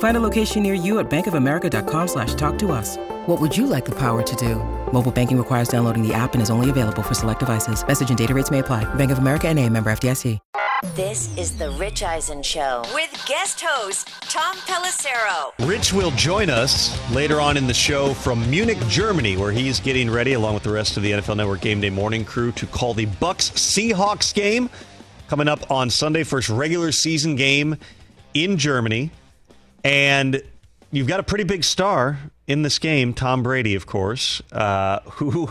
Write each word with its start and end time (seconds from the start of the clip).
Find 0.00 0.16
a 0.16 0.20
location 0.20 0.62
near 0.62 0.72
you 0.72 0.98
at 0.98 1.10
bankofamerica.com 1.10 2.08
slash 2.08 2.34
talk 2.34 2.58
to 2.58 2.72
us. 2.72 2.96
What 3.26 3.40
would 3.40 3.56
you 3.56 3.66
like 3.66 3.84
the 3.84 3.98
power 3.98 4.22
to 4.22 4.36
do? 4.36 4.56
Mobile 4.92 5.12
banking 5.12 5.38
requires 5.38 5.68
downloading 5.68 6.06
the 6.06 6.12
app 6.12 6.34
and 6.34 6.42
is 6.42 6.50
only 6.50 6.68
available 6.68 7.02
for 7.02 7.14
select 7.14 7.38
devices. 7.40 7.86
Message 7.86 8.08
and 8.10 8.18
data 8.18 8.34
rates 8.34 8.50
may 8.50 8.58
apply. 8.58 8.92
Bank 8.94 9.10
of 9.10 9.18
America 9.18 9.48
and 9.48 9.58
a 9.58 9.68
member 9.68 9.90
FDIC. 9.90 10.38
This 10.94 11.28
is 11.36 11.58
the 11.58 11.70
Rich 11.72 12.02
Eisen 12.02 12.42
Show 12.42 12.82
with 12.94 13.10
guest 13.26 13.60
host 13.62 14.08
Tom 14.22 14.56
Pelissero. 14.66 15.52
Rich 15.68 15.92
will 15.92 16.10
join 16.12 16.48
us 16.48 16.96
later 17.12 17.38
on 17.38 17.58
in 17.58 17.66
the 17.66 17.74
show 17.74 18.14
from 18.14 18.50
Munich, 18.50 18.78
Germany, 18.88 19.36
where 19.36 19.52
he's 19.52 19.78
getting 19.78 20.10
ready, 20.10 20.32
along 20.32 20.54
with 20.54 20.62
the 20.62 20.72
rest 20.72 20.96
of 20.96 21.02
the 21.02 21.10
NFL 21.10 21.36
Network 21.36 21.60
Game 21.60 21.82
Day 21.82 21.90
morning 21.90 22.24
crew, 22.24 22.50
to 22.52 22.66
call 22.66 22.94
the 22.94 23.04
Bucs 23.04 23.52
Seahawks 23.52 24.32
game 24.32 24.70
coming 25.28 25.48
up 25.48 25.70
on 25.70 25.90
Sunday, 25.90 26.24
first 26.24 26.48
regular 26.48 26.92
season 26.92 27.36
game 27.36 27.76
in 28.32 28.56
Germany. 28.56 29.10
And 29.84 30.42
you've 30.90 31.06
got 31.06 31.20
a 31.20 31.22
pretty 31.22 31.44
big 31.44 31.64
star 31.64 32.18
in 32.46 32.62
this 32.62 32.78
game, 32.78 33.14
Tom 33.14 33.42
Brady, 33.42 33.74
of 33.74 33.86
course, 33.86 34.42
uh, 34.52 35.00
who 35.12 35.50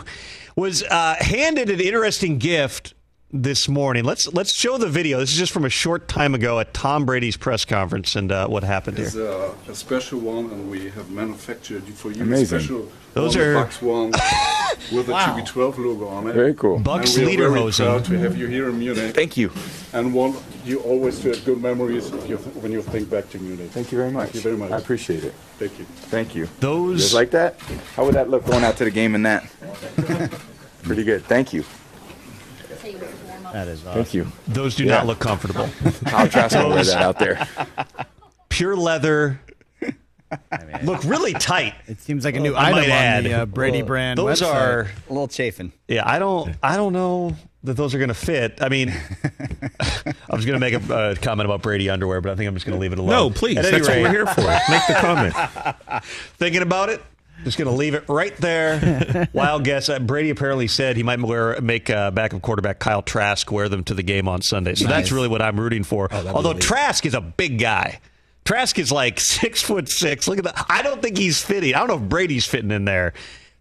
was 0.56 0.82
uh, 0.82 1.16
handed 1.18 1.70
an 1.70 1.80
interesting 1.80 2.38
gift 2.38 2.94
this 3.32 3.68
morning. 3.68 4.04
Let's 4.04 4.32
let's 4.32 4.52
show 4.52 4.76
the 4.76 4.88
video. 4.88 5.18
This 5.20 5.30
is 5.32 5.38
just 5.38 5.52
from 5.52 5.64
a 5.64 5.70
short 5.70 6.08
time 6.08 6.34
ago 6.34 6.58
at 6.58 6.74
Tom 6.74 7.06
Brady's 7.06 7.36
press 7.36 7.64
conference 7.64 8.16
and 8.16 8.32
uh, 8.32 8.48
what 8.48 8.64
happened 8.64 8.98
here. 8.98 9.06
It's 9.06 9.16
uh, 9.16 9.54
a 9.68 9.74
special 9.74 10.20
one, 10.20 10.46
and 10.50 10.70
we 10.70 10.90
have 10.90 11.10
manufactured 11.10 11.84
for 11.84 12.10
you 12.10 12.22
Amazing. 12.22 12.58
a 12.58 12.60
special 12.60 12.92
Those 13.14 13.36
one, 13.80 14.12
are- 14.70 14.76
the 14.90 14.90
Bucs 14.90 14.90
one 14.92 14.96
with 14.96 15.08
a 15.08 15.12
TB12 15.12 15.78
logo 15.78 16.08
on 16.08 16.28
it. 16.28 16.32
Very 16.34 16.54
cool. 16.54 16.78
Bucs 16.80 17.16
and 17.18 17.26
we 17.26 17.36
proud 17.36 18.04
to 18.04 18.18
have 18.18 18.36
you 18.36 18.46
here 18.46 18.68
in 18.68 18.78
Munich. 18.78 19.14
Thank 19.14 19.36
you. 19.36 19.50
And 19.92 20.14
one, 20.14 20.34
you 20.64 20.80
always 20.80 21.22
have 21.24 21.44
good 21.44 21.60
memories 21.60 22.10
you, 22.28 22.36
when 22.62 22.72
you 22.72 22.82
think 22.82 23.10
back 23.10 23.28
to 23.30 23.38
Munich. 23.38 23.70
Thank 23.70 23.92
you 23.92 23.98
very 23.98 24.10
much. 24.10 24.24
Thank 24.30 24.34
you 24.36 24.40
very 24.42 24.56
much. 24.56 24.70
I 24.72 24.78
appreciate 24.78 25.24
it. 25.24 25.34
Thank 25.58 25.78
you. 25.78 25.84
Thank 25.84 26.34
you. 26.34 26.48
Those 26.60 27.00
Just 27.00 27.14
like 27.14 27.30
that? 27.32 27.58
How 27.96 28.04
would 28.04 28.14
that 28.14 28.30
look 28.30 28.46
going 28.46 28.64
out 28.64 28.76
to 28.78 28.84
the 28.84 28.90
game 28.90 29.14
in 29.14 29.22
that? 29.24 29.44
Pretty 30.82 31.04
good. 31.04 31.24
Thank 31.24 31.52
you. 31.52 31.64
That 33.52 33.66
is 33.66 33.80
awesome. 33.84 33.94
Thank 33.94 34.14
you. 34.14 34.26
those 34.46 34.76
do 34.76 34.84
Yeah. 34.84 34.98
not 34.98 35.06
look 35.06 35.18
comfortable. 35.18 35.68
I'll 36.06 36.28
try 36.28 36.46
to 36.48 36.68
wear 36.68 36.84
that 36.84 37.02
out 37.02 37.18
there. 37.18 37.48
Pure 38.48 38.76
leather. 38.76 39.40
Look 40.82 41.04
really 41.04 41.32
tight. 41.32 41.74
It 41.86 42.00
seems 42.00 42.24
like 42.24 42.36
a 42.36 42.40
new 42.40 42.54
I 42.54 42.66
item 42.68 42.78
might 42.80 42.84
on 42.86 42.90
add. 42.90 43.24
the 43.24 43.32
uh, 43.34 43.46
Brady 43.46 43.82
brand 43.82 44.18
Those 44.18 44.40
website. 44.40 44.54
are 44.54 44.80
A 45.08 45.12
little 45.12 45.28
chafing. 45.28 45.72
yeah. 45.88 46.02
I 46.06 46.18
don't 46.18 46.54
I 46.62 46.76
don't 46.76 46.92
know 46.92 47.36
that 47.64 47.74
those 47.74 47.94
are 47.94 47.98
going 47.98 48.08
to 48.08 48.14
fit. 48.14 48.58
I 48.62 48.68
mean, 48.70 48.88
I 49.80 50.34
was 50.34 50.46
going 50.46 50.58
to 50.58 50.60
make 50.60 50.72
a 50.74 50.94
uh, 50.94 51.14
comment 51.16 51.44
about 51.46 51.60
Brady 51.62 51.90
underwear, 51.90 52.20
but 52.20 52.32
I 52.32 52.34
think 52.36 52.48
I'm 52.48 52.54
just 52.54 52.64
going 52.64 52.76
to 52.76 52.80
leave 52.80 52.92
it 52.92 52.98
alone. 52.98 53.10
No, 53.10 53.30
please. 53.30 53.58
At 53.58 53.66
any 53.66 53.78
That's 53.80 53.88
what 53.88 53.98
we're 54.00 54.10
here 54.10 54.26
for. 54.26 54.40
Make 54.40 54.86
the 54.86 54.96
comment. 54.98 56.04
Thinking 56.38 56.62
about 56.62 56.88
it. 56.88 57.02
Just 57.44 57.56
going 57.56 57.68
to 57.68 57.74
leave 57.74 57.94
it 57.94 58.04
right 58.06 58.36
there. 58.36 59.28
Wild 59.32 59.64
guess. 59.64 59.88
Uh, 59.88 59.98
Brady 59.98 60.28
apparently 60.30 60.68
said 60.68 60.96
he 60.96 61.02
might 61.02 61.20
wear 61.20 61.58
make 61.62 61.88
uh, 61.88 62.10
backup 62.10 62.42
quarterback 62.42 62.78
Kyle 62.80 63.00
Trask 63.02 63.50
wear 63.50 63.68
them 63.68 63.82
to 63.84 63.94
the 63.94 64.02
game 64.02 64.28
on 64.28 64.42
Sunday. 64.42 64.74
So 64.74 64.86
that's 64.86 65.10
really 65.10 65.28
what 65.28 65.40
I'm 65.40 65.58
rooting 65.58 65.82
for. 65.82 66.12
Although 66.12 66.52
Trask 66.54 67.04
is 67.06 67.14
a 67.14 67.20
big 67.22 67.58
guy. 67.58 68.00
Trask 68.44 68.78
is 68.78 68.90
like 68.90 69.20
six 69.20 69.62
foot 69.62 69.88
six. 69.88 70.26
Look 70.28 70.38
at 70.38 70.44
that. 70.44 70.66
I 70.68 70.82
don't 70.82 71.00
think 71.02 71.18
he's 71.18 71.42
fitting. 71.42 71.74
I 71.74 71.78
don't 71.78 71.88
know 71.88 71.94
if 72.04 72.08
Brady's 72.08 72.46
fitting 72.46 72.70
in 72.70 72.84
there. 72.84 73.12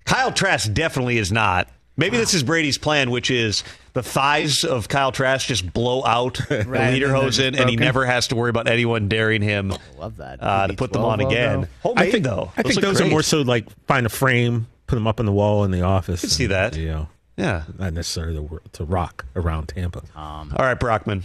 Kyle 0.06 0.32
Trask 0.32 0.72
definitely 0.74 1.18
is 1.18 1.32
not. 1.32 1.70
Maybe 1.98 2.16
this 2.16 2.34
is 2.34 2.44
Brady's 2.44 2.78
plan, 2.78 3.12
which 3.12 3.30
is 3.30 3.64
the 3.92 4.02
thighs 4.02 4.64
of 4.64 4.88
Kyle 4.88 5.12
Trask 5.12 5.46
just 5.48 5.72
blow 5.74 6.04
out 6.06 6.36
the 6.50 6.64
Right, 6.66 6.82
and 6.82 6.96
lederhosen, 7.02 7.60
and 7.60 7.70
he 7.70 7.76
never 7.76 8.06
has 8.06 8.30
to 8.30 8.36
worry 8.38 8.50
about 8.50 8.70
anyone 8.70 9.10
daring 9.10 9.42
him 9.42 9.74
Love 9.98 10.16
that. 10.18 10.42
uh, 10.42 10.68
to 10.68 10.74
put 10.76 10.94
them 10.94 11.04
on 11.04 11.20
again. 11.20 11.56
logo. 11.62 11.68
Homemade 11.84 12.08
I 12.08 12.12
think 12.12 12.24
though. 12.24 12.52
I 12.56 12.64
think 12.64 12.76
look 12.76 12.84
those 12.84 13.02
are 13.02 13.06
more 13.10 13.22
so 13.22 13.42
like 13.42 13.68
find 13.86 14.06
a 14.06 14.10
frame, 14.10 14.68
put 14.88 14.96
them 14.96 15.08
up 15.08 15.20
on 15.20 15.26
the 15.26 15.34
wall 15.34 15.66
in 15.66 15.72
the 15.72 15.82
office. 15.82 16.22
can 16.22 16.30
see 16.30 16.46
and, 16.46 16.54
that. 16.54 16.78
You 16.78 16.88
know, 16.88 17.10
Yeah. 17.36 17.64
not 17.78 17.92
necessarily 17.94 18.36
to, 18.48 18.62
to 18.72 18.86
rock 18.86 19.26
around 19.36 19.68
Tampa. 19.68 20.02
All 20.16 20.46
right, 20.58 20.80
Brockman. 20.80 21.24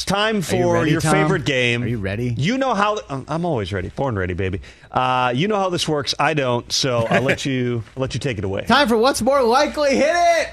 It's 0.00 0.06
time 0.06 0.40
for 0.40 0.56
you 0.56 0.72
ready, 0.72 0.92
your 0.92 1.02
Tom? 1.02 1.12
favorite 1.12 1.44
game. 1.44 1.82
Are 1.82 1.86
you 1.86 1.98
ready? 1.98 2.32
You 2.38 2.56
know 2.56 2.72
how 2.72 3.00
I'm- 3.10 3.26
I'm 3.28 3.44
always 3.44 3.70
ready. 3.70 3.90
Born 3.90 4.18
ready, 4.18 4.32
baby. 4.32 4.62
Uh, 4.90 5.30
you 5.36 5.46
know 5.46 5.58
how 5.58 5.68
this 5.68 5.86
works. 5.86 6.14
I 6.18 6.32
don't, 6.32 6.72
so 6.72 7.06
I'll 7.10 7.20
let 7.20 7.44
you 7.44 7.84
I'll 7.96 8.00
let 8.00 8.14
you 8.14 8.18
take 8.20 8.38
it 8.38 8.44
away. 8.44 8.62
Time 8.64 8.88
for 8.88 8.96
what's 8.96 9.20
more 9.20 9.42
likely. 9.42 9.96
Hit 9.96 10.16
it. 10.16 10.48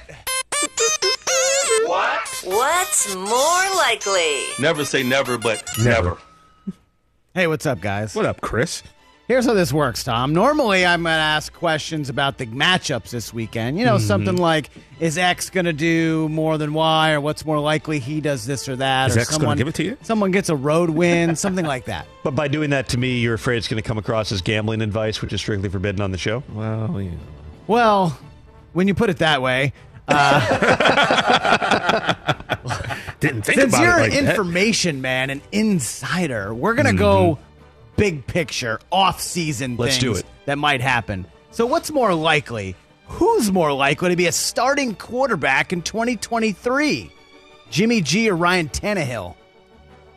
What? 1.88 2.28
What's 2.44 3.16
more 3.16 3.64
likely? 3.78 4.42
Never 4.60 4.84
say 4.84 5.02
never, 5.02 5.38
but 5.38 5.64
never. 5.82 6.18
Hey, 7.34 7.48
what's 7.48 7.66
up, 7.66 7.80
guys? 7.80 8.16
What 8.16 8.26
up, 8.26 8.42
Chris? 8.42 8.84
Here's 9.28 9.46
how 9.46 9.54
this 9.54 9.74
works, 9.74 10.06
Tom. 10.06 10.34
Normally, 10.34 10.86
I'm 10.86 11.04
going 11.04 11.12
to 11.14 11.20
ask 11.20 11.52
questions 11.52 12.08
about 12.08 12.38
the 12.38 12.46
matchups 12.46 13.10
this 13.10 13.34
weekend. 13.34 13.78
You 13.78 13.84
know, 13.84 13.98
Mm-hmm. 13.98 14.08
something 14.08 14.38
like, 14.38 14.70
is 15.02 15.18
X 15.18 15.50
going 15.50 15.66
to 15.66 15.74
do 15.74 16.30
more 16.30 16.58
than 16.58 16.74
Y, 16.74 17.12
or 17.12 17.20
what's 17.20 17.44
more 17.44 17.60
likely 17.60 18.00
he 18.00 18.22
does 18.22 18.46
this 18.46 18.70
or 18.70 18.78
that? 18.78 19.10
Is 19.10 19.18
or 19.18 19.20
X 19.20 19.30
gonna 19.32 19.40
someone, 19.42 19.58
give 19.58 19.68
it 19.68 19.76
to 19.76 19.84
you? 19.84 19.98
Someone 20.04 20.32
gets 20.32 20.48
a 20.48 20.56
road 20.56 20.90
win, 20.90 21.36
something 21.36 21.66
like 21.66 21.86
that. 21.86 22.08
But 22.24 22.36
by 22.36 22.48
doing 22.48 22.70
that 22.70 22.88
to 22.90 22.98
me, 22.98 23.20
you're 23.20 23.34
afraid 23.34 23.58
it's 23.58 23.68
going 23.68 23.84
to 23.84 23.88
come 23.88 23.98
across 23.98 24.32
as 24.32 24.42
gambling 24.42 24.82
advice, 24.82 25.22
which 25.22 25.34
is 25.34 25.42
strictly 25.42 25.68
forbidden 25.68 26.00
on 26.02 26.12
the 26.12 26.18
show. 26.18 26.42
Well, 26.54 27.02
you 27.02 27.12
know. 27.12 27.18
Well, 27.68 28.18
when 28.72 28.88
you 28.88 28.94
put 28.94 29.10
it 29.10 29.18
that 29.18 29.42
way, 29.42 29.74
didn't 33.20 33.42
think 33.42 33.60
since 33.60 33.74
about 33.74 33.82
you're 33.84 34.00
it 34.00 34.04
like 34.04 34.14
an 34.14 34.24
that. 34.26 34.36
information 34.36 35.02
man, 35.02 35.30
an 35.32 35.42
insider, 35.52 36.54
we're 36.54 36.76
gonna 36.76 36.94
go 36.94 37.40
big 37.98 38.26
picture, 38.28 38.80
off 38.92 39.20
season 39.20 39.76
Let's 39.78 39.98
things 39.98 40.02
do 40.14 40.20
it. 40.20 40.26
that 40.46 40.58
might 40.58 40.82
happen. 40.82 41.26
So, 41.52 41.66
what's 41.66 41.92
more 41.92 42.14
likely? 42.14 42.76
Who's 43.08 43.52
more 43.52 43.72
likely 43.74 44.10
to 44.10 44.16
be 44.16 44.28
a 44.28 44.32
starting 44.32 44.96
quarterback 44.96 45.72
in 45.74 45.82
2023? 45.82 47.12
Jimmy 47.70 48.02
G 48.02 48.30
or 48.30 48.36
Ryan 48.36 48.70
Tannehill? 48.70 49.36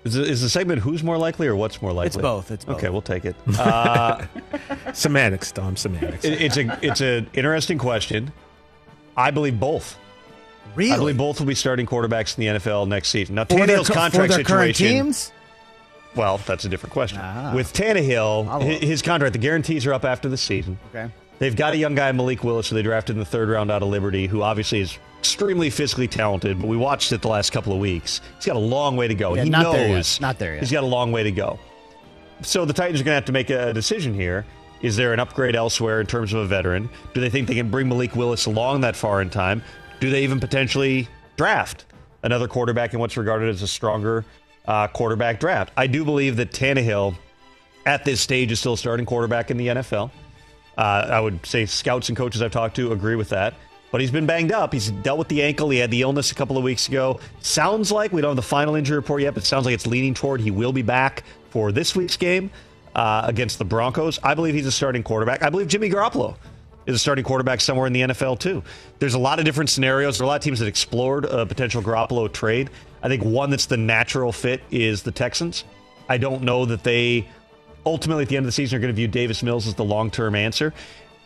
Is, 0.03 0.17
it, 0.17 0.29
is 0.31 0.41
the 0.41 0.49
segment 0.49 0.81
who's 0.81 1.03
more 1.03 1.19
likely 1.19 1.47
or 1.47 1.55
what's 1.55 1.83
more 1.83 1.93
likely? 1.93 2.07
It's 2.07 2.17
both. 2.17 2.51
It's 2.51 2.65
both. 2.65 2.77
Okay, 2.79 2.89
we'll 2.89 3.03
take 3.03 3.25
it. 3.25 3.37
Uh, 3.59 4.25
Semantics, 4.95 5.53
Tom. 5.53 5.77
Semantics. 5.77 6.25
it- 6.25 6.41
it's 6.41 6.57
a 6.57 6.79
it's 6.83 7.01
an 7.01 7.29
interesting 7.35 7.79
question. 7.79 8.33
I 9.17 9.31
believe 9.31 9.61
both. 9.61 9.99
Really? 10.75 10.93
I 10.93 10.97
believe 10.97 11.17
both 11.19 11.39
will 11.41 11.47
be 11.47 11.55
starting 11.55 11.85
quarterbacks 11.85 12.39
in 12.39 12.55
the 12.55 12.59
NFL 12.61 12.87
next 12.89 13.09
season. 13.09 13.35
Now, 13.35 13.45
for 13.45 13.57
their, 13.67 13.67
Tannehill's 13.79 13.89
co- 13.89 13.95
contract 13.95 14.31
for 14.33 14.37
their 14.37 14.45
current 14.45 14.77
situation. 14.77 15.05
teams? 15.05 15.33
Well, 16.17 16.39
that's 16.39 16.65
a 16.65 16.69
different 16.69 16.93
question. 16.93 17.21
Ah. 17.23 17.53
With 17.55 17.73
Tannehill, 17.73 18.47
Follow 18.47 18.65
his 18.65 19.03
contract, 19.03 19.33
the 19.33 19.39
guarantees 19.39 19.87
are 19.87 19.93
up 19.93 20.05
after 20.05 20.29
the 20.29 20.37
season. 20.37 20.79
Okay. 20.91 21.11
They've 21.39 21.57
got 21.57 21.73
a 21.73 21.77
young 21.77 21.95
guy, 21.95 22.13
Malik 22.13 22.45
Willis, 22.45 22.69
who 22.69 22.75
they 22.75 22.83
drafted 22.83 23.17
in 23.17 23.21
the 23.21 23.25
third 23.25 23.49
round 23.49 23.71
out 23.71 23.83
of 23.83 23.89
Liberty, 23.89 24.27
who 24.27 24.43
obviously 24.43 24.81
is 24.81 24.99
extremely 25.19 25.71
physically 25.71 26.09
talented, 26.09 26.59
but 26.61 26.67
we 26.67 26.77
watched 26.77 27.13
it 27.13 27.23
the 27.23 27.29
last 27.29 27.51
couple 27.51 27.73
of 27.73 27.79
weeks. 27.79 28.21
He's 28.37 28.47
got 28.47 28.57
a 28.57 28.59
long 28.59 28.97
way 28.97 29.09
to 29.09 29.15
go. 29.15 29.35
Yeah, 29.35 29.45
he 29.45 29.51
not 29.51 29.63
knows 29.63 30.19
there. 30.19 30.29
Not 30.29 30.39
there 30.39 30.55
yet. 30.55 30.61
He's 30.61 30.73
got 30.73 30.83
a 30.83 30.87
long 30.87 31.13
way 31.13 31.23
to 31.23 31.31
go. 31.31 31.59
So 32.43 32.65
the 32.65 32.73
Titans 32.73 33.01
are 33.01 33.05
going 33.05 33.13
to 33.13 33.17
have 33.17 33.25
to 33.27 33.33
make 33.33 33.51
a 33.51 33.73
decision 33.73 34.13
here. 34.15 34.45
Is 34.83 34.97
there 34.97 35.13
an 35.13 35.21
upgrade 35.21 35.57
elsewhere 35.57 36.01
in 36.01 36.07
terms 36.07 36.33
of 36.33 36.41
a 36.41 36.47
veteran? 36.47 36.89
Do 37.15 37.21
they 37.21 37.29
think 37.31 37.49
they 37.49 37.55
can 37.55 37.71
bring 37.71 37.89
Malik 37.89 38.17
Willis 38.17 38.47
along 38.47 38.81
that 38.81 38.97
far 38.97 39.21
in 39.21 39.29
time? 39.29 39.63
Do 40.01 40.11
they 40.11 40.23
even 40.25 40.41
potentially 40.41 41.07
draft 41.37 41.85
another 42.23 42.49
quarterback 42.49 42.95
in 42.95 43.01
what's 43.01 43.17
regarded 43.17 43.49
as 43.51 43.63
a 43.63 43.67
stronger 43.67 44.25
uh, 44.71 44.87
quarterback 44.89 45.41
draft? 45.41 45.73
I 45.77 45.87
do 45.89 46.05
believe 46.05 46.37
that 46.37 46.53
Tannehill, 46.53 47.17
at 47.87 48.05
this 48.05 48.21
stage, 48.21 48.53
is 48.53 48.61
still 48.61 48.77
starting 48.77 49.05
quarterback 49.05 49.51
in 49.51 49.57
the 49.57 49.67
NFL. 49.67 50.11
Uh, 50.79 50.81
I 51.11 51.21
would 51.21 51.45
say 51.45 51.67
scouts 51.67 52.09
and 52.09 52.17
coaches 52.17 52.41
I've 52.41 52.53
talked 52.53 52.77
to 52.77 52.93
agree 52.93 53.17
with 53.17 53.29
that. 53.31 53.55
but 53.91 54.01
he's 54.01 54.13
been 54.13 54.27
banged 54.27 54.53
up. 54.53 54.73
He's 54.73 54.93
dealt 54.93 55.19
with 55.19 55.27
the 55.27 55.43
ankle. 55.43 55.69
He 55.71 55.79
had 55.79 55.91
the 55.91 56.03
illness 56.03 56.31
a 56.31 56.35
couple 56.37 56.57
of 56.57 56.63
weeks 56.63 56.87
ago. 56.87 57.19
Sounds 57.41 57.91
like 57.91 58.13
we 58.13 58.21
don't 58.21 58.31
have 58.31 58.37
the 58.37 58.43
final 58.43 58.77
injury 58.77 58.97
report 58.97 59.21
yet, 59.23 59.35
but 59.35 59.43
sounds 59.43 59.67
like 59.67 59.75
it's 59.75 59.87
leaning 59.89 60.15
toward 60.15 60.41
he 60.41 60.53
will 60.53 60.73
be 60.73 60.83
back 60.83 61.25
for 61.51 61.73
this 61.73 61.97
week's 61.97 62.17
game 62.17 62.49
uh, 62.95 63.23
against 63.25 63.59
the 63.59 63.65
Broncos. 63.65 64.21
I 64.23 64.35
believe 64.35 64.55
he's 64.55 64.67
a 64.67 64.73
starting 64.73 65.03
quarterback. 65.03 65.43
I 65.43 65.51
believe 65.51 65.67
Jimmy 65.67 65.91
Garoppolo 65.91 66.37
is 66.91 66.97
a 66.97 66.99
starting 66.99 67.25
quarterback 67.25 67.61
somewhere 67.61 67.87
in 67.87 67.93
the 67.93 68.03
NFL 68.03 68.39
too. 68.39 68.63
There's 68.99 69.15
a 69.15 69.19
lot 69.19 69.39
of 69.39 69.45
different 69.45 69.71
scenarios. 69.71 70.19
There 70.19 70.25
are 70.25 70.27
a 70.27 70.29
lot 70.29 70.37
of 70.37 70.43
teams 70.43 70.59
that 70.59 70.67
explored 70.67 71.25
a 71.25 71.47
potential 71.47 71.83
Garoppolo 71.83 72.31
trade. 72.33 72.71
I 73.03 73.09
think 73.09 73.25
one 73.25 73.51
that's 73.51 73.67
the 73.67 73.77
natural 73.77 74.33
fit 74.33 74.63
is 74.71 75.03
the 75.03 75.13
Texans. 75.13 75.65
I 76.09 76.19
don't 76.19 76.43
know 76.43 76.65
that 76.67 76.85
they 76.85 77.29
ultimately 77.87 78.25
at 78.25 78.29
the 78.29 78.37
end 78.37 78.45
of 78.45 78.49
the 78.49 78.53
season 78.53 78.77
are 78.77 78.81
going 78.81 78.93
to 78.93 78.97
view 78.97 79.09
Davis 79.09 79.43
Mills 79.43 79.67
as 79.67 79.75
the 79.75 79.85
long 79.85 80.11
term 80.11 80.35
answer. 80.35 80.75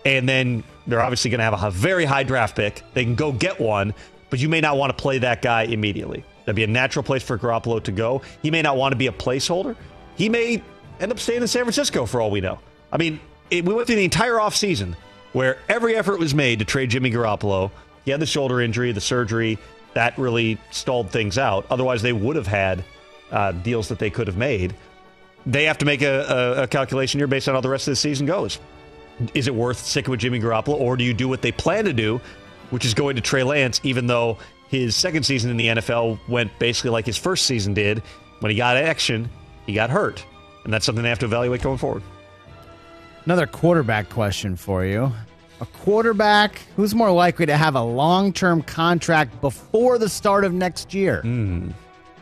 And 0.05 0.29
then 0.29 0.63
they're 0.87 1.01
obviously 1.01 1.31
going 1.31 1.39
to 1.39 1.45
have 1.45 1.63
a 1.63 1.71
very 1.71 2.05
high 2.05 2.23
draft 2.23 2.57
pick. 2.57 2.83
They 2.93 3.05
can 3.05 3.15
go 3.15 3.33
get 3.33 3.59
one, 3.59 3.95
but 4.31 4.39
you 4.39 4.49
may 4.49 4.61
not 4.61 4.77
want 4.77 4.97
to 4.97 5.01
play 5.01 5.19
that 5.19 5.41
guy 5.41 5.63
immediately. 5.63 6.25
That'd 6.45 6.57
be 6.57 6.65
a 6.65 6.69
natural 6.69 7.03
place 7.03 7.23
for 7.23 7.39
Garoppolo 7.39 7.83
to 7.85 7.93
go. 7.93 8.21
He 8.43 8.51
may 8.51 8.61
not 8.61 8.77
want 8.77 8.93
to 8.93 8.97
be 8.97 9.07
a 9.07 9.13
placeholder. 9.13 9.77
He 10.17 10.29
may 10.29 10.63
end 11.01 11.11
up 11.11 11.19
staying 11.19 11.41
in 11.41 11.49
San 11.49 11.63
Francisco 11.63 12.05
for 12.05 12.21
all 12.21 12.31
we 12.31 12.43
know. 12.43 12.59
I 12.93 12.99
mean, 12.99 13.19
it, 13.51 13.65
we 13.65 13.75
went 13.75 13.87
through 13.87 13.97
the 13.97 14.05
entire 14.05 14.35
offseason 14.35 14.95
where 15.35 15.59
every 15.69 15.95
effort 15.95 16.19
was 16.19 16.35
made 16.35 16.61
to 16.61 16.65
trade 16.65 16.89
Jimmy 16.89 17.11
Garoppolo. 17.11 17.71
He 18.07 18.11
had 18.11 18.21
the 18.21 18.27
shoulder 18.27 18.63
injury, 18.63 18.91
the 18.93 19.01
surgery. 19.01 19.59
That 19.93 20.17
really 20.19 20.59
stalled 20.71 21.11
things 21.11 21.37
out. 21.37 21.67
Otherwise, 21.71 22.01
they 22.01 22.13
would 22.13 22.37
have 22.37 22.47
had 22.47 22.83
uh, 23.31 23.53
deals 23.53 23.89
that 23.89 23.99
they 23.99 24.11
could 24.11 24.27
have 24.27 24.37
made. 24.37 24.75
They 25.45 25.65
have 25.65 25.79
to 25.79 25.85
make 25.85 26.01
a, 26.01 26.57
a, 26.59 26.63
a 26.63 26.67
calculation 26.67 27.21
here 27.21 27.27
based 27.27 27.49
on 27.49 27.55
how 27.55 27.61
the 27.61 27.69
rest 27.69 27.87
of 27.87 27.93
the 27.93 27.97
season 27.97 28.27
goes 28.27 28.59
is 29.33 29.47
it 29.47 29.55
worth 29.55 29.79
sticking 29.79 30.11
with 30.11 30.21
Jimmy 30.21 30.41
Garoppolo, 30.41 30.75
or 30.75 30.97
do 30.97 31.05
you 31.05 31.15
do 31.15 31.29
what 31.29 31.43
they 31.43 31.53
plan 31.53 31.85
to 31.85 31.93
do, 31.93 32.21
which 32.71 32.85
is 32.85 32.95
going 32.95 33.17
to 33.17 33.23
Trey 33.23 33.43
Lance, 33.43 33.81
even 33.85 34.07
though 34.07 34.39
his 34.69 34.97
second 34.97 35.25
season 35.25 35.51
in 35.51 35.57
the 35.57 35.67
NFL 35.69 36.19
went 36.29 36.57
basically 36.59 36.91
like 36.91 37.07
his 37.07 37.17
first 37.17 37.47
season 37.47 37.75
did? 37.75 38.03
When 38.41 38.51
he 38.51 38.57
got 38.57 38.77
action, 38.77 39.31
he 39.67 39.73
got 39.73 39.91
hurt. 39.91 40.25
And 40.65 40.73
that's 40.73 40.85
something 40.85 41.03
they 41.03 41.09
have 41.09 41.19
to 41.21 41.27
evaluate 41.27 41.63
going 41.63 41.79
forward. 41.79 42.03
Another 43.25 43.47
quarterback 43.47 44.11
question 44.11 44.55
for 44.55 44.85
you. 44.85 45.11
A 45.61 45.67
quarterback 45.67 46.59
who's 46.77 46.95
more 46.95 47.11
likely 47.11 47.47
to 47.47 47.57
have 47.57 47.75
a 47.75 47.83
long 47.83 48.33
term 48.33 48.63
contract 48.63 49.41
before 49.41 49.99
the 49.99 50.09
start 50.09 50.45
of 50.45 50.53
next 50.53 50.93
year? 50.93 51.23
Mm. 51.25 51.73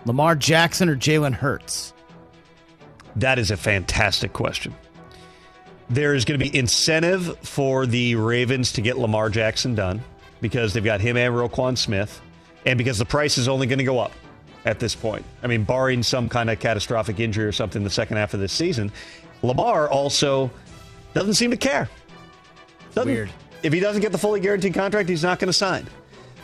Lamar 0.04 0.36
Jackson 0.36 0.88
or 0.88 0.96
Jalen 0.96 1.34
Hurts? 1.34 1.92
That 3.16 3.38
is 3.38 3.50
a 3.50 3.56
fantastic 3.56 4.32
question. 4.32 4.74
There's 5.90 6.24
going 6.24 6.38
to 6.38 6.50
be 6.50 6.56
incentive 6.56 7.36
for 7.40 7.84
the 7.84 8.14
Ravens 8.14 8.72
to 8.72 8.80
get 8.80 8.96
Lamar 8.96 9.28
Jackson 9.28 9.74
done 9.74 10.02
because 10.40 10.72
they've 10.72 10.84
got 10.84 11.00
him 11.00 11.16
and 11.16 11.34
Roquan 11.34 11.76
Smith, 11.76 12.20
and 12.64 12.78
because 12.78 12.98
the 12.98 13.04
price 13.04 13.38
is 13.38 13.48
only 13.48 13.66
going 13.66 13.78
to 13.78 13.84
go 13.84 13.98
up 13.98 14.12
at 14.64 14.78
this 14.78 14.94
point. 14.94 15.24
I 15.42 15.48
mean, 15.48 15.64
barring 15.64 16.02
some 16.02 16.28
kind 16.28 16.48
of 16.48 16.60
catastrophic 16.60 17.20
injury 17.20 17.44
or 17.44 17.52
something 17.52 17.80
in 17.80 17.84
the 17.84 17.90
second 17.90 18.16
half 18.16 18.34
of 18.34 18.40
this 18.40 18.52
season, 18.52 18.90
Lamar 19.42 19.88
also 19.88 20.50
doesn't 21.14 21.34
seem 21.34 21.50
to 21.50 21.56
care. 21.56 21.88
Doesn't, 22.94 23.10
Weird. 23.10 23.30
If 23.62 23.72
he 23.72 23.80
doesn't 23.80 24.02
get 24.02 24.12
the 24.12 24.18
fully 24.18 24.40
guaranteed 24.40 24.74
contract, 24.74 25.08
he's 25.08 25.22
not 25.22 25.38
going 25.38 25.48
to 25.48 25.52
sign. 25.52 25.86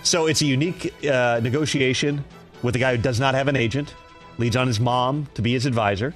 So 0.02 0.26
it's 0.26 0.40
a 0.40 0.46
unique 0.46 0.94
uh, 1.04 1.40
negotiation 1.42 2.24
with 2.62 2.76
a 2.76 2.78
guy 2.78 2.96
who 2.96 3.02
does 3.02 3.18
not 3.18 3.34
have 3.34 3.48
an 3.48 3.56
agent, 3.56 3.94
leads 4.38 4.56
on 4.56 4.66
his 4.66 4.78
mom 4.78 5.26
to 5.34 5.42
be 5.42 5.52
his 5.52 5.66
advisor. 5.66 6.14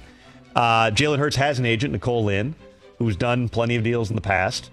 Uh, 0.55 0.91
Jalen 0.91 1.19
Hurts 1.19 1.35
has 1.35 1.59
an 1.59 1.65
agent, 1.65 1.93
Nicole 1.93 2.23
Lynn 2.23 2.55
who's 3.03 3.15
done 3.15 3.49
plenty 3.49 3.75
of 3.75 3.83
deals 3.83 4.09
in 4.09 4.15
the 4.15 4.21
past. 4.21 4.69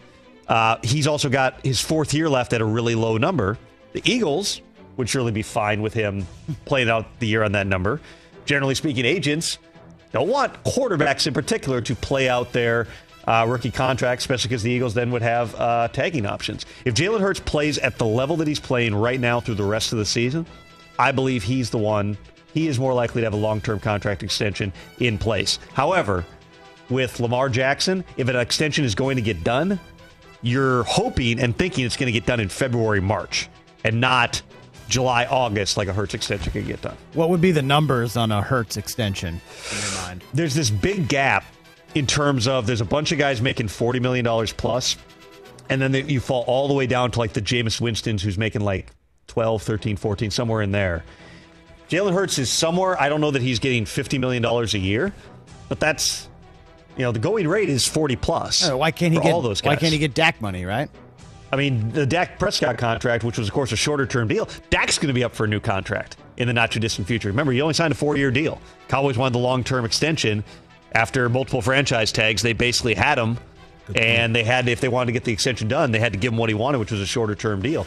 Uh, 0.49 0.77
he's 0.83 1.07
also 1.07 1.29
got 1.29 1.65
his 1.65 1.81
fourth 1.81 2.13
year 2.15 2.29
left 2.29 2.53
at 2.53 2.61
a 2.61 2.65
really 2.65 2.95
low 2.95 3.17
number. 3.17 3.59
The 3.93 4.03
Eagles 4.05 4.61
would 4.97 5.09
surely 5.09 5.33
be 5.33 5.43
fine 5.43 5.83
with 5.83 5.95
him 5.95 6.27
playing 6.65 6.91
out 6.91 7.07
the 7.21 7.27
year 7.27 7.43
on 7.43 7.53
that 7.53 7.67
number. 7.67 8.01
Generally 8.47 8.77
speaking, 8.77 9.05
agents 9.05 9.59
don't 10.13 10.29
want 10.29 10.63
quarterbacks 10.65 11.27
in 11.27 11.35
particular 11.35 11.81
to 11.83 11.95
play 11.95 12.29
out 12.29 12.53
their 12.53 12.87
uh, 13.27 13.47
rookie 13.49 13.71
contract, 13.71 14.21
especially 14.21 14.49
because 14.49 14.63
the 14.63 14.71
Eagles 14.71 14.95
then 14.95 15.11
would 15.11 15.23
have 15.23 15.55
uh, 15.55 15.89
tagging 15.89 16.27
options. 16.27 16.67
If 16.85 16.95
Jalen 16.95 17.21
Hurts 17.21 17.41
plays 17.41 17.79
at 17.79 17.99
the 17.99 18.07
level 18.07 18.37
that 18.37 18.49
he's 18.49 18.61
playing 18.61 18.95
right 18.95 19.21
now 19.21 19.41
through 19.41 19.57
the 19.57 19.65
rest 19.65 19.93
of 19.93 19.99
the 19.99 20.07
season, 20.07 20.47
I 20.99 21.13
believe 21.13 21.43
he's 21.43 21.71
the 21.71 21.79
one. 21.79 22.17
He 22.53 22.67
is 22.67 22.79
more 22.79 22.93
likely 22.95 23.21
to 23.21 23.27
have 23.27 23.33
a 23.35 23.37
long 23.37 23.61
term 23.61 23.79
contract 23.79 24.23
extension 24.23 24.73
in 24.99 25.19
place. 25.19 25.59
However, 25.75 26.25
with 26.89 27.21
Lamar 27.21 27.49
Jackson, 27.49 28.05
if 28.17 28.29
an 28.29 28.37
extension 28.37 28.85
is 28.85 28.95
going 28.95 29.17
to 29.17 29.23
get 29.23 29.45
done, 29.45 29.79
you're 30.43 30.83
hoping 30.85 31.39
and 31.39 31.57
thinking 31.57 31.85
it's 31.85 31.97
going 31.97 32.07
to 32.07 32.13
get 32.13 32.27
done 32.27 32.41
in 32.41 32.49
February, 32.49 33.01
March, 33.01 33.49
and 33.85 34.01
not 34.01 34.43
July, 34.89 35.25
August, 35.27 35.77
like 35.77 35.87
a 35.87 35.93
Hurts 35.93 36.15
extension 36.15 36.53
could 36.53 36.67
get 36.67 36.83
done. 36.83 36.97
What 37.15 37.31
would 37.31 37.41
be 37.41 37.53
the 37.53 37.63
numbers 37.63 38.17
on 38.17 38.33
a 38.33 38.43
Hurts 38.43 38.77
extension 38.77 39.41
in 39.71 39.81
your 39.81 40.03
mind? 40.03 40.25
There's 40.35 40.55
this 40.55 40.69
big 40.69 41.07
gap 41.07 41.45
in 41.95 42.07
terms 42.07 42.47
of 42.47 42.67
there's 42.67 42.81
a 42.81 42.87
bunch 42.87 43.13
of 43.13 43.19
guys 43.19 43.41
making 43.41 43.69
$40 43.69 44.01
million 44.01 44.47
plus, 44.57 44.97
and 45.69 45.81
then 45.81 45.95
you 46.09 46.21
fall 46.21 46.45
all 46.47 46.69
the 46.69 46.75
way 46.75 46.87
down 46.87 47.11
to 47.13 47.19
like 47.19 47.33
the 47.33 47.43
Jameis 47.43 47.81
Winstons 47.81 48.23
who's 48.23 48.39
making 48.39 48.63
like 48.63 48.87
12, 49.29 49.63
13, 49.63 49.97
14, 49.97 50.31
somewhere 50.31 50.63
in 50.63 50.73
there. 50.73 51.05
Jalen 51.89 52.13
Hurts 52.13 52.39
is 52.39 52.51
somewhere, 52.51 53.01
I 53.01 53.09
don't 53.09 53.21
know 53.21 53.33
that 53.33 53.43
he's 53.43 53.59
getting 53.59 53.85
$50 53.85 54.21
million 54.21 54.45
a 54.45 54.65
year, 54.79 55.13
but 55.69 55.81
that's 55.81 56.29
you 56.97 57.05
know, 57.05 57.13
the 57.13 57.19
going 57.19 57.49
rate 57.49 57.69
is 57.69 57.87
40 57.87 58.17
plus. 58.17 58.69
Oh, 58.69 58.77
why 58.77 58.91
can't 58.91 59.15
he 59.15 59.21
get 59.21 59.33
all 59.33 59.41
those 59.41 59.61
guys? 59.61 59.71
Why 59.71 59.77
can't 59.77 59.93
he 59.93 59.99
get 59.99 60.15
Dak 60.15 60.41
money, 60.41 60.65
right? 60.65 60.91
I 61.53 61.57
mean, 61.57 61.91
the 61.91 62.07
Dak 62.07 62.39
Prescott 62.39 62.79
contract, 62.79 63.25
which 63.25 63.39
was, 63.39 63.49
of 63.49 63.55
course, 63.55 63.73
a 63.73 63.77
shorter 63.77 64.07
term 64.07 64.29
deal, 64.29 64.49
Dak's 64.71 64.99
going 64.99 65.09
to 65.09 65.15
be 65.15 65.25
up 65.25 65.35
for 65.35 65.45
a 65.45 65.49
new 65.49 65.61
contract 65.61 66.17
in 66.37 66.47
the 66.47 66.53
not 66.53 66.71
too 66.71 66.81
distant 66.81 67.09
future. 67.09 67.29
Remember, 67.29 67.53
he 67.53 67.61
only 67.61 67.75
signed 67.75 67.93
a 67.93 67.97
four 67.97 68.17
year 68.17 68.31
deal. 68.31 68.61
Cowboys 68.89 69.17
wanted 69.17 69.35
the 69.35 69.41
long 69.41 69.65
term 69.65 69.85
extension. 69.85 70.45
After 70.93 71.29
multiple 71.29 71.63
franchise 71.63 72.13
tags, 72.13 72.43
they 72.43 72.53
basically 72.53 72.95
had 72.95 73.19
him, 73.19 73.39
and 73.95 74.35
they 74.35 74.45
had, 74.45 74.69
if 74.69 74.81
they 74.81 74.89
wanted 74.89 75.07
to 75.07 75.13
get 75.13 75.25
the 75.25 75.33
extension 75.33 75.69
done, 75.69 75.93
they 75.93 76.01
had 76.01 76.13
to 76.13 76.19
give 76.19 76.33
him 76.33 76.39
what 76.39 76.49
he 76.49 76.55
wanted, 76.55 76.79
which 76.79 76.91
was 76.91 77.01
a 77.01 77.07
shorter 77.07 77.35
term 77.35 77.63
deal. 77.63 77.87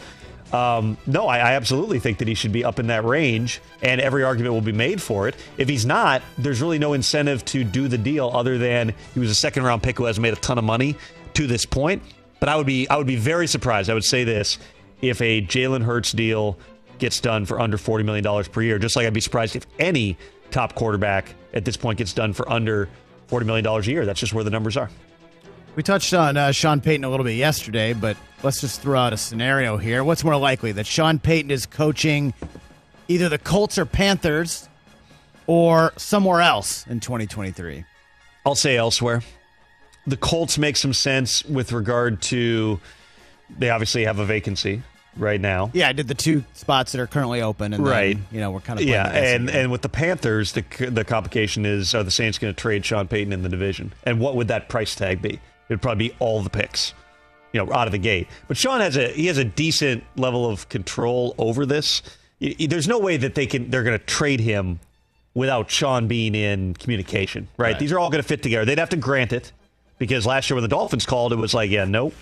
Um, 0.52 0.96
no, 1.06 1.26
I, 1.26 1.38
I, 1.38 1.52
absolutely 1.54 1.98
think 1.98 2.18
that 2.18 2.28
he 2.28 2.34
should 2.34 2.52
be 2.52 2.64
up 2.64 2.78
in 2.78 2.86
that 2.86 3.04
range, 3.04 3.60
and 3.82 4.00
every 4.00 4.22
argument 4.22 4.54
will 4.54 4.60
be 4.60 4.72
made 4.72 5.02
for 5.02 5.26
it. 5.26 5.34
If 5.58 5.68
he's 5.68 5.84
not, 5.84 6.22
there's 6.38 6.62
really 6.62 6.78
no 6.78 6.92
incentive 6.92 7.44
to 7.46 7.64
do 7.64 7.88
the 7.88 7.98
deal 7.98 8.30
other 8.32 8.56
than 8.56 8.94
he 9.14 9.20
was 9.20 9.30
a 9.30 9.34
second 9.34 9.64
round 9.64 9.82
pick 9.82 9.98
who 9.98 10.04
has 10.04 10.20
made 10.20 10.32
a 10.32 10.36
ton 10.36 10.56
of 10.56 10.62
money 10.62 10.96
to 11.32 11.48
this 11.48 11.66
point. 11.66 12.02
But 12.38 12.48
I 12.50 12.56
would 12.56 12.66
be 12.66 12.88
I 12.88 12.96
would 12.96 13.06
be 13.06 13.16
very 13.16 13.48
surprised. 13.48 13.90
I 13.90 13.94
would 13.94 14.04
say 14.04 14.22
this 14.22 14.58
if 15.00 15.20
a 15.20 15.40
Jalen 15.42 15.82
Hurts 15.82 16.12
deal 16.12 16.58
gets 16.98 17.18
done 17.20 17.46
for 17.46 17.58
under 17.58 17.76
forty 17.76 18.04
million 18.04 18.22
dollars 18.22 18.46
per 18.46 18.62
year. 18.62 18.78
Just 18.78 18.94
like 18.94 19.06
I'd 19.06 19.14
be 19.14 19.20
surprised 19.20 19.56
if 19.56 19.66
any 19.80 20.16
top 20.52 20.74
quarterback 20.74 21.34
at 21.54 21.64
this 21.64 21.76
point 21.76 21.98
gets 21.98 22.12
done 22.12 22.34
for 22.34 22.46
under 22.50 22.88
forty 23.26 23.46
million 23.46 23.64
dollars 23.64 23.88
a 23.88 23.92
year. 23.92 24.04
That's 24.04 24.20
just 24.20 24.34
where 24.34 24.44
the 24.44 24.50
numbers 24.50 24.76
are. 24.76 24.90
We 25.76 25.82
touched 25.82 26.14
on 26.14 26.36
uh, 26.36 26.52
Sean 26.52 26.80
Payton 26.80 27.04
a 27.04 27.10
little 27.10 27.24
bit 27.24 27.32
yesterday, 27.34 27.94
but 27.94 28.16
let's 28.44 28.60
just 28.60 28.80
throw 28.80 28.98
out 28.98 29.12
a 29.12 29.16
scenario 29.16 29.76
here. 29.76 30.04
What's 30.04 30.22
more 30.22 30.36
likely 30.36 30.70
that 30.72 30.86
Sean 30.86 31.18
Payton 31.18 31.50
is 31.50 31.66
coaching 31.66 32.32
either 33.08 33.28
the 33.28 33.38
Colts 33.38 33.76
or 33.76 33.84
Panthers 33.84 34.68
or 35.48 35.92
somewhere 35.96 36.42
else 36.42 36.86
in 36.86 37.00
2023? 37.00 37.84
I'll 38.46 38.54
say 38.54 38.76
elsewhere. 38.76 39.22
The 40.06 40.16
Colts 40.16 40.58
make 40.58 40.76
some 40.76 40.92
sense 40.92 41.44
with 41.44 41.72
regard 41.72 42.22
to 42.22 42.78
they 43.58 43.70
obviously 43.70 44.04
have 44.04 44.18
a 44.18 44.24
vacancy 44.24 44.82
right 45.16 45.40
now. 45.40 45.70
Yeah, 45.72 45.88
I 45.88 45.92
did 45.92 46.08
the 46.08 46.14
two 46.14 46.44
spots 46.54 46.92
that 46.92 47.00
are 47.00 47.06
currently 47.06 47.42
open, 47.42 47.72
and 47.72 47.84
right. 47.84 48.16
Then, 48.16 48.26
you 48.30 48.40
know, 48.40 48.50
we're 48.50 48.60
kind 48.60 48.78
of 48.78 48.86
yeah, 48.86 49.08
and 49.08 49.48
and 49.50 49.70
with 49.70 49.82
the 49.82 49.88
Panthers, 49.88 50.52
the 50.52 50.64
the 50.90 51.04
complication 51.04 51.66
is 51.66 51.94
are 51.94 52.02
the 52.02 52.10
Saints 52.10 52.38
going 52.38 52.52
to 52.54 52.60
trade 52.60 52.84
Sean 52.84 53.08
Payton 53.08 53.32
in 53.32 53.42
the 53.42 53.48
division, 53.48 53.92
and 54.04 54.20
what 54.20 54.36
would 54.36 54.48
that 54.48 54.68
price 54.68 54.94
tag 54.94 55.22
be? 55.22 55.40
It'd 55.68 55.80
probably 55.80 56.08
be 56.08 56.16
all 56.18 56.42
the 56.42 56.50
picks, 56.50 56.94
you 57.52 57.64
know, 57.64 57.72
out 57.72 57.86
of 57.86 57.92
the 57.92 57.98
gate. 57.98 58.28
But 58.48 58.56
Sean 58.56 58.80
has 58.80 58.96
a 58.96 59.08
he 59.08 59.26
has 59.26 59.38
a 59.38 59.44
decent 59.44 60.04
level 60.16 60.48
of 60.48 60.68
control 60.68 61.34
over 61.38 61.66
this. 61.66 62.02
There's 62.40 62.88
no 62.88 62.98
way 62.98 63.16
that 63.16 63.34
they 63.34 63.46
can 63.46 63.70
they're 63.70 63.84
going 63.84 63.98
to 63.98 64.04
trade 64.04 64.40
him 64.40 64.80
without 65.34 65.70
Sean 65.70 66.06
being 66.06 66.34
in 66.34 66.74
communication, 66.74 67.48
right? 67.56 67.72
right. 67.72 67.78
These 67.78 67.92
are 67.92 67.98
all 67.98 68.10
going 68.10 68.22
to 68.22 68.28
fit 68.28 68.42
together. 68.42 68.64
They'd 68.64 68.78
have 68.78 68.90
to 68.90 68.96
grant 68.96 69.32
it 69.32 69.52
because 69.98 70.26
last 70.26 70.48
year 70.48 70.54
when 70.54 70.62
the 70.62 70.68
Dolphins 70.68 71.06
called, 71.06 71.32
it 71.32 71.36
was 71.36 71.54
like, 71.54 71.70
yeah, 71.70 71.84
nope. 71.84 72.14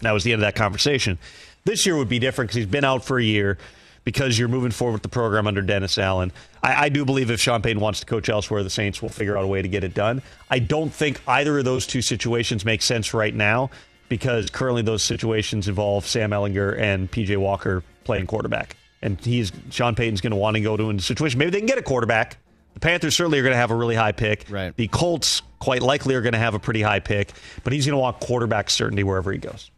That 0.00 0.12
was 0.12 0.24
the 0.24 0.32
end 0.32 0.42
of 0.42 0.46
that 0.46 0.56
conversation. 0.56 1.18
This 1.64 1.86
year 1.86 1.96
would 1.96 2.08
be 2.08 2.18
different 2.18 2.48
because 2.48 2.56
he's 2.56 2.66
been 2.66 2.84
out 2.84 3.04
for 3.04 3.18
a 3.18 3.22
year 3.22 3.58
because 4.04 4.38
you're 4.38 4.48
moving 4.48 4.70
forward 4.70 4.94
with 4.94 5.02
the 5.02 5.08
program 5.08 5.46
under 5.46 5.62
Dennis 5.62 5.96
Allen. 5.96 6.32
I, 6.62 6.86
I, 6.86 6.88
do 6.88 7.04
believe 7.04 7.30
if 7.30 7.40
Sean 7.40 7.62
Payton 7.62 7.80
wants 7.80 8.00
to 8.00 8.06
coach 8.06 8.28
elsewhere, 8.28 8.62
the 8.62 8.70
Saints 8.70 9.00
will 9.00 9.08
figure 9.08 9.36
out 9.38 9.44
a 9.44 9.46
way 9.46 9.62
to 9.62 9.68
get 9.68 9.84
it 9.84 9.94
done. 9.94 10.22
I 10.50 10.58
don't 10.58 10.92
think 10.92 11.20
either 11.28 11.58
of 11.58 11.64
those 11.64 11.86
two 11.86 12.02
situations 12.02 12.64
make 12.64 12.82
sense 12.82 13.14
right 13.14 13.34
now 13.34 13.70
because 14.08 14.50
currently 14.50 14.82
those 14.82 15.02
situations 15.02 15.68
involve 15.68 16.06
Sam 16.06 16.30
Ehlinger 16.30 16.78
and 16.78 17.10
PJ 17.10 17.36
Walker 17.36 17.82
playing 18.04 18.26
quarterback. 18.26 18.76
And 19.00 19.18
he's 19.20 19.52
Sean 19.70 19.94
Payton's 19.94 20.20
going 20.20 20.32
to 20.32 20.36
want 20.36 20.56
to 20.56 20.60
go 20.60 20.76
to 20.76 20.90
a 20.90 21.00
situation. 21.00 21.38
Maybe 21.38 21.50
they 21.50 21.58
can 21.58 21.66
get 21.66 21.78
a 21.78 21.82
quarterback. 21.82 22.38
The 22.74 22.80
Panthers 22.80 23.16
certainly 23.16 23.38
are 23.38 23.42
going 23.42 23.52
to 23.52 23.58
have 23.58 23.70
a 23.70 23.76
really 23.76 23.94
high 23.94 24.12
pick. 24.12 24.46
Right. 24.48 24.74
The 24.76 24.88
Colts 24.88 25.42
quite 25.58 25.82
likely 25.82 26.14
are 26.14 26.22
going 26.22 26.32
to 26.32 26.38
have 26.38 26.54
a 26.54 26.58
pretty 26.58 26.82
high 26.82 27.00
pick, 27.00 27.32
but 27.64 27.72
he's 27.72 27.86
going 27.86 27.94
to 27.94 28.00
want 28.00 28.20
quarterback 28.20 28.70
certainty 28.70 29.04
wherever 29.04 29.30
he 29.32 29.38
goes. 29.38 29.70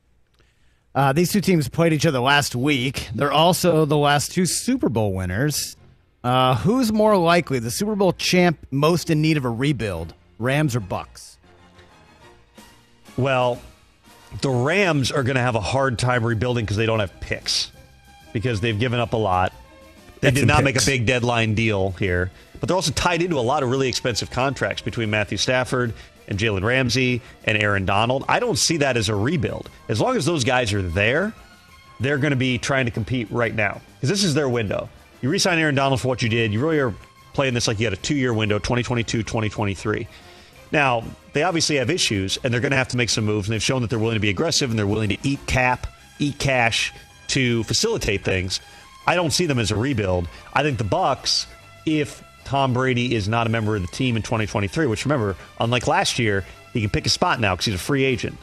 Uh, 0.95 1.13
these 1.13 1.33
two 1.33 1.41
teams 1.41 1.69
played 1.69 1.93
each 1.93 2.07
other 2.07 2.21
last 2.21 2.55
week. 2.55 3.09
They're 3.15 3.33
also 3.33 3.85
the 3.85 3.97
last 3.97 4.33
two 4.33 4.47
Super 4.47 4.89
Bowl 4.89 5.13
winners. 5.13 5.77
Uh, 6.23 6.55
who's 6.57 6.93
more 6.93 7.17
likely, 7.17 7.59
the 7.59 7.71
Super 7.71 7.97
Bowl 7.97 8.13
champ 8.13 8.59
most 8.71 9.11
in 9.11 9.21
need 9.21 9.37
of 9.37 9.45
a 9.45 9.51
rebuild, 9.51 10.15
Rams 10.39 10.75
or 10.77 10.81
Bucs? 10.81 11.37
Well, 13.17 13.61
the 14.41 14.51
Rams 14.51 15.13
are 15.13 15.23
going 15.23 15.37
to 15.37 15.43
have 15.43 15.55
a 15.55 15.61
hard 15.61 15.99
time 15.99 16.25
rebuilding 16.25 16.65
because 16.65 16.77
they 16.77 16.87
don't 16.87 17.01
have 17.01 17.19
picks 17.21 17.71
because 18.33 18.61
they've 18.61 18.79
given 18.79 19.01
up 19.01 19.13
a 19.13 19.17
lot. 19.19 19.53
They 20.21 20.29
That's 20.29 20.37
did 20.37 20.47
not 20.47 20.65
picks. 20.65 20.65
make 20.65 20.83
a 20.83 20.87
big 20.87 21.07
deadline 21.07 21.55
deal 21.55 21.91
here, 21.93 22.31
but 22.59 22.69
they're 22.69 22.77
also 22.77 22.93
tied 22.93 23.21
into 23.21 23.39
a 23.39 23.41
lot 23.41 23.63
of 23.63 23.71
really 23.71 23.89
expensive 23.89 24.31
contracts 24.31 24.81
between 24.83 25.11
Matthew 25.11 25.39
Stafford 25.39 25.93
and 26.28 26.38
Jalen 26.38 26.62
Ramsey 26.62 27.23
and 27.45 27.57
Aaron 27.57 27.85
Donald. 27.85 28.25
I 28.28 28.40
don't 28.40 28.59
see 28.59 28.78
that 28.78 28.97
as 28.97 29.09
a 29.09 29.14
rebuild. 29.14 29.71
As 29.88 30.00
long 30.00 30.16
as 30.16 30.25
those 30.25 30.45
guys 30.45 30.73
are 30.73 30.83
there, 30.83 31.33
they're 32.00 32.19
going 32.19 32.33
to 32.33 32.37
be 32.37 32.59
trying 32.59 32.87
to 32.87 32.90
compete 32.90 33.31
right 33.31 33.54
now 33.54 33.81
because 33.95 34.09
this 34.09 34.25
is 34.25 34.35
their 34.35 34.49
window. 34.49 34.88
You 35.21 35.31
re-sign 35.31 35.59
Aaron 35.59 35.75
Donald 35.75 36.00
for 36.00 36.09
what 36.09 36.23
you 36.23 36.28
did. 36.28 36.52
You 36.52 36.61
really 36.61 36.78
are 36.78 36.95
playing 37.33 37.54
this 37.54 37.66
like 37.66 37.78
you 37.78 37.87
had 37.87 37.93
a 37.93 37.97
two-year 37.97 38.35
window, 38.35 38.59
2022, 38.59 39.23
2023. 39.23 40.07
Now, 40.73 41.04
they 41.33 41.43
obviously 41.43 41.76
have 41.76 41.88
issues, 41.88 42.38
and 42.43 42.52
they're 42.52 42.61
going 42.61 42.73
to 42.73 42.76
have 42.76 42.88
to 42.88 42.97
make 42.97 43.09
some 43.09 43.25
moves, 43.25 43.49
and 43.49 43.54
they've 43.54 43.62
shown 43.62 43.81
that 43.83 43.90
they're 43.90 43.99
willing 43.99 44.16
to 44.16 44.21
be 44.21 44.31
aggressive 44.31 44.71
and 44.71 44.78
they're 44.78 44.87
willing 44.87 45.11
to 45.11 45.19
eat 45.23 45.45
cap, 45.47 45.87
eat 46.19 46.38
cash 46.38 46.93
to 47.28 47.62
facilitate 47.64 48.25
things. 48.25 48.61
I 49.07 49.14
don't 49.14 49.33
see 49.33 49.47
them 49.47 49.59
as 49.59 49.71
a 49.71 49.76
rebuild. 49.76 50.28
I 50.52 50.62
think 50.62 50.78
the 50.78 50.85
Bucs, 50.85 51.47
if 51.87 52.23
Tom 52.45 52.73
Brady 52.73 53.15
is 53.15 53.29
not 53.29 53.47
a 53.47 53.51
member 53.51 53.77
of 53.77 53.83
the 53.83 53.89
team 53.89 54.17
in 54.17 54.23
2023, 54.23 54.87
which 54.87 55.05
remember, 55.05 55.37
unlike 55.59 55.87
last 55.87 56.19
year, 56.19 56.45
he 56.73 56.81
can 56.81 56.91
pick 56.91 57.07
a 57.07 57.11
spot 57.11 57.41
now 57.41 57.55
because 57.55 57.67
he's 57.67 57.75
a 57.75 57.79
free 57.79 58.05
agent. 58.05 58.37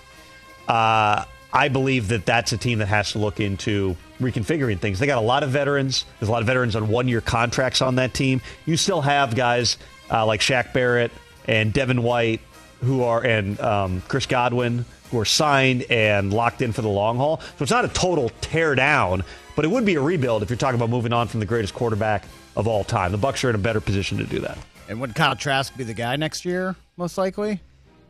Uh, 0.67 1.25
I 1.53 1.67
believe 1.67 2.07
that 2.09 2.25
that's 2.25 2.53
a 2.53 2.57
team 2.57 2.79
that 2.79 2.87
has 2.87 3.11
to 3.11 3.19
look 3.19 3.39
into 3.39 3.97
reconfiguring 4.21 4.79
things. 4.79 4.99
They 4.99 5.05
got 5.05 5.17
a 5.17 5.21
lot 5.21 5.43
of 5.43 5.49
veterans. 5.49 6.05
There's 6.19 6.29
a 6.29 6.31
lot 6.31 6.41
of 6.41 6.47
veterans 6.47 6.75
on 6.75 6.87
one 6.87 7.07
year 7.07 7.21
contracts 7.21 7.81
on 7.81 7.95
that 7.95 8.13
team. 8.13 8.41
You 8.65 8.77
still 8.77 9.01
have 9.01 9.35
guys 9.35 9.77
uh, 10.09 10.25
like 10.25 10.39
Shaq 10.39 10.73
Barrett 10.73 11.11
and 11.45 11.73
Devin 11.73 12.03
White 12.03 12.39
who 12.81 13.03
are 13.03 13.23
and 13.23 13.59
um, 13.59 14.01
Chris 14.07 14.25
Godwin 14.25 14.85
who 15.11 15.19
are 15.19 15.25
signed 15.25 15.83
and 15.89 16.33
locked 16.33 16.61
in 16.61 16.71
for 16.71 16.81
the 16.81 16.89
long 16.89 17.17
haul. 17.17 17.41
So 17.57 17.63
it's 17.63 17.71
not 17.71 17.83
a 17.83 17.89
total 17.89 18.31
tear 18.39 18.75
down, 18.75 19.23
but 19.55 19.65
it 19.65 19.67
would 19.67 19.85
be 19.85 19.95
a 19.95 20.01
rebuild 20.01 20.41
if 20.41 20.49
you're 20.49 20.57
talking 20.57 20.79
about 20.79 20.89
moving 20.89 21.11
on 21.11 21.27
from 21.27 21.41
the 21.41 21.45
greatest 21.45 21.73
quarterback 21.73 22.23
of 22.55 22.67
all 22.67 22.83
time. 22.83 23.11
The 23.11 23.17
Bucs 23.17 23.43
are 23.43 23.49
in 23.49 23.55
a 23.55 23.59
better 23.59 23.81
position 23.81 24.17
to 24.17 24.23
do 24.23 24.39
that. 24.39 24.57
And 24.89 24.99
would 24.99 25.15
Kyle 25.15 25.35
Trask 25.35 25.75
be 25.77 25.83
the 25.83 25.93
guy 25.93 26.15
next 26.15 26.43
year, 26.43 26.75
most 26.97 27.17
likely? 27.17 27.61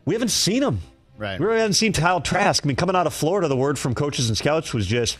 We 0.04 0.14
haven't 0.14 0.30
seen 0.30 0.62
him. 0.62 0.80
Right. 1.16 1.38
We 1.38 1.46
really 1.46 1.60
haven't 1.60 1.74
seen 1.74 1.92
Kyle 1.92 2.20
Trask. 2.20 2.64
I 2.64 2.66
mean, 2.66 2.76
coming 2.76 2.96
out 2.96 3.06
of 3.06 3.14
Florida, 3.14 3.46
the 3.48 3.56
word 3.56 3.78
from 3.78 3.94
coaches 3.94 4.28
and 4.28 4.36
scouts 4.36 4.74
was 4.74 4.86
just 4.86 5.18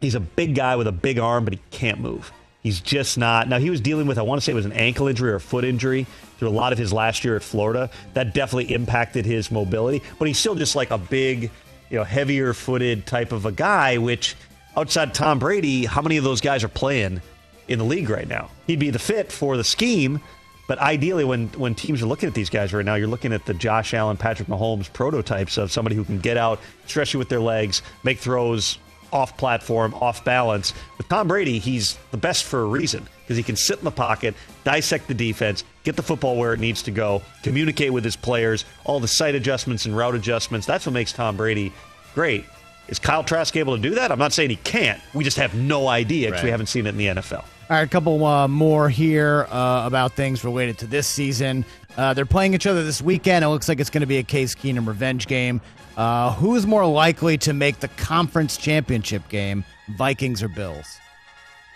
he's 0.00 0.14
a 0.14 0.20
big 0.20 0.54
guy 0.54 0.76
with 0.76 0.86
a 0.86 0.92
big 0.92 1.18
arm, 1.18 1.44
but 1.44 1.54
he 1.54 1.60
can't 1.70 2.00
move. 2.00 2.32
He's 2.62 2.80
just 2.80 3.16
not. 3.16 3.48
Now, 3.48 3.58
he 3.58 3.70
was 3.70 3.80
dealing 3.80 4.06
with, 4.06 4.18
I 4.18 4.22
want 4.22 4.40
to 4.40 4.44
say 4.44 4.52
it 4.52 4.56
was 4.56 4.66
an 4.66 4.72
ankle 4.72 5.06
injury 5.06 5.30
or 5.30 5.36
a 5.36 5.40
foot 5.40 5.64
injury 5.64 6.06
through 6.38 6.48
a 6.48 6.50
lot 6.50 6.72
of 6.72 6.78
his 6.78 6.92
last 6.92 7.24
year 7.24 7.36
at 7.36 7.42
Florida. 7.42 7.88
That 8.14 8.34
definitely 8.34 8.74
impacted 8.74 9.24
his 9.24 9.50
mobility, 9.50 10.02
but 10.18 10.28
he's 10.28 10.38
still 10.38 10.56
just 10.56 10.76
like 10.76 10.90
a 10.90 10.98
big, 10.98 11.50
you 11.88 11.96
know, 11.96 12.04
heavier 12.04 12.52
footed 12.52 13.06
type 13.06 13.32
of 13.32 13.46
a 13.46 13.52
guy, 13.52 13.98
which 13.98 14.34
outside 14.76 15.14
Tom 15.14 15.38
Brady, 15.38 15.86
how 15.86 16.02
many 16.02 16.16
of 16.16 16.24
those 16.24 16.40
guys 16.40 16.64
are 16.64 16.68
playing 16.68 17.22
in 17.68 17.78
the 17.78 17.84
league 17.84 18.10
right 18.10 18.28
now? 18.28 18.50
He'd 18.66 18.78
be 18.78 18.90
the 18.90 18.98
fit 18.98 19.30
for 19.30 19.56
the 19.56 19.64
scheme. 19.64 20.20
But 20.66 20.78
ideally, 20.80 21.24
when 21.24 21.48
when 21.48 21.74
teams 21.74 22.02
are 22.02 22.06
looking 22.06 22.28
at 22.28 22.34
these 22.34 22.50
guys 22.50 22.74
right 22.74 22.84
now, 22.84 22.94
you're 22.94 23.08
looking 23.08 23.32
at 23.32 23.46
the 23.46 23.54
Josh 23.54 23.94
Allen, 23.94 24.18
Patrick 24.18 24.48
Mahomes 24.48 24.92
prototypes 24.92 25.56
of 25.56 25.72
somebody 25.72 25.96
who 25.96 26.04
can 26.04 26.18
get 26.18 26.36
out, 26.36 26.60
stretch 26.86 27.14
you 27.14 27.18
with 27.18 27.30
their 27.30 27.40
legs, 27.40 27.80
make 28.04 28.18
throws 28.18 28.78
off 29.12 29.36
platform, 29.38 29.94
off 29.94 30.24
balance. 30.24 30.74
With 30.98 31.08
Tom 31.08 31.28
Brady, 31.28 31.58
he's 31.58 31.96
the 32.10 32.18
best 32.18 32.44
for 32.44 32.60
a 32.60 32.66
reason 32.66 33.08
because 33.22 33.36
he 33.36 33.42
can 33.42 33.56
sit 33.56 33.78
in 33.78 33.84
the 33.84 33.90
pocket, 33.90 34.34
dissect 34.64 35.08
the 35.08 35.14
defense, 35.14 35.64
get 35.84 35.96
the 35.96 36.02
football 36.02 36.36
where 36.36 36.52
it 36.52 36.60
needs 36.60 36.82
to 36.82 36.90
go, 36.90 37.22
communicate 37.42 37.92
with 37.92 38.04
his 38.04 38.16
players, 38.16 38.64
all 38.84 39.00
the 39.00 39.08
sight 39.08 39.34
adjustments 39.34 39.86
and 39.86 39.96
route 39.96 40.14
adjustments. 40.14 40.66
That's 40.66 40.84
what 40.86 40.92
makes 40.92 41.12
Tom 41.12 41.36
Brady 41.36 41.72
great. 42.14 42.44
Is 42.88 42.98
Kyle 42.98 43.22
Trask 43.22 43.54
able 43.56 43.76
to 43.76 43.82
do 43.82 43.94
that? 43.96 44.10
I'm 44.10 44.18
not 44.18 44.32
saying 44.32 44.50
he 44.50 44.56
can't. 44.56 45.00
We 45.14 45.24
just 45.24 45.36
have 45.36 45.54
no 45.54 45.88
idea 45.88 46.28
because 46.28 46.42
we 46.42 46.50
haven't 46.50 46.66
seen 46.66 46.86
it 46.86 46.90
in 46.90 46.96
the 46.96 47.06
NFL. 47.06 47.44
All 47.70 47.76
right, 47.76 47.82
a 47.82 47.86
couple 47.86 48.24
uh, 48.24 48.48
more 48.48 48.88
here 48.88 49.46
uh, 49.50 49.82
about 49.84 50.14
things 50.14 50.42
related 50.42 50.78
to 50.78 50.86
this 50.86 51.06
season. 51.06 51.66
Uh, 51.98 52.14
they're 52.14 52.24
playing 52.24 52.54
each 52.54 52.66
other 52.66 52.82
this 52.82 53.02
weekend. 53.02 53.44
It 53.44 53.48
looks 53.48 53.68
like 53.68 53.78
it's 53.78 53.90
going 53.90 54.00
to 54.00 54.06
be 54.06 54.16
a 54.16 54.22
Case 54.22 54.54
Keenum 54.54 54.86
revenge 54.86 55.26
game. 55.26 55.60
Uh, 55.94 56.32
who 56.32 56.56
is 56.56 56.66
more 56.66 56.86
likely 56.86 57.36
to 57.36 57.52
make 57.52 57.80
the 57.80 57.88
conference 57.88 58.56
championship 58.56 59.28
game, 59.28 59.64
Vikings 59.98 60.42
or 60.42 60.48
Bills? 60.48 60.98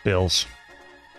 Bills. 0.03 0.47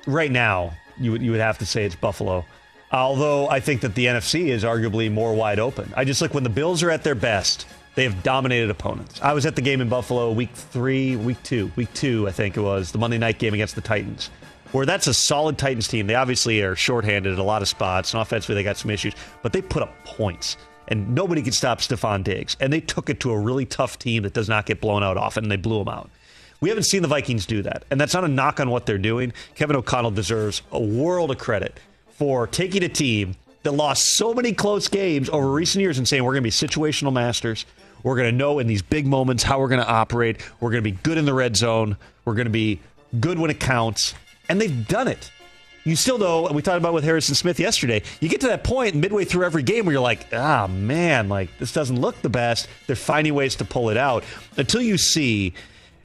Right 0.07 0.31
now, 0.31 0.73
you 0.99 1.11
would 1.11 1.21
you 1.21 1.29
would 1.29 1.39
have 1.39 1.59
to 1.59 1.67
say 1.67 1.85
it's 1.85 1.95
Buffalo. 1.95 2.43
Although 2.91 3.49
I 3.49 3.59
think 3.59 3.81
that 3.81 3.93
the 3.93 4.07
NFC 4.07 4.47
is 4.47 4.63
arguably 4.63 5.11
more 5.11 5.35
wide 5.35 5.59
open. 5.59 5.93
I 5.95 6.03
just 6.03 6.19
like 6.19 6.33
when 6.33 6.43
the 6.43 6.49
Bills 6.49 6.81
are 6.81 6.89
at 6.89 7.03
their 7.03 7.13
best, 7.13 7.67
they 7.93 8.05
have 8.05 8.23
dominated 8.23 8.71
opponents. 8.71 9.21
I 9.21 9.33
was 9.33 9.45
at 9.45 9.55
the 9.55 9.61
game 9.61 9.81
in 9.81 9.89
Buffalo 9.89 10.31
week 10.31 10.49
three, 10.55 11.15
week 11.15 11.41
two, 11.43 11.71
week 11.75 11.93
two, 11.93 12.27
I 12.27 12.31
think 12.31 12.57
it 12.57 12.61
was, 12.61 12.91
the 12.91 12.97
Monday 12.97 13.19
night 13.19 13.37
game 13.37 13.53
against 13.53 13.75
the 13.75 13.81
Titans. 13.81 14.31
Where 14.73 14.85
that's 14.87 15.07
a 15.07 15.13
solid 15.13 15.57
Titans 15.57 15.87
team. 15.87 16.07
They 16.07 16.15
obviously 16.15 16.61
are 16.61 16.75
shorthanded 16.75 17.31
at 17.31 17.39
a 17.39 17.43
lot 17.43 17.61
of 17.61 17.67
spots, 17.67 18.13
and 18.13 18.21
offensively 18.21 18.55
they 18.55 18.63
got 18.63 18.75
some 18.75 18.91
issues, 18.91 19.13
but 19.43 19.53
they 19.53 19.61
put 19.61 19.83
up 19.83 19.93
points. 20.03 20.57
And 20.87 21.15
nobody 21.15 21.41
could 21.41 21.53
stop 21.53 21.79
Stefon 21.79 22.23
Diggs. 22.23 22.57
And 22.59 22.73
they 22.73 22.81
took 22.81 23.09
it 23.09 23.19
to 23.21 23.31
a 23.31 23.39
really 23.39 23.65
tough 23.65 23.99
team 23.99 24.23
that 24.23 24.33
does 24.33 24.49
not 24.49 24.65
get 24.65 24.81
blown 24.81 25.03
out 25.03 25.15
often, 25.15 25.45
and 25.45 25.51
they 25.51 25.57
blew 25.57 25.77
them 25.77 25.89
out. 25.89 26.09
We 26.59 26.69
haven't 26.69 26.85
seen 26.85 27.03
the 27.03 27.07
Vikings 27.07 27.45
do 27.45 27.61
that. 27.61 27.85
And 27.91 28.01
that's 28.01 28.13
not 28.13 28.23
a 28.23 28.27
knock 28.27 28.59
on 28.59 28.69
what 28.69 28.85
they're 28.85 28.97
doing. 28.97 29.31
Kevin 29.53 29.75
O'Connell 29.75 30.11
deserves 30.11 30.63
a 30.71 30.81
world 30.81 31.29
of 31.29 31.37
credit 31.37 31.79
for 32.09 32.47
taking 32.47 32.83
a 32.83 32.89
team 32.89 33.35
that 33.61 33.73
lost 33.73 34.15
so 34.15 34.33
many 34.33 34.53
close 34.53 34.87
games 34.87 35.29
over 35.29 35.51
recent 35.51 35.81
years 35.81 35.99
and 35.99 36.07
saying, 36.07 36.23
we're 36.23 36.33
going 36.33 36.43
to 36.43 36.47
be 36.47 36.49
situational 36.49 37.13
masters. 37.13 37.65
We're 38.01 38.15
going 38.15 38.31
to 38.31 38.37
know 38.37 38.59
in 38.59 38.67
these 38.67 38.81
big 38.81 39.05
moments 39.05 39.43
how 39.43 39.59
we're 39.59 39.69
going 39.69 39.81
to 39.81 39.87
operate. 39.87 40.41
We're 40.59 40.71
going 40.71 40.83
to 40.83 40.89
be 40.89 40.97
good 41.03 41.17
in 41.17 41.25
the 41.25 41.33
red 41.33 41.55
zone. 41.55 41.95
We're 42.25 42.33
going 42.33 42.47
to 42.47 42.51
be 42.51 42.79
good 43.19 43.37
when 43.37 43.51
it 43.51 43.59
counts. 43.59 44.15
And 44.53 44.61
they've 44.61 44.87
done 44.87 45.07
it. 45.07 45.31
You 45.83 45.95
still 45.95 46.19
know, 46.19 46.45
and 46.45 46.55
we 46.55 46.61
talked 46.61 46.77
about 46.77 46.93
with 46.93 47.03
Harrison 47.03 47.33
Smith 47.33 47.59
yesterday, 47.59 48.03
you 48.19 48.29
get 48.29 48.39
to 48.41 48.47
that 48.49 48.63
point 48.63 48.93
midway 48.93 49.25
through 49.25 49.45
every 49.45 49.63
game 49.63 49.87
where 49.87 49.93
you're 49.93 49.99
like, 49.99 50.27
ah, 50.31 50.67
man, 50.67 51.27
like 51.27 51.57
this 51.57 51.73
doesn't 51.73 51.99
look 51.99 52.21
the 52.21 52.29
best. 52.29 52.67
They're 52.85 52.95
finding 52.95 53.33
ways 53.33 53.55
to 53.55 53.65
pull 53.65 53.89
it 53.89 53.97
out 53.97 54.23
until 54.55 54.83
you 54.83 54.99
see, 54.99 55.55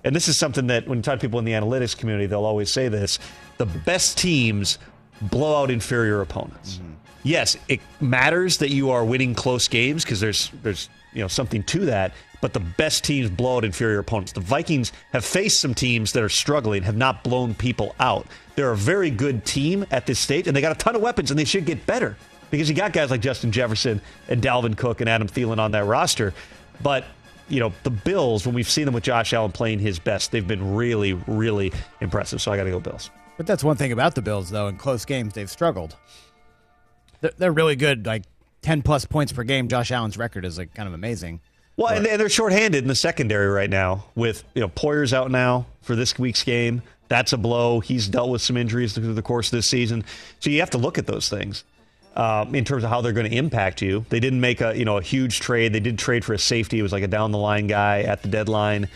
and 0.03 0.17
this 0.17 0.29
is 0.29 0.39
something 0.39 0.69
that 0.69 0.89
when 0.89 1.01
you 1.01 1.03
talk 1.03 1.19
to 1.19 1.27
people 1.27 1.39
in 1.41 1.45
the 1.45 1.53
analytics 1.53 1.95
community, 1.95 2.25
they'll 2.25 2.47
always 2.47 2.73
say 2.73 2.89
this 2.89 3.19
the 3.59 3.67
best 3.67 4.17
teams 4.17 4.79
blow 5.21 5.63
out 5.63 5.71
inferior 5.71 6.23
opponents. 6.23 6.81
Yes, 7.23 7.59
it 7.69 7.81
matters 8.01 8.57
that 8.57 8.71
you 8.71 8.93
are 8.93 9.05
winning 9.05 9.35
close 9.35 9.69
games 9.69 10.05
because 10.05 10.21
there's 10.21 10.51
there's 10.63 10.89
you 11.13 11.21
know 11.21 11.29
something 11.29 11.63
to 11.65 11.81
that. 11.85 12.15
But 12.41 12.53
the 12.53 12.61
best 12.61 13.05
teams 13.05 13.31
blow 13.31 13.57
out 13.57 13.65
inferior 13.65 13.99
opponents. 13.99 14.33
The 14.33 14.41
Vikings 14.41 14.93
have 15.13 15.25
faced 15.25 15.61
some 15.61 15.75
teams 15.75 16.13
that 16.13 16.23
are 16.23 16.29
struggling, 16.29 16.85
have 16.85 16.97
not 16.97 17.25
blown 17.25 17.55
people 17.55 17.95
out. 17.99 18.27
They're 18.55 18.73
a 18.73 18.77
very 18.77 19.11
good 19.11 19.45
team 19.45 19.85
at 19.91 20.07
this 20.07 20.19
stage, 20.19 20.47
and 20.47 20.57
they 20.57 20.61
got 20.61 20.73
a 20.73 20.79
ton 20.79 20.95
of 20.95 21.03
weapons, 21.03 21.31
and 21.31 21.39
they 21.39 21.45
should 21.45 21.65
get 21.65 21.85
better 21.87 22.17
because 22.51 22.69
you 22.69 22.75
got 22.75 22.93
guys 22.93 23.11
like 23.11 23.21
Justin 23.21 23.53
Jefferson 23.53 24.01
and 24.29 24.43
Dalvin 24.43 24.77
Cook 24.77 25.01
and 25.01 25.09
Adam 25.09 25.29
Thielen 25.29 25.59
on 25.59 25.73
that 25.73 25.85
roster. 25.85 26.33
But 26.83 27.05
you 27.49 27.61
know 27.61 27.73
the 27.83 27.91
Bills, 27.91 28.47
when 28.47 28.55
we've 28.55 28.69
seen 28.69 28.85
them 28.85 28.95
with 28.95 29.05
Josh 29.05 29.33
Allen 29.33 29.53
playing 29.53 29.81
his 29.81 29.99
best, 29.99 30.33
they've 30.33 30.47
been 30.47 30.75
really, 30.75 31.15
really 31.15 31.73
impressive. 32.01 32.41
So 32.41 32.53
I 32.53 32.57
got 32.57 32.65
to 32.65 32.71
go 32.71 32.81
Bills. 32.81 33.11
But 33.37 33.47
that's 33.47 33.65
one 33.65 33.77
thing 33.77 33.93
about 33.93 34.15
the 34.15 34.23
Bills, 34.23 34.51
though. 34.51 34.69
In 34.69 34.77
close 34.77 35.05
games, 35.05 35.35
they've 35.35 35.51
struggled. 35.51 35.97
They're, 37.21 37.33
they're 37.37 37.53
really 37.53 37.77
good. 37.77 38.05
Like 38.05 38.25
10 38.63 38.83
plus 38.83 39.05
points 39.05 39.33
per 39.33 39.45
game. 39.45 39.69
Josh 39.69 39.91
Allen's 39.91 40.19
record 40.19 40.45
is 40.45 40.59
like 40.59 40.75
kind 40.75 40.89
of 40.89 40.95
amazing. 40.95 41.41
Well, 41.79 41.95
and 41.95 42.07
and 42.09 42.21
they're 42.21 42.29
shorthanded 42.29 42.83
in 42.83 42.89
the 42.89 42.97
secondary 42.97 43.47
right 43.47 43.71
now 43.71 44.05
with 44.17 44.43
you 44.55 44.61
know 44.61 44.69
Poyer's 44.69 45.15
out 45.15 45.31
now 45.31 45.67
for 45.81 45.95
this 45.95 46.19
week's 46.19 46.43
game. 46.43 46.83
That's 47.07 47.33
a 47.33 47.39
blow. 47.39 47.79
He's 47.79 48.09
dealt 48.09 48.31
with 48.31 48.43
some 48.43 48.57
injuries 48.57 48.95
through 48.95 49.15
the 49.15 49.23
course 49.23 49.47
of 49.47 49.53
this 49.53 49.69
season, 49.69 50.05
so 50.41 50.51
you 50.51 50.59
have 50.59 50.71
to 50.71 50.79
look 50.79 50.99
at 50.99 51.07
those 51.07 51.29
things 51.29 51.63
um, 52.17 52.53
in 52.57 52.65
terms 52.65 52.83
of 52.83 52.91
how 52.91 53.01
they're 53.01 53.13
going 53.13 53.31
to 53.31 53.37
impact 53.37 53.81
you. 53.81 54.05
They 54.09 54.19
didn't 54.19 54.41
make 54.41 54.61
a 54.61 54.77
you 54.77 54.85
know 54.85 54.97
a 54.97 55.03
huge 55.03 55.39
trade. 55.39 55.73
They 55.73 55.79
did 55.79 56.01
trade 56.01 56.25
for 56.25 56.35
a 56.35 56.39
safety. 56.39 56.81
It 56.81 56.83
was 56.83 56.93
like 56.93 57.05
a 57.05 57.09
down 57.09 57.31
the 57.31 57.39
line 57.39 57.69
guy 57.69 58.03
at 58.03 58.23
the 58.23 58.29
deadline, 58.29 58.89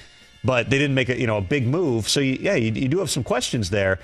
but 0.43 0.69
they 0.69 0.77
didn't 0.77 0.97
make 0.97 1.09
a 1.09 1.17
you 1.17 1.29
know 1.29 1.37
a 1.37 1.41
big 1.41 1.69
move. 1.69 2.09
So 2.09 2.19
you, 2.19 2.37
yeah, 2.41 2.57
you, 2.57 2.73
you 2.73 2.89
do 2.89 2.99
have 2.99 3.11
some 3.11 3.23
questions 3.23 3.71
there. 3.71 4.01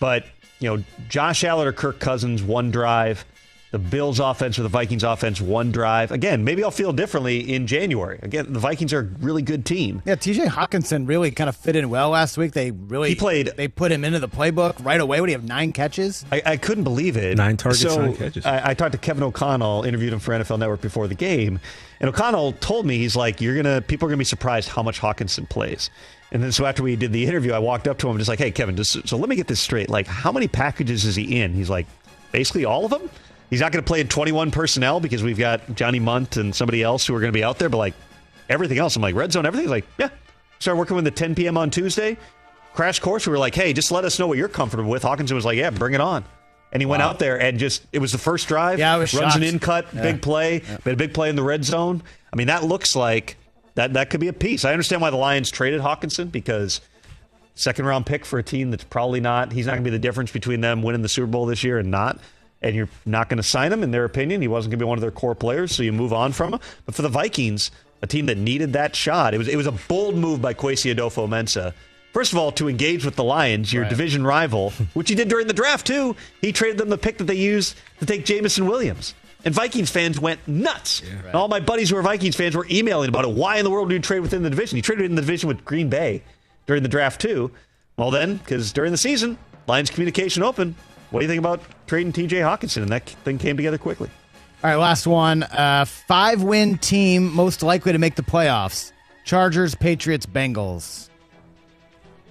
But 0.00 0.26
you 0.60 0.68
know, 0.68 0.84
Josh 1.08 1.44
Allen 1.44 1.66
or 1.66 1.72
Kirk 1.72 1.98
Cousins, 1.98 2.42
one 2.42 2.70
drive. 2.70 3.24
The 3.70 3.78
Bills 3.78 4.18
offense 4.18 4.58
or 4.58 4.62
the 4.62 4.70
Vikings 4.70 5.04
offense 5.04 5.42
one 5.42 5.70
drive. 5.72 6.10
Again, 6.10 6.42
maybe 6.42 6.64
I'll 6.64 6.70
feel 6.70 6.90
differently 6.90 7.52
in 7.52 7.66
January. 7.66 8.18
Again, 8.22 8.50
the 8.50 8.58
Vikings 8.58 8.94
are 8.94 9.00
a 9.00 9.02
really 9.02 9.42
good 9.42 9.66
team. 9.66 10.00
Yeah, 10.06 10.14
TJ 10.14 10.46
Hockenson 10.46 11.06
really 11.06 11.30
kind 11.30 11.50
of 11.50 11.56
fit 11.56 11.76
in 11.76 11.90
well 11.90 12.08
last 12.08 12.38
week. 12.38 12.52
They 12.52 12.70
really 12.70 13.10
He 13.10 13.14
played- 13.14 13.52
They 13.56 13.68
put 13.68 13.92
him 13.92 14.04
into 14.04 14.20
the 14.20 14.28
playbook 14.28 14.82
right 14.82 14.98
away. 15.00 15.20
What 15.20 15.26
do 15.26 15.32
you 15.32 15.38
have? 15.38 15.46
Nine 15.46 15.72
catches. 15.72 16.24
I, 16.32 16.40
I 16.46 16.56
couldn't 16.56 16.84
believe 16.84 17.18
it. 17.18 17.36
Nine 17.36 17.58
targets, 17.58 17.82
so 17.82 18.00
nine 18.00 18.16
catches. 18.16 18.46
I, 18.46 18.70
I 18.70 18.74
talked 18.74 18.92
to 18.92 18.98
Kevin 18.98 19.22
O'Connell, 19.22 19.82
interviewed 19.82 20.14
him 20.14 20.18
for 20.20 20.32
NFL 20.32 20.58
Network 20.60 20.80
before 20.80 21.06
the 21.06 21.14
game, 21.14 21.60
and 22.00 22.08
O'Connell 22.08 22.52
told 22.52 22.86
me 22.86 22.96
he's 22.96 23.16
like, 23.16 23.42
"You're 23.42 23.54
gonna 23.56 23.82
people 23.82 24.06
are 24.06 24.10
gonna 24.10 24.16
be 24.16 24.24
surprised 24.24 24.70
how 24.70 24.82
much 24.82 24.98
Hockenson 24.98 25.46
plays." 25.46 25.90
And 26.32 26.42
then 26.42 26.52
so 26.52 26.64
after 26.64 26.82
we 26.82 26.96
did 26.96 27.12
the 27.12 27.26
interview, 27.26 27.52
I 27.52 27.58
walked 27.58 27.86
up 27.86 27.98
to 27.98 28.08
him 28.08 28.16
just 28.16 28.28
like, 28.30 28.38
"Hey, 28.38 28.50
Kevin, 28.50 28.76
just 28.76 29.06
so 29.06 29.18
let 29.18 29.28
me 29.28 29.36
get 29.36 29.46
this 29.46 29.60
straight. 29.60 29.90
Like, 29.90 30.06
how 30.06 30.32
many 30.32 30.48
packages 30.48 31.04
is 31.04 31.16
he 31.16 31.40
in?" 31.40 31.52
He's 31.52 31.68
like, 31.68 31.86
"Basically 32.32 32.64
all 32.64 32.86
of 32.86 32.90
them." 32.90 33.10
He's 33.50 33.60
not 33.60 33.72
going 33.72 33.82
to 33.82 33.86
play 33.86 34.00
in 34.00 34.08
21 34.08 34.50
personnel 34.50 35.00
because 35.00 35.22
we've 35.22 35.38
got 35.38 35.74
Johnny 35.74 36.00
Mundt 36.00 36.36
and 36.36 36.54
somebody 36.54 36.82
else 36.82 37.06
who 37.06 37.14
are 37.14 37.20
going 37.20 37.32
to 37.32 37.36
be 37.36 37.44
out 37.44 37.58
there. 37.58 37.68
But 37.68 37.78
like 37.78 37.94
everything 38.48 38.78
else, 38.78 38.96
I'm 38.96 39.02
like 39.02 39.14
red 39.14 39.32
zone. 39.32 39.46
Everything's 39.46 39.70
like, 39.70 39.86
yeah. 39.98 40.10
Started 40.58 40.78
working 40.78 40.96
with 40.96 41.04
the 41.04 41.10
10 41.10 41.34
p.m. 41.34 41.56
on 41.56 41.70
Tuesday. 41.70 42.16
Crash 42.74 42.98
course. 43.00 43.26
We 43.26 43.30
were 43.30 43.38
like, 43.38 43.54
hey, 43.54 43.72
just 43.72 43.90
let 43.90 44.04
us 44.04 44.18
know 44.18 44.26
what 44.26 44.38
you're 44.38 44.48
comfortable 44.48 44.90
with. 44.90 45.02
Hockenson 45.02 45.32
was 45.32 45.44
like, 45.44 45.56
yeah, 45.56 45.70
bring 45.70 45.94
it 45.94 46.00
on. 46.00 46.24
And 46.70 46.82
he 46.82 46.86
went 46.86 47.02
out 47.02 47.18
there 47.18 47.40
and 47.40 47.58
just 47.58 47.86
it 47.92 47.98
was 47.98 48.12
the 48.12 48.18
first 48.18 48.46
drive. 48.46 48.78
Yeah, 48.78 48.94
I 48.94 48.98
was 48.98 49.14
runs 49.14 49.36
an 49.36 49.42
in 49.42 49.58
cut, 49.58 49.90
big 49.94 50.20
play, 50.20 50.62
made 50.84 50.92
a 50.92 50.96
big 50.96 51.14
play 51.14 51.30
in 51.30 51.36
the 51.36 51.42
red 51.42 51.64
zone. 51.64 52.02
I 52.30 52.36
mean, 52.36 52.48
that 52.48 52.62
looks 52.62 52.94
like 52.94 53.36
that 53.74 53.94
that 53.94 54.10
could 54.10 54.20
be 54.20 54.28
a 54.28 54.34
piece. 54.34 54.66
I 54.66 54.72
understand 54.72 55.00
why 55.00 55.08
the 55.08 55.16
Lions 55.16 55.50
traded 55.50 55.80
Hockenson 55.80 56.30
because 56.30 56.82
second 57.54 57.86
round 57.86 58.04
pick 58.04 58.26
for 58.26 58.38
a 58.38 58.42
team 58.42 58.70
that's 58.70 58.84
probably 58.84 59.20
not 59.20 59.50
he's 59.52 59.66
not 59.66 59.72
going 59.72 59.84
to 59.84 59.90
be 59.90 59.96
the 59.96 59.98
difference 59.98 60.30
between 60.30 60.60
them 60.60 60.82
winning 60.82 61.00
the 61.00 61.08
Super 61.08 61.26
Bowl 61.26 61.46
this 61.46 61.64
year 61.64 61.78
and 61.78 61.90
not. 61.90 62.18
And 62.60 62.74
you're 62.74 62.88
not 63.06 63.28
going 63.28 63.36
to 63.36 63.42
sign 63.42 63.72
him 63.72 63.82
in 63.82 63.92
their 63.92 64.04
opinion. 64.04 64.42
He 64.42 64.48
wasn't 64.48 64.72
going 64.72 64.78
to 64.80 64.84
be 64.84 64.88
one 64.88 64.98
of 64.98 65.02
their 65.02 65.12
core 65.12 65.34
players, 65.34 65.74
so 65.74 65.82
you 65.82 65.92
move 65.92 66.12
on 66.12 66.32
from 66.32 66.54
him. 66.54 66.60
But 66.86 66.94
for 66.94 67.02
the 67.02 67.08
Vikings, 67.08 67.70
a 68.02 68.06
team 68.06 68.26
that 68.26 68.36
needed 68.36 68.72
that 68.72 68.96
shot, 68.96 69.32
it 69.34 69.38
was 69.38 69.48
it 69.48 69.56
was 69.56 69.66
a 69.66 69.72
bold 69.72 70.16
move 70.16 70.42
by 70.42 70.54
Kwesi 70.54 70.94
Adofo-Mensah. 70.94 71.72
First 72.12 72.32
of 72.32 72.38
all, 72.38 72.50
to 72.52 72.68
engage 72.68 73.04
with 73.04 73.16
the 73.16 73.24
Lions, 73.24 73.72
your 73.72 73.84
division 73.84 74.24
rival, 74.26 74.70
which 74.94 75.08
he 75.08 75.14
did 75.14 75.28
during 75.28 75.46
the 75.46 75.52
draft 75.52 75.86
too. 75.86 76.16
He 76.40 76.52
traded 76.52 76.78
them 76.78 76.88
the 76.88 76.98
pick 76.98 77.18
that 77.18 77.24
they 77.24 77.36
used 77.36 77.76
to 78.00 78.06
take 78.06 78.24
Jameson 78.24 78.66
Williams. 78.66 79.14
And 79.44 79.54
Vikings 79.54 79.90
fans 79.90 80.18
went 80.18 80.46
nuts. 80.48 81.02
And 81.26 81.34
all 81.34 81.46
my 81.46 81.60
buddies 81.60 81.90
who 81.90 81.96
are 81.96 82.02
Vikings 82.02 82.34
fans 82.34 82.56
were 82.56 82.66
emailing 82.70 83.08
about 83.08 83.24
it. 83.24 83.30
Why 83.30 83.58
in 83.58 83.64
the 83.64 83.70
world 83.70 83.88
do 83.88 83.94
you 83.94 84.00
trade 84.00 84.20
within 84.20 84.42
the 84.42 84.50
division? 84.50 84.76
He 84.76 84.82
traded 84.82 85.04
in 85.04 85.14
the 85.14 85.22
division 85.22 85.48
with 85.48 85.64
Green 85.64 85.88
Bay 85.88 86.22
during 86.66 86.82
the 86.82 86.88
draft 86.88 87.20
too. 87.20 87.52
Well, 87.96 88.10
then, 88.10 88.36
because 88.38 88.72
during 88.72 88.90
the 88.90 88.98
season, 88.98 89.38
Lions 89.66 89.90
communication 89.90 90.42
open. 90.42 90.74
What 91.10 91.20
do 91.20 91.24
you 91.24 91.28
think 91.28 91.38
about 91.38 91.60
trading 91.86 92.12
T.J. 92.12 92.36
Hockenson? 92.40 92.82
And 92.82 92.90
that 92.90 93.08
thing 93.08 93.38
came 93.38 93.56
together 93.56 93.78
quickly. 93.78 94.10
All 94.62 94.70
right, 94.70 94.76
last 94.76 95.06
one. 95.06 95.44
Uh, 95.44 95.84
five 95.86 96.42
win 96.42 96.78
team 96.78 97.32
most 97.32 97.62
likely 97.62 97.92
to 97.92 97.98
make 97.98 98.16
the 98.16 98.22
playoffs: 98.22 98.92
Chargers, 99.24 99.74
Patriots, 99.74 100.26
Bengals. 100.26 101.08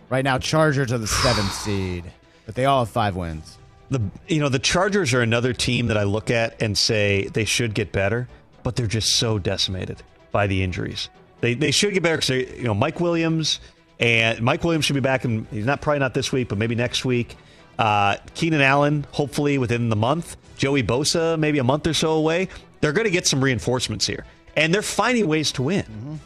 Right 0.10 0.24
now, 0.24 0.38
Chargers 0.38 0.92
are 0.92 0.98
the 0.98 1.08
seventh 1.08 1.54
seed, 1.64 2.04
but 2.46 2.56
they 2.56 2.66
all 2.66 2.86
have 2.86 2.90
five 2.90 3.16
wins. 3.16 3.58
The 3.90 4.02
you 4.28 4.40
know 4.40 4.50
the 4.50 4.60
Chargers 4.60 5.14
are 5.14 5.22
another 5.22 5.54
team 5.54 5.88
that 5.88 5.98
I 5.98 6.04
look 6.04 6.30
at 6.30 6.62
and 6.62 6.78
say 6.78 7.30
they 7.34 7.46
should 7.46 7.74
get 7.74 7.94
better, 7.94 8.28
but 8.62 8.76
they're 8.76 8.88
just 8.88 9.16
so 9.16 9.40
decimated 9.40 10.04
by 10.32 10.48
the 10.48 10.62
injuries. 10.64 11.10
They 11.40 11.54
they 11.54 11.72
should 11.72 11.94
get 11.94 12.04
better 12.04 12.18
because 12.18 12.58
you 12.58 12.64
know 12.66 12.74
Mike 12.74 13.00
Williams 13.00 13.62
and 14.00 14.42
Mike 14.42 14.64
Williams 14.66 14.84
should 14.86 14.96
be 14.96 15.00
back 15.00 15.24
and 15.24 15.48
he's 15.52 15.66
not 15.66 15.82
probably 15.82 16.00
not 16.00 16.14
this 16.14 16.32
week, 16.34 16.50
but 16.50 16.58
maybe 16.58 16.76
next 16.76 17.06
week. 17.06 17.38
Uh, 17.78 18.18
Keenan 18.34 18.62
Allen, 18.62 19.06
hopefully 19.12 19.58
within 19.58 19.90
the 19.90 19.96
month. 19.96 20.38
Joey 20.58 20.84
Bosa, 20.84 21.38
maybe 21.38 21.60
a 21.60 21.64
month 21.64 21.86
or 21.86 21.94
so 21.94 22.14
away. 22.14 22.48
They're 22.82 22.94
going 22.94 23.06
to 23.06 23.12
get 23.12 23.28
some 23.28 23.44
reinforcements 23.44 24.08
here, 24.08 24.26
and 24.56 24.74
they're 24.74 24.82
finding 24.82 25.28
ways 25.28 25.52
to 25.54 25.64
win. 25.64 26.20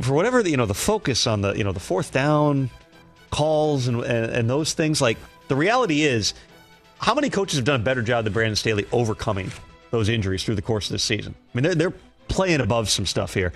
For 0.00 0.12
whatever 0.12 0.42
the, 0.42 0.50
you 0.50 0.56
know, 0.56 0.66
the 0.66 0.74
focus 0.74 1.26
on 1.26 1.40
the 1.40 1.54
you 1.54 1.64
know 1.64 1.72
the 1.72 1.80
fourth 1.80 2.12
down 2.12 2.70
calls 3.30 3.88
and, 3.88 4.02
and 4.02 4.32
and 4.32 4.50
those 4.50 4.74
things. 4.74 5.00
Like 5.00 5.18
the 5.48 5.56
reality 5.56 6.02
is, 6.02 6.34
how 6.98 7.14
many 7.14 7.30
coaches 7.30 7.56
have 7.56 7.64
done 7.64 7.80
a 7.80 7.84
better 7.84 8.02
job 8.02 8.24
than 8.24 8.32
Brandon 8.32 8.56
Staley 8.56 8.86
overcoming 8.92 9.50
those 9.90 10.08
injuries 10.08 10.44
through 10.44 10.56
the 10.56 10.62
course 10.62 10.86
of 10.86 10.92
this 10.92 11.04
season? 11.04 11.34
I 11.36 11.56
mean, 11.56 11.62
they're, 11.62 11.74
they're 11.74 11.94
playing 12.28 12.60
above 12.60 12.90
some 12.90 13.06
stuff 13.06 13.34
here. 13.34 13.52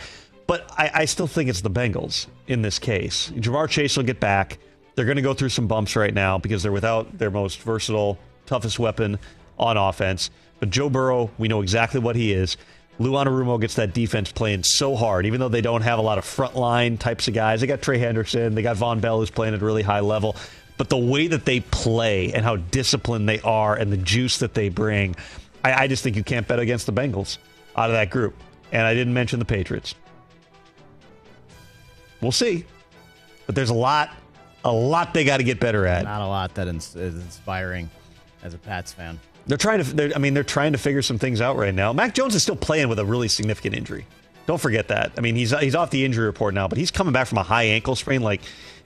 But 0.46 0.70
I, 0.76 0.90
I 0.94 1.04
still 1.04 1.26
think 1.26 1.48
it's 1.48 1.60
the 1.60 1.70
Bengals 1.70 2.26
in 2.46 2.62
this 2.62 2.78
case. 2.78 3.30
Ja'Marr 3.36 3.68
Chase 3.68 3.96
will 3.96 4.04
get 4.04 4.20
back. 4.20 4.58
They're 4.94 5.04
going 5.04 5.16
to 5.16 5.22
go 5.22 5.34
through 5.34 5.48
some 5.50 5.66
bumps 5.66 5.96
right 5.96 6.12
now 6.12 6.38
because 6.38 6.62
they're 6.62 6.72
without 6.72 7.18
their 7.18 7.30
most 7.30 7.60
versatile, 7.60 8.18
toughest 8.46 8.78
weapon 8.78 9.18
on 9.58 9.76
offense. 9.76 10.30
But 10.60 10.70
Joe 10.70 10.90
Burrow, 10.90 11.30
we 11.38 11.48
know 11.48 11.62
exactly 11.62 12.00
what 12.00 12.16
he 12.16 12.32
is. 12.32 12.56
Lou 12.98 13.12
Anarumo 13.12 13.60
gets 13.60 13.74
that 13.76 13.94
defense 13.94 14.30
playing 14.30 14.62
so 14.64 14.94
hard, 14.94 15.26
even 15.26 15.40
though 15.40 15.48
they 15.48 15.62
don't 15.62 15.82
have 15.82 15.98
a 15.98 16.02
lot 16.02 16.18
of 16.18 16.24
frontline 16.24 16.98
types 16.98 17.26
of 17.26 17.34
guys. 17.34 17.60
They 17.60 17.66
got 17.66 17.80
Trey 17.80 17.98
Hendrickson, 17.98 18.54
they 18.54 18.62
got 18.62 18.76
Vonn 18.76 19.00
Bell, 19.00 19.18
who's 19.18 19.30
playing 19.30 19.54
at 19.54 19.62
a 19.62 19.64
really 19.64 19.82
high 19.82 20.00
level. 20.00 20.36
But 20.76 20.88
the 20.88 20.98
way 20.98 21.26
that 21.28 21.44
they 21.44 21.60
play 21.60 22.32
and 22.32 22.44
how 22.44 22.56
disciplined 22.56 23.28
they 23.28 23.40
are 23.40 23.74
and 23.74 23.92
the 23.92 23.96
juice 23.96 24.38
that 24.38 24.54
they 24.54 24.68
bring, 24.68 25.16
I, 25.64 25.84
I 25.84 25.86
just 25.86 26.02
think 26.02 26.16
you 26.16 26.24
can't 26.24 26.46
bet 26.46 26.58
against 26.58 26.86
the 26.86 26.92
Bengals 26.92 27.38
out 27.76 27.88
of 27.90 27.94
that 27.94 28.10
group. 28.10 28.34
And 28.72 28.86
I 28.86 28.94
didn't 28.94 29.14
mention 29.14 29.38
the 29.38 29.44
Patriots. 29.44 29.94
We'll 32.20 32.32
see. 32.32 32.64
But 33.46 33.54
there's 33.54 33.70
a 33.70 33.74
lot, 33.74 34.10
a 34.64 34.72
lot 34.72 35.14
they 35.14 35.24
got 35.24 35.38
to 35.38 35.44
get 35.44 35.58
better 35.60 35.86
at. 35.86 36.04
Not 36.04 36.22
a 36.22 36.26
lot 36.26 36.54
that 36.54 36.68
is 36.68 36.94
inspiring 36.96 37.90
as 38.42 38.54
a 38.54 38.58
Pats 38.58 38.92
fan. 38.92 39.18
They're 39.46 39.58
trying 39.58 39.82
to. 39.82 39.94
They're, 39.94 40.12
I 40.14 40.18
mean, 40.18 40.34
they're 40.34 40.44
trying 40.44 40.72
to 40.72 40.78
figure 40.78 41.02
some 41.02 41.18
things 41.18 41.40
out 41.40 41.56
right 41.56 41.74
now. 41.74 41.92
Mac 41.92 42.14
Jones 42.14 42.34
is 42.34 42.42
still 42.42 42.56
playing 42.56 42.88
with 42.88 42.98
a 42.98 43.04
really 43.04 43.28
significant 43.28 43.74
injury. 43.74 44.06
Don't 44.46 44.60
forget 44.60 44.88
that. 44.88 45.12
I 45.18 45.20
mean, 45.20 45.34
he's 45.34 45.50
he's 45.58 45.74
off 45.74 45.90
the 45.90 46.04
injury 46.04 46.26
report 46.26 46.54
now, 46.54 46.68
but 46.68 46.78
he's 46.78 46.90
coming 46.92 47.12
back 47.12 47.26
from 47.26 47.38
a 47.38 47.42
high 47.42 47.64
ankle 47.64 47.96
sprain. 47.96 48.22
Like, 48.22 48.40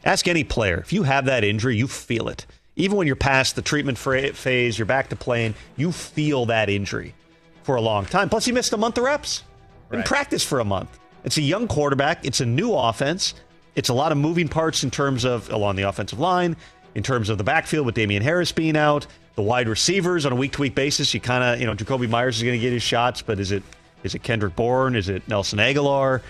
ask 0.05 0.27
any 0.29 0.45
player 0.45 0.79
if 0.79 0.93
you 0.93 1.03
have 1.03 1.27
that 1.27 1.45
injury, 1.45 1.77
you 1.77 1.87
feel 1.87 2.29
it. 2.29 2.47
Even 2.77 2.97
when 2.99 3.07
you're 3.07 3.17
past 3.17 3.57
the 3.57 3.63
treatment 3.63 3.97
phase, 3.99 4.79
you're 4.79 4.85
back 4.87 5.09
to 5.11 5.17
playing, 5.17 5.55
you 5.77 5.93
feel 5.93 6.47
that 6.47 6.69
injury 6.71 7.15
for 7.63 7.77
a 7.77 7.81
long 7.81 8.05
time. 8.05 8.29
Plus, 8.29 8.45
he 8.45 8.53
missed 8.53 8.73
a 8.75 8.77
month 8.77 8.99
of 8.99 9.05
reps 9.05 9.43
in 9.91 9.99
Right. 9.99 10.07
practice 10.07 10.43
for 10.45 10.61
a 10.61 10.65
month. 10.65 10.99
It's 11.25 11.39
a 11.39 11.43
young 11.43 11.69
quarterback. 11.69 12.25
It's 12.25 12.41
a 12.41 12.47
new 12.47 12.73
offense. 12.75 13.35
It's 13.77 13.91
a 13.91 13.95
lot 13.95 14.11
of 14.11 14.19
moving 14.19 14.49
parts 14.49 14.83
in 14.83 14.91
terms 14.91 15.25
of 15.25 15.51
along 15.51 15.77
the 15.77 15.83
offensive 15.83 16.19
line, 16.19 16.57
in 16.95 17.03
terms 17.03 17.29
of 17.29 17.39
the 17.39 17.45
backfield 17.45 17.87
with 17.87 17.95
Damien 17.95 18.23
Harris 18.23 18.51
being 18.51 18.77
out, 18.77 19.07
the 19.37 19.43
wide 19.43 19.69
receivers 19.69 20.27
on 20.27 20.33
a 20.33 20.35
week 20.35 20.53
to 20.53 20.63
week 20.63 20.75
basis. 20.75 21.13
You 21.13 21.21
kind 21.21 21.45
of, 21.45 21.61
you 21.61 21.67
know, 21.67 21.75
Jakobi 21.75 22.09
Meyers 22.09 22.39
is 22.39 22.43
going 22.43 22.59
to 22.59 22.61
get 22.61 22.73
his 22.73 22.83
shots, 22.83 23.23
but 23.23 23.39
is 23.39 23.53
it 23.53 23.63
is 24.03 24.15
it 24.15 24.23
Kendrick 24.23 24.57
Bourne? 24.57 24.97
Is 24.97 25.09
it 25.09 25.29
Nelson 25.29 25.59
Agholor? 25.59 26.23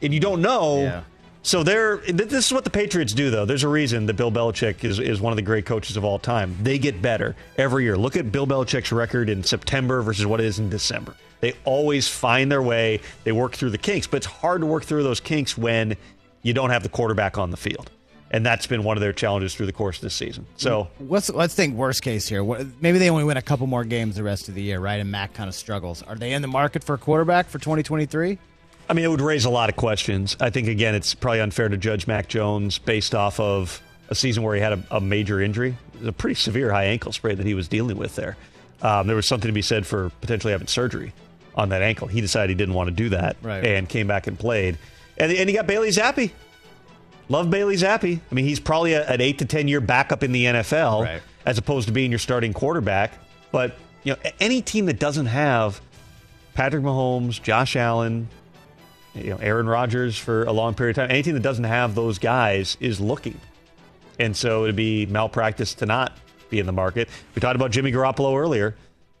And 0.00 0.14
you 0.14 0.20
don't 0.20 0.40
know. 0.40 0.82
Yeah. 0.82 1.02
So 1.42 1.62
they're 1.62 1.98
this 1.98 2.46
is 2.46 2.52
what 2.52 2.64
the 2.64 2.70
Patriots 2.70 3.12
do 3.12 3.30
though. 3.30 3.44
There's 3.44 3.64
a 3.64 3.68
reason 3.68 4.06
that 4.06 4.14
Bill 4.14 4.32
Belichick 4.32 4.84
is, 4.84 4.98
is 4.98 5.20
one 5.20 5.32
of 5.32 5.36
the 5.36 5.42
great 5.42 5.66
coaches 5.66 5.96
of 5.96 6.04
all 6.04 6.18
time. 6.18 6.56
They 6.62 6.78
get 6.78 7.00
better 7.02 7.36
every 7.56 7.84
year. 7.84 7.96
Look 7.96 8.16
at 8.16 8.32
Bill 8.32 8.46
Belichick's 8.46 8.92
record 8.92 9.28
in 9.28 9.42
September 9.42 10.02
versus 10.02 10.26
what 10.26 10.40
it 10.40 10.46
is 10.46 10.58
in 10.58 10.68
December. 10.70 11.14
They 11.40 11.54
always 11.64 12.08
find 12.08 12.50
their 12.50 12.62
way. 12.62 13.00
They 13.24 13.32
work 13.32 13.54
through 13.54 13.70
the 13.70 13.78
kinks, 13.78 14.06
but 14.06 14.18
it's 14.18 14.26
hard 14.26 14.60
to 14.62 14.66
work 14.66 14.84
through 14.84 15.02
those 15.02 15.20
kinks 15.20 15.56
when 15.56 15.96
you 16.46 16.54
don't 16.54 16.70
have 16.70 16.82
the 16.84 16.88
quarterback 16.88 17.36
on 17.38 17.50
the 17.50 17.56
field. 17.56 17.90
And 18.30 18.44
that's 18.46 18.66
been 18.66 18.82
one 18.84 18.96
of 18.96 19.00
their 19.00 19.12
challenges 19.12 19.54
through 19.54 19.66
the 19.66 19.72
course 19.72 19.96
of 19.98 20.02
this 20.02 20.14
season. 20.14 20.46
So 20.56 20.88
Let's 21.00 21.28
let's 21.30 21.54
think 21.54 21.74
worst 21.76 22.02
case 22.02 22.28
here. 22.28 22.42
What, 22.44 22.66
maybe 22.80 22.98
they 22.98 23.08
only 23.10 23.24
win 23.24 23.36
a 23.36 23.42
couple 23.42 23.66
more 23.66 23.84
games 23.84 24.16
the 24.16 24.22
rest 24.24 24.48
of 24.48 24.54
the 24.54 24.62
year, 24.62 24.78
right? 24.80 25.00
And 25.00 25.10
Mac 25.10 25.32
kind 25.34 25.48
of 25.48 25.54
struggles. 25.54 26.02
Are 26.02 26.16
they 26.16 26.32
in 26.32 26.42
the 26.42 26.48
market 26.48 26.82
for 26.84 26.94
a 26.94 26.98
quarterback 26.98 27.48
for 27.48 27.58
2023? 27.58 28.38
I 28.88 28.92
mean, 28.92 29.04
it 29.04 29.08
would 29.08 29.20
raise 29.20 29.44
a 29.44 29.50
lot 29.50 29.68
of 29.68 29.76
questions. 29.76 30.36
I 30.40 30.50
think, 30.50 30.68
again, 30.68 30.94
it's 30.94 31.14
probably 31.14 31.40
unfair 31.40 31.68
to 31.68 31.76
judge 31.76 32.06
Mac 32.06 32.28
Jones 32.28 32.78
based 32.78 33.14
off 33.14 33.38
of 33.40 33.80
a 34.10 34.14
season 34.14 34.42
where 34.44 34.54
he 34.54 34.60
had 34.60 34.72
a, 34.74 34.84
a 34.92 35.00
major 35.00 35.40
injury. 35.40 35.76
A 36.04 36.12
pretty 36.12 36.34
severe 36.36 36.70
high 36.72 36.84
ankle 36.84 37.12
sprain 37.12 37.36
that 37.38 37.46
he 37.46 37.54
was 37.54 37.66
dealing 37.68 37.96
with 37.96 38.14
there. 38.16 38.36
Um, 38.82 39.06
there 39.08 39.16
was 39.16 39.26
something 39.26 39.48
to 39.48 39.52
be 39.54 39.62
said 39.62 39.86
for 39.86 40.10
potentially 40.20 40.52
having 40.52 40.66
surgery 40.68 41.12
on 41.56 41.70
that 41.70 41.82
ankle. 41.82 42.06
He 42.08 42.20
decided 42.20 42.50
he 42.50 42.54
didn't 42.56 42.74
want 42.74 42.88
to 42.88 42.94
do 42.94 43.08
that 43.10 43.36
Right. 43.42 43.64
and 43.64 43.88
came 43.88 44.06
back 44.08 44.26
and 44.26 44.38
played. 44.38 44.78
And, 45.18 45.32
and 45.32 45.48
he 45.48 45.54
got 45.54 45.66
Bailey 45.66 45.88
Zappe. 45.90 46.30
Love 47.28 47.50
Bailey 47.50 47.76
Zappe. 47.76 48.20
I 48.30 48.34
mean, 48.34 48.44
he's 48.44 48.60
probably 48.60 48.92
a, 48.92 49.06
an 49.08 49.20
eight 49.20 49.38
to 49.38 49.44
10 49.44 49.68
year 49.68 49.80
backup 49.80 50.22
in 50.22 50.32
the 50.32 50.44
NFL 50.44 51.04
Right. 51.04 51.22
as 51.44 51.58
opposed 51.58 51.86
to 51.88 51.92
being 51.92 52.10
your 52.12 52.18
starting 52.18 52.52
quarterback. 52.52 53.12
But, 53.50 53.76
you 54.04 54.12
know, 54.12 54.30
any 54.38 54.62
team 54.62 54.86
that 54.86 54.98
doesn't 54.98 55.26
have 55.26 55.80
Patrick 56.54 56.82
Mahomes, 56.84 57.42
Josh 57.42 57.74
Allen, 57.76 58.28
you 59.14 59.30
know, 59.30 59.36
Aaron 59.38 59.66
Rodgers 59.66 60.16
for 60.18 60.44
a 60.44 60.52
long 60.52 60.74
period 60.74 60.96
of 60.98 61.02
time. 61.04 61.10
Anything 61.10 61.34
that 61.34 61.42
doesn't 61.42 61.64
have 61.64 61.94
those 61.94 62.18
guys 62.18 62.76
is 62.80 63.00
looking. 63.00 63.40
And 64.18 64.36
so 64.36 64.64
it'd 64.64 64.76
be 64.76 65.06
malpractice 65.06 65.74
to 65.74 65.86
not 65.86 66.16
be 66.48 66.58
in 66.60 66.66
the 66.66 66.72
market. 66.72 67.08
We 67.34 67.40
talked 67.40 67.56
about 67.56 67.70
Jimmy 67.72 67.90
Garoppolo 67.92 68.38
earlier. 68.38 68.76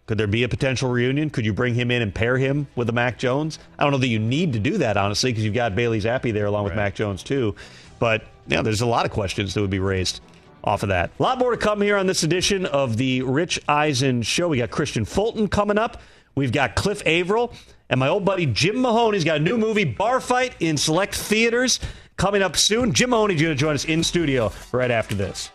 Could 0.06 0.18
there 0.18 0.28
be 0.28 0.44
a 0.44 0.48
potential 0.48 0.88
reunion? 0.88 1.30
Could 1.30 1.44
you 1.44 1.52
bring 1.52 1.74
him 1.74 1.90
in 1.90 2.00
and 2.00 2.14
pair 2.14 2.38
him 2.38 2.68
with 2.76 2.86
the 2.86 2.92
Mac 2.92 3.18
Jones? 3.18 3.58
I 3.78 3.82
don't 3.82 3.90
know 3.90 3.98
that 3.98 4.06
you 4.06 4.20
need 4.20 4.52
to 4.52 4.60
do 4.60 4.78
that, 4.78 4.96
honestly, 4.96 5.32
because 5.32 5.44
you've 5.44 5.54
got 5.54 5.74
Bailey 5.74 6.00
Zappe 6.00 6.32
there 6.32 6.46
along 6.46 6.64
with 6.64 6.76
Mac 6.76 6.94
Jones, 6.94 7.24
too. 7.24 7.56
But, 7.98 8.22
yeah, 8.46 8.62
there's 8.62 8.82
a 8.82 8.86
lot 8.86 9.04
of 9.04 9.10
questions 9.10 9.54
that 9.54 9.60
would 9.60 9.70
be 9.70 9.80
raised 9.80 10.20
off 10.62 10.84
of 10.84 10.90
that. 10.90 11.10
A 11.18 11.22
lot 11.22 11.38
more 11.38 11.50
to 11.50 11.56
come 11.56 11.80
here 11.80 11.96
on 11.96 12.06
this 12.06 12.22
edition 12.22 12.66
of 12.66 12.96
the 12.96 13.22
Rich 13.22 13.60
Eisen 13.68 14.22
Show. 14.22 14.48
We 14.48 14.58
got 14.58 14.70
Christian 14.70 15.04
Fulton 15.04 15.48
coming 15.48 15.78
up. 15.78 16.00
We've 16.36 16.52
got 16.52 16.76
Cliff 16.76 17.02
Avril. 17.04 17.52
And 17.88 17.98
my 18.00 18.08
old 18.08 18.24
buddy 18.24 18.46
Jim 18.46 18.80
Mahoney's 18.80 19.24
got 19.24 19.36
a 19.38 19.40
new 19.40 19.58
movie, 19.58 19.84
Bar 19.84 20.20
Fight, 20.20 20.54
in 20.60 20.76
select 20.76 21.14
theaters 21.14 21.80
coming 22.16 22.42
up 22.42 22.56
soon. 22.56 22.92
Jim 22.92 23.10
Mahoney's 23.10 23.40
going 23.40 23.54
to 23.54 23.60
join 23.60 23.74
us 23.74 23.84
in 23.84 24.02
studio 24.02 24.52
right 24.72 24.90
after 24.90 25.14
this. 25.14 25.50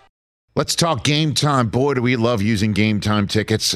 Let's 0.55 0.75
talk 0.75 1.05
game 1.05 1.33
time. 1.33 1.69
Boy, 1.69 1.93
do 1.93 2.01
we 2.01 2.17
love 2.17 2.41
using 2.41 2.73
game 2.73 2.99
time 2.99 3.27
tickets 3.27 3.75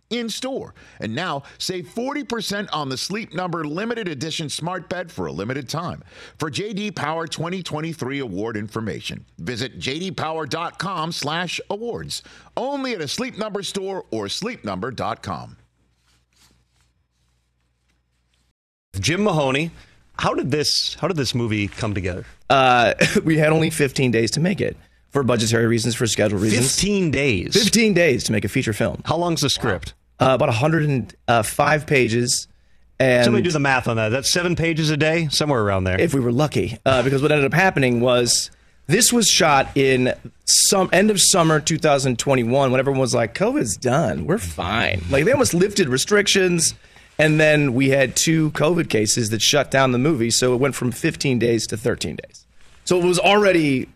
in 0.11 0.29
store. 0.29 0.75
And 0.99 1.15
now 1.15 1.41
save 1.57 1.87
40% 1.87 2.69
on 2.71 2.89
the 2.89 2.97
Sleep 2.97 3.33
Number 3.33 3.65
limited 3.65 4.07
edition 4.07 4.47
smart 4.49 4.87
bed 4.89 5.11
for 5.11 5.25
a 5.25 5.31
limited 5.31 5.67
time. 5.67 6.03
For 6.37 6.51
JD 6.51 6.95
Power 6.95 7.25
2023 7.27 8.19
award 8.19 8.57
information, 8.57 9.25
visit 9.39 9.79
jdpower.com/awards. 9.79 12.23
Only 12.57 12.93
at 12.93 13.01
a 13.01 13.07
Sleep 13.07 13.37
Number 13.37 13.63
store 13.63 14.05
or 14.11 14.25
sleepnumber.com. 14.25 15.57
Jim 18.99 19.23
Mahoney, 19.23 19.71
how 20.19 20.33
did 20.33 20.51
this 20.51 20.95
how 20.95 21.07
did 21.07 21.17
this 21.17 21.33
movie 21.33 21.67
come 21.67 21.93
together? 21.93 22.25
Uh, 22.49 22.93
we 23.23 23.37
had 23.37 23.51
only 23.51 23.69
15 23.69 24.11
days 24.11 24.31
to 24.31 24.39
make 24.39 24.61
it 24.61 24.77
for 25.09 25.23
budgetary 25.23 25.67
reasons, 25.67 25.95
for 25.95 26.07
schedule 26.07 26.39
reasons. 26.39 26.75
15 26.75 27.11
days. 27.11 27.53
15 27.53 27.93
days 27.93 28.23
to 28.25 28.31
make 28.31 28.45
a 28.45 28.49
feature 28.49 28.73
film. 28.73 29.01
How 29.05 29.17
long's 29.17 29.41
the 29.41 29.49
script? 29.49 29.93
Uh, 30.21 30.35
about 30.35 30.49
105 30.49 31.87
pages. 31.87 32.47
And 32.99 33.25
Somebody 33.25 33.43
do 33.43 33.51
the 33.51 33.59
math 33.59 33.87
on 33.87 33.97
that. 33.97 34.09
That's 34.09 34.29
seven 34.31 34.55
pages 34.55 34.91
a 34.91 34.97
day, 34.97 35.27
somewhere 35.31 35.61
around 35.61 35.85
there. 35.85 35.99
if 35.99 36.13
we 36.13 36.19
were 36.19 36.31
lucky, 36.31 36.77
uh, 36.85 37.01
because 37.01 37.23
what 37.23 37.31
ended 37.31 37.45
up 37.45 37.53
happening 37.53 37.99
was 37.99 38.51
this 38.85 39.11
was 39.11 39.27
shot 39.27 39.75
in 39.75 40.13
some 40.45 40.87
end 40.93 41.09
of 41.09 41.19
summer 41.19 41.59
2021 41.59 42.71
when 42.71 42.79
everyone 42.79 42.99
was 42.99 43.15
like, 43.15 43.33
"COVID's 43.33 43.75
done, 43.75 44.25
we're 44.25 44.37
fine." 44.37 45.01
Like 45.09 45.25
they 45.25 45.31
almost 45.31 45.55
lifted 45.55 45.89
restrictions, 45.89 46.75
and 47.17 47.39
then 47.39 47.73
we 47.73 47.89
had 47.89 48.15
two 48.15 48.51
COVID 48.51 48.89
cases 48.89 49.31
that 49.31 49.41
shut 49.41 49.71
down 49.71 49.91
the 49.91 49.97
movie, 49.97 50.29
so 50.29 50.53
it 50.53 50.57
went 50.57 50.75
from 50.75 50.91
15 50.91 51.39
days 51.39 51.65
to 51.67 51.77
13 51.77 52.17
days. 52.27 52.45
So 52.85 52.99
it 52.99 53.03
was 53.05 53.17
already 53.17 53.89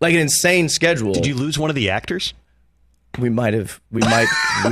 like 0.00 0.12
an 0.12 0.20
insane 0.20 0.68
schedule. 0.68 1.14
Did 1.14 1.24
you 1.26 1.34
lose 1.34 1.58
one 1.58 1.70
of 1.70 1.76
the 1.76 1.88
actors? 1.88 2.34
We 3.18 3.28
might 3.28 3.54
have. 3.54 3.80
We 3.90 4.00
might. 4.00 4.28
we, 4.64 4.70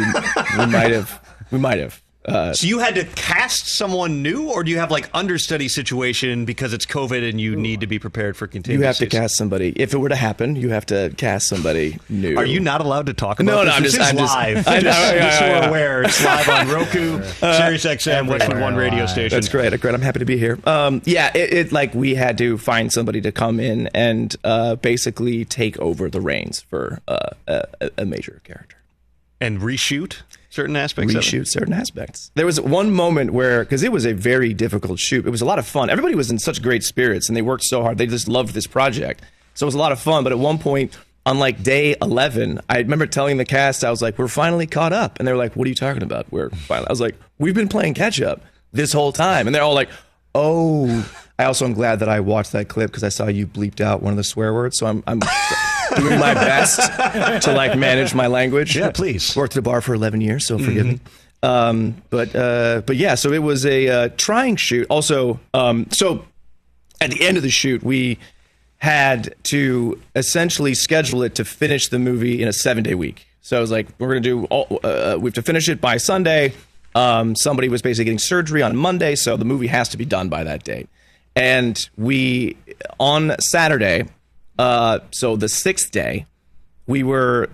we 0.59 0.67
might 0.67 0.93
have. 0.93 1.37
We 1.51 1.59
might 1.59 1.79
have. 1.79 2.03
Uh, 2.29 2.53
So 2.55 2.67
you 2.67 2.79
had 2.79 2.95
to 2.97 3.05
cast 3.05 3.69
someone 3.69 4.23
new, 4.23 4.49
or 4.51 4.63
do 4.65 4.71
you 4.71 4.79
have 4.79 4.91
like 4.91 5.09
understudy 5.15 5.69
situation 5.69 6.45
because 6.45 6.73
it's 6.73 6.87
COVID 6.87 7.29
and 7.29 7.41
you 7.41 7.57
need 7.57 7.81
to 7.81 7.87
be 7.87 7.99
prepared 7.99 8.37
for 8.37 8.49
you 8.67 8.83
have 8.83 8.97
to 8.99 9.07
cast 9.07 9.37
somebody. 9.37 9.73
If 9.77 9.95
it 9.95 9.99
were 9.99 10.09
to 10.09 10.17
happen, 10.17 10.57
you 10.57 10.71
have 10.71 10.87
to 10.87 11.13
cast 11.17 11.49
somebody 11.49 11.99
new. 12.09 12.37
Are 12.37 12.45
you 12.45 12.61
not 12.61 12.81
allowed 12.81 13.07
to 13.07 13.15
talk 13.15 13.41
about 13.41 13.51
No, 13.53 13.59
this? 13.65 13.67
no, 13.69 13.77
I'm 13.77 13.83
This 13.83 13.95
just- 13.95 14.11
I'm 14.11 14.17
just- 14.19 14.35
live. 14.35 14.69
I 14.69 14.75
know, 14.77 14.81
just, 14.81 15.15
yeah, 15.15 15.29
just 15.29 15.41
yeah, 15.41 15.47
yeah. 15.61 15.69
aware, 15.69 16.03
it's 16.03 16.25
live 16.25 16.49
on 16.49 16.69
Roku, 16.69 17.23
Sirius 17.41 17.85
XM, 17.85 18.29
Westwood 18.29 18.61
One 18.61 18.75
radio 18.77 19.07
station. 19.07 19.37
That's 19.37 19.49
great. 19.49 19.79
Great. 19.81 19.95
I'm 19.95 20.01
happy 20.03 20.19
to 20.21 20.25
be 20.25 20.39
here. 20.39 20.59
Um, 20.65 21.03
yeah, 21.05 21.31
it, 21.37 21.53
it 21.53 21.73
like 21.73 21.95
we 21.95 22.15
had 22.15 22.39
to 22.39 22.59
find 22.59 22.93
somebody 22.93 23.21
to 23.21 23.31
come 23.33 23.61
in 23.61 23.89
and 23.95 24.35
uh, 24.45 24.77
basically 24.77 25.45
take 25.45 25.79
over 25.79 26.09
the 26.09 26.21
reins 26.21 26.61
for 26.61 27.01
uh, 27.09 27.31
a, 27.47 27.91
a 27.99 28.05
major 28.05 28.41
character. 28.45 28.77
And 29.41 29.61
reshoot 29.61 30.17
certain 30.51 30.77
aspects. 30.77 31.15
Reshoot 31.15 31.47
certain 31.47 31.73
aspects. 31.73 32.31
There 32.35 32.47
was 32.47 32.61
one 32.61 32.93
moment 32.93 33.33
where, 33.33 33.65
because 33.65 33.83
it 33.83 33.93
was 33.93 34.07
a 34.07 34.13
very 34.13 34.55
difficult 34.55 34.99
shoot, 34.99 35.27
it 35.27 35.31
was 35.31 35.43
a 35.43 35.47
lot 35.47 35.59
of 35.59 35.67
fun. 35.67 35.91
Everybody 35.91 36.15
was 36.15 36.31
in 36.31 36.39
such 36.39 36.63
great 36.63 36.83
spirits 36.83 37.29
and 37.29 37.37
they 37.37 37.43
worked 37.43 37.65
so 37.65 37.83
hard. 37.83 37.99
They 37.99 38.07
just 38.07 38.29
loved 38.29 38.55
this 38.55 38.67
project. 38.67 39.23
So 39.55 39.65
it 39.65 39.69
was 39.69 39.75
a 39.75 39.79
lot 39.79 39.93
of 39.93 40.01
fun. 40.01 40.25
But 40.25 40.33
at 40.33 40.39
one 40.39 40.59
point, 40.59 40.97
on 41.27 41.39
like 41.39 41.63
day 41.63 41.95
11, 42.01 42.61
I 42.69 42.79
remember 42.79 43.07
telling 43.07 43.37
the 43.37 43.45
cast, 43.45 43.85
I 43.85 43.91
was 43.91 44.01
like, 44.01 44.19
we're 44.19 44.29
finally 44.29 44.67
caught 44.67 44.93
up. 44.93 45.19
And 45.19 45.29
they 45.29 45.33
were 45.33 45.39
like, 45.39 45.57
what 45.57 45.67
are 45.67 45.69
you 45.69 45.75
talking 45.75 46.03
about? 46.03 46.31
We're 46.33 46.51
finally. 46.51 46.89
I 46.89 46.93
was 46.93 47.01
like, 47.01 47.17
we've 47.39 47.55
been 47.55 47.69
playing 47.69 47.95
catch 47.95 48.21
up 48.21 48.43
this 48.73 48.93
whole 48.93 49.13
time. 49.13 49.47
And 49.47 49.55
they're 49.55 49.63
all 49.63 49.75
like, 49.75 49.91
oh. 50.35 51.07
I 51.39 51.45
also 51.45 51.65
am 51.65 51.73
glad 51.73 52.01
that 52.01 52.09
I 52.09 52.21
watched 52.21 52.53
that 52.53 52.69
clip 52.69 52.91
because 52.91 53.05
I 53.05 53.11
saw 53.11 53.27
you 53.29 53.47
bleeped 53.47 53.81
out 53.81 54.03
one 54.03 54.13
of 54.13 54.17
the 54.17 54.25
swear 54.25 54.53
words. 54.53 54.77
So 54.77 54.87
I'm, 54.87 55.05
I'm 55.07 55.21
doing 55.97 56.19
my 56.19 56.35
best 56.35 56.81
to 57.45 57.53
like 57.53 57.79
manage 57.79 58.13
my 58.13 58.27
language. 58.27 58.77
Yeah, 58.77 58.91
please. 58.91 59.37
Worked 59.37 59.53
at 59.53 59.61
a 59.61 59.63
bar 59.63 59.81
for 59.81 59.95
11 59.95 60.21
years, 60.21 60.47
so 60.47 60.59
forgive 60.59 60.87
me. 60.87 61.01
Um, 61.41 62.03
but 62.11 62.35
uh, 62.35 62.83
but 62.85 62.97
yeah, 62.97 63.15
so 63.15 63.33
it 63.33 63.39
was 63.39 63.65
a 63.65 63.89
uh, 63.89 64.09
trying 64.17 64.57
shoot. 64.57 64.87
Also, 64.91 65.39
um, 65.55 65.87
so 65.93 66.25
at 67.01 67.11
the 67.11 67.25
end 67.25 67.37
of 67.37 67.45
the 67.45 67.51
shoot, 67.51 67.83
we 67.85 68.19
had 68.79 69.35
to 69.45 70.01
essentially 70.17 70.75
schedule 70.75 71.23
it 71.23 71.37
to 71.37 71.45
finish 71.45 71.89
the 71.89 71.99
movie 71.99 72.43
in 72.43 72.49
a 72.49 72.53
seven 72.53 72.83
day 72.83 72.97
week. 72.97 73.27
So 73.41 73.57
I 73.57 73.61
was 73.61 73.71
like, 73.71 73.87
we're 73.99 74.09
gonna 74.09 74.21
do 74.21 74.45
all, 74.47 74.81
uh, 74.83 75.17
we 75.21 75.29
have 75.29 75.35
to 75.35 75.43
finish 75.43 75.69
it 75.69 75.81
by 75.81 75.97
Sunday. 75.97 76.55
Um, 76.95 77.37
somebody 77.37 77.69
was 77.69 77.83
basically 77.83 78.07
getting 78.07 78.19
surgery 78.19 78.63
on 78.63 78.77
Monday, 78.77 79.15
so 79.15 79.37
the 79.37 79.45
movie 79.45 79.69
has 79.69 79.89
to 79.91 79.97
be 79.97 80.05
done 80.05 80.29
by 80.29 80.43
that 80.43 80.65
date. 80.65 80.89
And 81.39 81.89
we 81.97 82.57
on 82.99 83.37
Saturday, 83.41 84.07
uh, 84.59 84.99
so 85.11 85.37
the 85.37 85.49
sixth 85.49 85.91
day, 85.91 86.27
we 86.87 87.03
were 87.03 87.49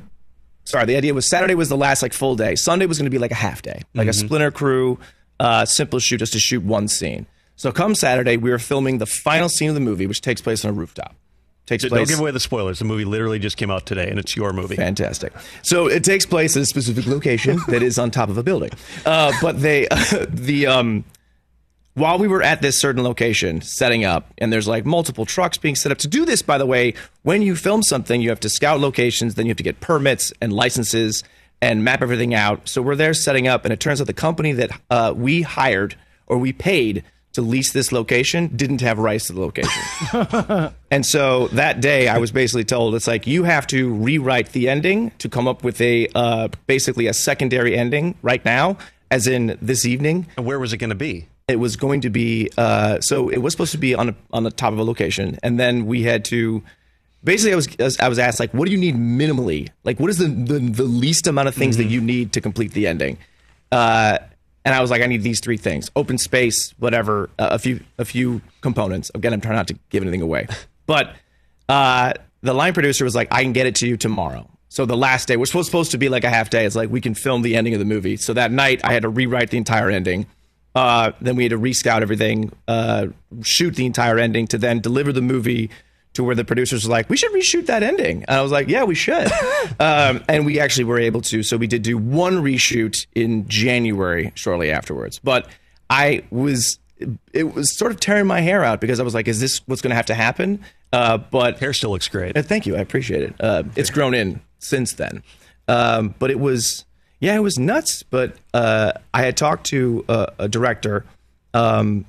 sorry 0.65 0.87
the 0.87 0.97
idea 0.97 1.13
was 1.13 1.29
saturday 1.29 1.55
was 1.55 1.69
the 1.69 1.77
last 1.77 2.01
like 2.01 2.15
full 2.15 2.37
day 2.37 2.55
sunday 2.55 2.87
was 2.87 2.97
going 2.97 3.05
to 3.05 3.11
be 3.11 3.19
like 3.19 3.31
a 3.31 3.35
half 3.35 3.61
day 3.61 3.83
like 3.93 4.09
a 4.09 4.15
splinter 4.15 4.51
crew 4.51 4.99
uh, 5.39 5.67
simple 5.67 5.99
shoot 5.99 6.17
just 6.17 6.33
to 6.33 6.39
shoot 6.39 6.63
one 6.63 6.89
scene 6.89 7.27
so 7.57 7.71
come 7.71 7.95
saturday 7.95 8.39
we 8.39 8.51
were 8.51 8.59
filming 8.59 8.97
the 8.97 9.05
final 9.05 9.51
scene 9.51 9.69
of 9.69 9.75
the 9.75 9.81
movie 9.81 10.07
which 10.07 10.23
takes 10.23 10.41
place 10.41 10.65
on 10.65 10.71
a 10.71 10.73
rooftop 10.73 11.15
takes 11.67 11.85
place. 11.85 11.99
Don't 11.99 12.09
give 12.09 12.21
away 12.21 12.31
the 12.31 12.41
spoilers. 12.41 12.79
The 12.79 12.85
movie 12.85 13.05
literally 13.05 13.39
just 13.39 13.57
came 13.57 13.71
out 13.71 13.87
today, 13.87 14.09
and 14.09 14.19
it's 14.19 14.37
your 14.37 14.53
movie. 14.53 14.77
Fantastic. 14.77 15.33
So 15.63 15.87
it 15.87 16.05
takes 16.05 16.27
place 16.27 16.57
at 16.57 16.63
a 16.63 16.67
specific 16.67 17.07
location 17.07 17.59
that 17.69 17.83
is 17.83 17.99
on 17.99 18.11
top 18.11 18.29
of 18.29 18.37
a 18.37 18.43
building. 18.43 18.71
Uh, 19.07 19.33
but 19.41 19.61
they, 19.61 19.89
the 20.29 20.67
um, 20.67 21.05
while 21.95 22.19
we 22.19 22.29
were 22.29 22.43
at 22.43 22.61
this 22.61 22.79
certain 22.79 23.03
location 23.03 23.61
setting 23.61 24.05
up, 24.05 24.33
and 24.39 24.53
there's 24.53 24.69
like 24.69 24.85
multiple 24.85 25.25
trucks 25.25 25.59
being 25.59 25.77
set 25.77 25.93
up 25.93 25.99
to 25.99 26.09
do 26.09 26.25
this. 26.25 26.43
By 26.43 26.59
the 26.59 26.67
way, 26.67 26.95
when 27.23 27.43
you 27.43 27.57
film 27.57 27.83
something, 27.83 28.21
you 28.21 28.29
have 28.31 28.41
to 28.41 28.49
scout 28.49 28.81
locations, 28.81 29.37
then 29.37 29.47
you 29.47 29.51
have 29.51 29.57
to 29.59 29.63
get 29.63 29.81
permits 29.81 30.33
and 30.41 30.53
licenses 30.53 31.25
and 31.63 31.85
map 31.85 32.03
everything 32.03 32.35
out. 32.35 32.69
So 32.69 32.83
we're 32.83 32.97
there 32.97 33.15
setting 33.15 33.49
up, 33.49 33.65
and 33.65 33.73
it 33.73 33.81
turns 33.81 34.01
out 34.01 34.07
the 34.07 34.13
company 34.13 34.53
that 34.53 34.71
uh, 34.91 35.15
we 35.17 35.43
hired 35.43 35.97
or 36.27 36.37
we 36.39 36.53
paid 36.53 37.05
to 37.33 37.43
lease 37.43 37.73
this 37.73 37.91
location 37.91 38.49
didn't 38.57 38.81
have 38.81 38.99
rights 38.99 39.27
to 39.27 39.33
the 39.33 39.41
location. 39.41 40.73
and 40.91 41.05
so 41.05 41.49
that 41.49 41.81
day, 41.81 42.07
I 42.09 42.19
was 42.19 42.31
basically 42.31 42.65
told 42.65 42.95
it's 42.95 43.09
like 43.09 43.27
you 43.27 43.43
have 43.45 43.67
to 43.69 43.93
rewrite 43.93 44.53
the 44.53 44.69
ending 44.69 45.11
to 45.19 45.29
come 45.29 45.49
up 45.49 45.65
with 45.65 45.81
a 45.81 46.09
uh, 46.15 46.49
basically 46.67 47.07
a 47.07 47.13
secondary 47.13 47.77
ending 47.77 48.15
right 48.23 48.45
now, 48.45 48.79
as 49.11 49.27
in 49.27 49.59
this 49.61 49.85
evening. 49.85 50.27
And 50.37 50.47
where 50.47 50.59
was 50.61 50.73
it 50.73 50.79
going 50.79 50.91
to 50.91 50.97
be? 50.97 51.29
It 51.47 51.57
was 51.57 51.77
going 51.77 52.01
to 52.03 52.11
be 52.11 52.51
uh, 52.57 53.01
so 53.01 53.29
it 53.29 53.39
was 53.39 53.53
supposed 53.53 53.73
to 53.73 53.79
be 53.79 53.95
on 53.95 54.11
a, 54.11 54.15
on 54.33 54.45
the 54.45 54.51
top 54.51 54.73
of 54.73 54.79
a 54.79 54.85
location, 54.85 55.39
and 55.43 55.61
then 55.61 55.87
we 55.87 56.03
had 56.03 56.25
to. 56.27 56.63
Basically, 57.23 57.53
I 57.53 57.57
was 57.57 57.99
I 58.01 58.09
was 58.09 58.19
asked 58.19 58.41
like, 58.41 58.53
what 58.53 58.67
do 58.67 58.73
you 58.73 58.79
need 58.79 58.97
minimally? 58.97 59.69
Like, 59.85 60.01
what 60.01 60.09
is 60.09 60.19
the 60.19 60.29
the, 60.29 60.59
the 60.59 60.85
least 60.85 61.27
amount 61.27 61.49
of 61.49 61.55
things 61.55 61.77
that 61.77 61.85
you 61.85 62.01
need 62.01 62.33
to 62.33 62.41
complete 62.41 62.73
the 62.73 62.87
ending? 62.87 63.19
Uh, 63.71 64.19
and 64.65 64.75
I 64.75 64.81
was 64.81 64.91
like, 64.91 65.03
I 65.03 65.07
need 65.07 65.23
these 65.23 65.41
three 65.41 65.59
things: 65.59 65.91
open 65.95 66.17
space, 66.17 66.73
whatever, 66.79 67.29
uh, 67.39 67.49
a 67.51 67.59
few 67.59 67.81
a 67.99 68.07
few 68.07 68.41
components. 68.63 69.11
Again, 69.15 69.35
I'm 69.35 69.43
trying 69.43 69.57
not 69.57 69.69
to 69.69 69.79
give 69.91 70.03
anything 70.03 70.23
away, 70.23 70.47
but 70.87 71.15
uh, 71.69 72.15
the 72.41 72.55
line 72.55 72.73
producer 72.73 73.05
was 73.05 73.15
like, 73.15 73.29
I 73.31 73.43
can 73.43 73.53
get 73.53 73.67
it 73.67 73.75
to 73.77 73.87
you 73.87 73.97
tomorrow. 73.99 74.49
So 74.71 74.87
the 74.87 74.97
last 74.97 75.29
day, 75.29 75.37
we're 75.37 75.47
supposed 75.47 75.67
supposed 75.67 75.91
to 75.93 75.99
be 75.99 76.09
like 76.09 76.25
a 76.25 76.31
half 76.31 76.51
day. 76.51 76.65
It's 76.65 76.75
like 76.75 76.91
we 76.91 77.01
can 77.01 77.15
film 77.15 77.43
the 77.43 77.55
ending 77.55 77.75
of 77.75 77.79
the 77.81 77.85
movie. 77.85 78.17
So 78.17 78.33
that 78.33 78.51
night, 78.51 78.81
I 78.83 78.93
had 78.93 79.03
to 79.03 79.09
rewrite 79.09 79.51
the 79.51 79.59
entire 79.59 79.91
ending. 79.91 80.27
Uh, 80.75 81.13
then 81.21 81.37
we 81.37 81.45
had 81.45 81.51
to 81.51 81.59
rescout 81.59 82.03
everything, 82.03 82.53
uh, 82.67 83.07
shoot 83.43 83.77
the 83.77 83.87
entire 83.87 84.19
ending, 84.19 84.47
to 84.49 84.59
then 84.59 84.81
deliver 84.81 85.13
the 85.13 85.23
movie 85.23 85.71
to 86.15 86.25
where 86.25 86.35
the 86.35 86.45
producers 86.45 86.85
were 86.85 86.91
like, 86.91 87.09
"We 87.11 87.17
should 87.17 87.33
reshoot 87.33 87.67
that 87.67 87.83
ending." 87.83 88.25
And 88.27 88.39
I 88.39 88.43
was 88.43 88.51
like, 88.51 88.69
"Yeah, 88.69 88.85
we 88.85 88.95
should." 88.95 89.31
um, 89.81 90.25
and 90.29 90.47
we 90.47 90.59
actually 90.59 90.85
were 90.85 90.99
able 90.99 91.21
to. 91.23 91.43
So 91.43 91.57
we 91.57 91.67
did 91.67 91.83
do 91.83 91.99
one 91.99 92.43
reshoot 92.43 93.07
in 93.15 93.47
January, 93.49 94.33
shortly 94.35 94.71
afterwards. 94.71 95.21
But 95.23 95.49
I 95.91 96.25
was, 96.31 96.79
it 97.33 97.55
was 97.55 97.77
sort 97.77 97.93
of 97.93 98.01
tearing 98.01 98.27
my 98.27 98.41
hair 98.41 98.65
out 98.65 98.81
because 98.81 98.99
I 98.99 99.03
was 99.03 99.15
like, 99.15 99.29
"Is 99.29 99.41
this 99.41 99.61
what's 99.67 99.83
going 99.83 99.91
to 99.91 99.97
have 99.97 100.07
to 100.07 100.15
happen?" 100.15 100.65
Uh, 100.93 101.19
but 101.19 101.59
hair 101.59 101.73
still 101.73 101.91
looks 101.91 102.09
great. 102.09 102.37
Uh, 102.37 102.43
thank 102.43 102.67
you, 102.67 102.77
I 102.77 102.81
appreciate 102.81 103.23
it. 103.23 103.35
Uh, 103.41 103.65
it's 103.77 103.91
grown 103.91 104.15
in 104.15 104.41
since 104.61 104.93
then, 104.95 105.23
um, 105.69 106.15
but 106.19 106.31
it 106.31 106.39
was 106.39 106.85
yeah, 107.25 107.35
it 107.35 107.43
was 107.43 107.59
nuts. 107.59 108.03
But 108.03 108.37
uh, 108.53 108.93
I 109.15 109.23
had 109.23 109.37
talked 109.37 109.67
to 109.69 110.05
a, 110.09 110.33
a 110.41 110.49
director. 110.49 111.07
Um, 111.55 112.05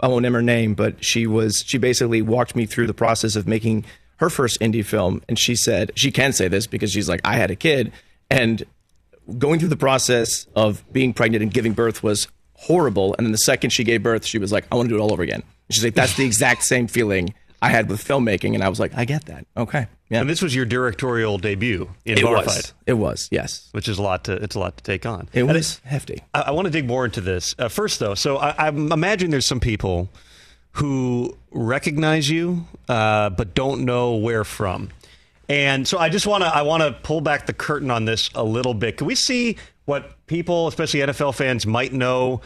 I 0.00 0.08
won't 0.08 0.22
name 0.22 0.32
her 0.32 0.42
name, 0.42 0.74
but 0.74 1.04
she 1.04 1.26
was 1.26 1.62
she 1.64 1.78
basically 1.78 2.22
walked 2.22 2.56
me 2.56 2.66
through 2.66 2.88
the 2.88 2.94
process 2.94 3.36
of 3.36 3.46
making 3.46 3.84
her 4.16 4.28
first 4.28 4.60
indie 4.60 4.84
film, 4.84 5.22
and 5.28 5.38
she 5.38 5.54
said 5.54 5.92
she 5.94 6.10
can 6.10 6.32
say 6.32 6.48
this 6.48 6.66
because 6.66 6.90
she's 6.90 7.08
like 7.08 7.20
I 7.24 7.34
had 7.34 7.52
a 7.52 7.56
kid, 7.56 7.92
and 8.30 8.64
going 9.38 9.60
through 9.60 9.68
the 9.68 9.76
process 9.76 10.46
of 10.56 10.82
being 10.92 11.12
pregnant 11.12 11.42
and 11.42 11.52
giving 11.52 11.72
birth 11.72 12.02
was 12.02 12.26
horrible. 12.54 13.14
And 13.16 13.26
then 13.26 13.32
the 13.32 13.38
second 13.38 13.70
she 13.70 13.84
gave 13.84 14.02
birth, 14.02 14.24
she 14.24 14.38
was 14.38 14.50
like, 14.50 14.66
I 14.72 14.76
want 14.76 14.88
to 14.88 14.94
do 14.94 14.98
it 14.98 15.02
all 15.02 15.12
over 15.12 15.22
again. 15.22 15.42
And 15.42 15.74
she's 15.74 15.84
like, 15.84 15.94
that's 15.94 16.16
the 16.16 16.24
exact 16.24 16.64
same 16.64 16.88
feeling 16.88 17.34
I 17.60 17.70
had 17.70 17.88
with 17.88 18.02
filmmaking, 18.04 18.54
and 18.54 18.62
I 18.62 18.68
was 18.68 18.78
like, 18.78 18.92
I 18.96 19.04
get 19.04 19.24
that. 19.26 19.46
Okay, 19.56 19.86
yeah. 20.08 20.20
And 20.20 20.30
this 20.30 20.40
was 20.40 20.54
your 20.54 20.64
directorial 20.64 21.38
debut 21.38 21.90
in 22.04 22.18
it 22.18 22.24
Barfight. 22.24 22.46
was. 22.46 22.74
It 22.86 22.92
was. 22.94 23.28
Yes. 23.32 23.68
Which 23.72 23.88
is 23.88 23.98
a 23.98 24.02
lot 24.02 24.24
to 24.24 24.32
it's 24.34 24.54
a 24.54 24.60
lot 24.60 24.76
to 24.76 24.84
take 24.84 25.04
on. 25.06 25.28
It 25.32 25.40
And 25.40 25.48
was 25.52 25.80
hefty. 25.84 26.22
I, 26.32 26.42
I 26.42 26.50
want 26.52 26.66
to 26.66 26.70
dig 26.70 26.86
more 26.86 27.04
into 27.04 27.20
this 27.20 27.54
uh, 27.58 27.68
first, 27.68 27.98
though. 27.98 28.14
So 28.14 28.36
I, 28.36 28.66
I'm 28.68 28.92
imagining 28.92 29.30
there's 29.32 29.46
some 29.46 29.60
people 29.60 30.08
who 30.72 31.36
recognize 31.50 32.30
you 32.30 32.66
uh, 32.88 33.30
but 33.30 33.54
don't 33.54 33.84
know 33.84 34.16
where 34.16 34.44
from. 34.44 34.90
And 35.48 35.88
so 35.88 35.98
I 35.98 36.10
just 36.10 36.26
want 36.26 36.44
to 36.44 36.48
I 36.48 36.62
want 36.62 36.82
to 36.82 36.92
pull 36.92 37.20
back 37.20 37.46
the 37.46 37.54
curtain 37.54 37.90
on 37.90 38.04
this 38.04 38.30
a 38.34 38.44
little 38.44 38.74
bit. 38.74 38.98
Can 38.98 39.06
we 39.06 39.14
see 39.14 39.56
what 39.86 40.26
people, 40.26 40.68
especially 40.68 41.00
NFL 41.00 41.34
fans, 41.34 41.66
might 41.66 41.92
know 41.92 42.42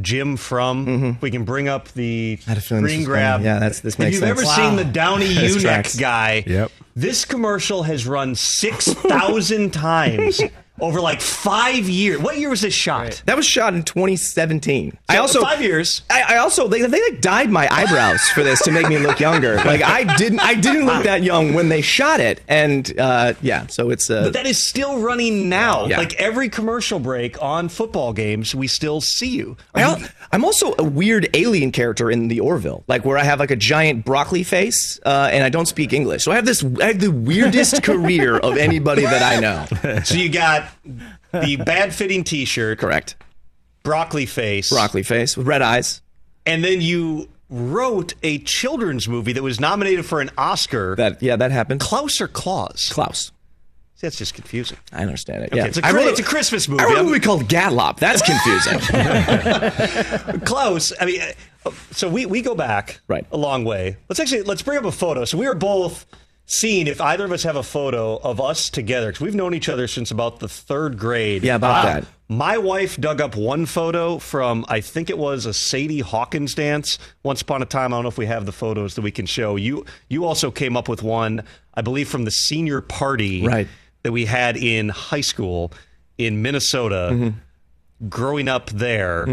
Jim 0.00 0.36
from? 0.36 1.18
We 1.20 1.30
can 1.30 1.44
bring 1.44 1.68
up 1.68 1.88
the 1.88 2.36
Mm-hmm. 2.38 2.48
had 2.48 2.58
a 2.58 2.60
feeling 2.60 2.84
this 2.84 3.04
grab. 3.06 3.34
coming. 3.34 3.46
Yeah, 3.46 3.54
that's- 3.58 3.80
this 3.80 3.94
If 3.94 3.98
makes 4.00 4.12
you've 4.14 4.20
sense. 4.20 4.38
ever 4.40 4.46
Wow. 4.46 4.56
seen 4.56 4.76
the 4.76 4.84
Downy 4.84 5.26
This 5.34 5.56
Unix 5.62 5.98
guy, 6.00 6.44
Yep. 6.46 6.70
this 6.96 7.24
commercial 7.24 7.82
has 7.84 8.06
run 8.06 8.34
six 8.34 8.86
thousand 8.92 9.72
times 9.74 10.40
over 10.82 11.00
like 11.00 11.20
five 11.20 11.88
years. 11.88 12.20
What 12.20 12.36
year 12.38 12.50
was 12.50 12.60
this 12.60 12.74
shot? 12.74 13.22
That 13.26 13.36
was 13.36 13.46
shot 13.46 13.72
in 13.72 13.84
2017. 13.84 14.98
I 15.08 15.18
also 15.18 15.40
five 15.40 15.62
years. 15.62 16.02
I, 16.10 16.34
I 16.34 16.36
also 16.38 16.66
they, 16.66 16.82
they 16.82 17.10
like 17.10 17.20
dyed 17.20 17.50
my 17.50 17.72
eyebrows 17.72 18.28
for 18.30 18.42
this 18.42 18.60
to 18.62 18.72
make 18.72 18.88
me 18.88 18.98
look 18.98 19.20
younger. 19.20 19.60
Like 19.62 19.82
I 19.82 20.16
didn't 20.16 20.40
I 20.40 20.54
didn't 20.54 20.86
look 20.86 21.04
that 21.04 21.22
young 21.22 21.54
when 21.54 21.68
they 21.68 21.82
shot 21.82 22.18
it, 22.18 22.40
and 22.48 22.98
uh, 22.98 23.34
yeah, 23.40 23.68
so 23.68 23.90
it's 23.90 24.10
uh, 24.10 24.24
But 24.24 24.32
that 24.32 24.44
is 24.44 24.60
still 24.60 24.98
running 24.98 25.48
now. 25.48 25.86
Yeah. 25.86 25.98
Like 25.98 26.14
every 26.14 26.48
commercial 26.48 26.98
break 26.98 27.40
on 27.40 27.68
football 27.68 28.12
games, 28.12 28.54
we 28.54 28.66
still 28.66 29.00
see 29.00 29.28
you. 29.28 29.56
I 29.74 30.08
I'm 30.32 30.44
also 30.44 30.74
a 30.78 30.82
weird 30.82 31.28
alien 31.34 31.70
character 31.70 32.10
in 32.10 32.28
the 32.28 32.40
Orville, 32.40 32.82
like 32.88 33.04
where 33.04 33.16
I 33.18 33.24
have 33.24 33.38
like 33.38 33.50
a 33.50 33.56
giant 33.56 34.04
broccoli 34.04 34.42
face 34.42 34.98
uh, 35.04 35.30
and 35.32 35.44
I 35.44 35.48
don't 35.48 35.66
speak 35.66 35.92
English. 35.92 36.24
So 36.24 36.32
I 36.32 36.34
have 36.34 36.44
this 36.44 36.64
I 36.80 36.86
have 36.86 37.00
the 37.00 37.12
weirdest 37.12 37.82
career 37.84 38.36
of 38.38 38.56
anybody 38.56 39.02
that 39.02 39.22
I 39.22 39.40
know. 39.40 40.02
So 40.02 40.16
you 40.16 40.28
got 40.28 40.66
the 41.32 41.56
bad 41.56 41.94
fitting 41.94 42.24
t 42.24 42.44
shirt, 42.44 42.78
Correct. 42.78 43.16
broccoli 43.82 44.26
face, 44.26 44.70
Broccoli 44.70 45.02
face 45.02 45.36
with 45.36 45.46
red 45.46 45.62
eyes. 45.62 46.02
and 46.46 46.64
then 46.64 46.80
you 46.80 47.28
wrote 47.50 48.14
a 48.22 48.38
children's 48.38 49.06
movie 49.08 49.32
that 49.34 49.42
was 49.42 49.60
nominated 49.60 50.06
for 50.06 50.20
an 50.20 50.30
Oscar. 50.38 50.96
That 50.96 51.22
yeah, 51.22 51.36
that 51.36 51.50
happened. 51.50 51.80
Klaus 51.80 52.20
or 52.20 52.28
Claus? 52.28 52.88
Klaus. 52.92 53.30
See, 53.96 54.06
that's 54.06 54.16
just 54.16 54.34
confusing. 54.34 54.78
I 54.92 55.02
understand 55.02 55.44
it. 55.44 55.52
Okay, 55.52 55.58
yeah, 55.58 55.66
it's 55.66 55.78
a 55.78 55.86
I 55.86 55.92
wrote 55.92 56.08
it's 56.08 56.18
a 56.18 56.24
Christmas 56.24 56.66
movie. 56.68 56.82
I 56.82 56.86
wrote 56.86 56.98
a 56.98 57.02
movie 57.04 57.20
called 57.20 57.44
Gatlop. 57.44 57.98
That's 57.98 58.22
confusing. 58.22 58.80
Klaus, 60.44 60.92
I 61.00 61.04
mean, 61.06 61.20
uh, 61.64 61.70
so 61.92 62.08
we, 62.08 62.26
we 62.26 62.42
go 62.42 62.54
back 62.54 63.00
Right. 63.06 63.26
a 63.30 63.36
long 63.36 63.64
way. 63.64 63.96
Let's 64.08 64.18
actually 64.18 64.42
let's 64.42 64.62
bring 64.62 64.78
up 64.78 64.84
a 64.84 64.92
photo. 64.92 65.24
So 65.24 65.38
we 65.38 65.46
were 65.46 65.54
both 65.54 66.06
seeing 66.46 66.86
if 66.86 67.00
either 67.00 67.24
of 67.24 67.32
us 67.32 67.42
have 67.44 67.56
a 67.56 67.62
photo 67.62 68.16
of 68.16 68.40
us 68.40 68.68
together 68.68 69.06
because 69.08 69.20
we've 69.20 69.34
known 69.34 69.54
each 69.54 69.68
other 69.68 69.86
since 69.88 70.10
about 70.10 70.40
the 70.40 70.48
third 70.48 70.98
grade. 70.98 71.42
Yeah, 71.42 71.54
about 71.56 71.84
that. 71.84 72.04
My 72.28 72.56
wife 72.58 72.96
dug 72.98 73.20
up 73.20 73.36
one 73.36 73.66
photo 73.66 74.18
from 74.18 74.64
I 74.68 74.80
think 74.80 75.10
it 75.10 75.18
was 75.18 75.44
a 75.46 75.52
Sadie 75.54 76.00
Hawkins 76.00 76.54
dance 76.54 76.98
once 77.22 77.42
upon 77.42 77.62
a 77.62 77.66
time. 77.66 77.92
I 77.92 77.96
don't 77.96 78.04
know 78.04 78.08
if 78.08 78.18
we 78.18 78.26
have 78.26 78.46
the 78.46 78.52
photos 78.52 78.94
that 78.94 79.02
we 79.02 79.10
can 79.10 79.26
show. 79.26 79.56
You 79.56 79.84
you 80.08 80.24
also 80.24 80.50
came 80.50 80.76
up 80.76 80.88
with 80.88 81.02
one, 81.02 81.42
I 81.74 81.82
believe, 81.82 82.08
from 82.08 82.24
the 82.24 82.30
senior 82.30 82.80
party 82.80 83.46
Right. 83.46 83.68
that 84.02 84.12
we 84.12 84.24
had 84.26 84.56
in 84.56 84.88
high 84.88 85.20
school 85.20 85.72
in 86.18 86.42
Minnesota 86.42 87.10
Mm-hmm. 87.12 88.08
growing 88.08 88.48
up 88.48 88.70
there, 88.70 89.26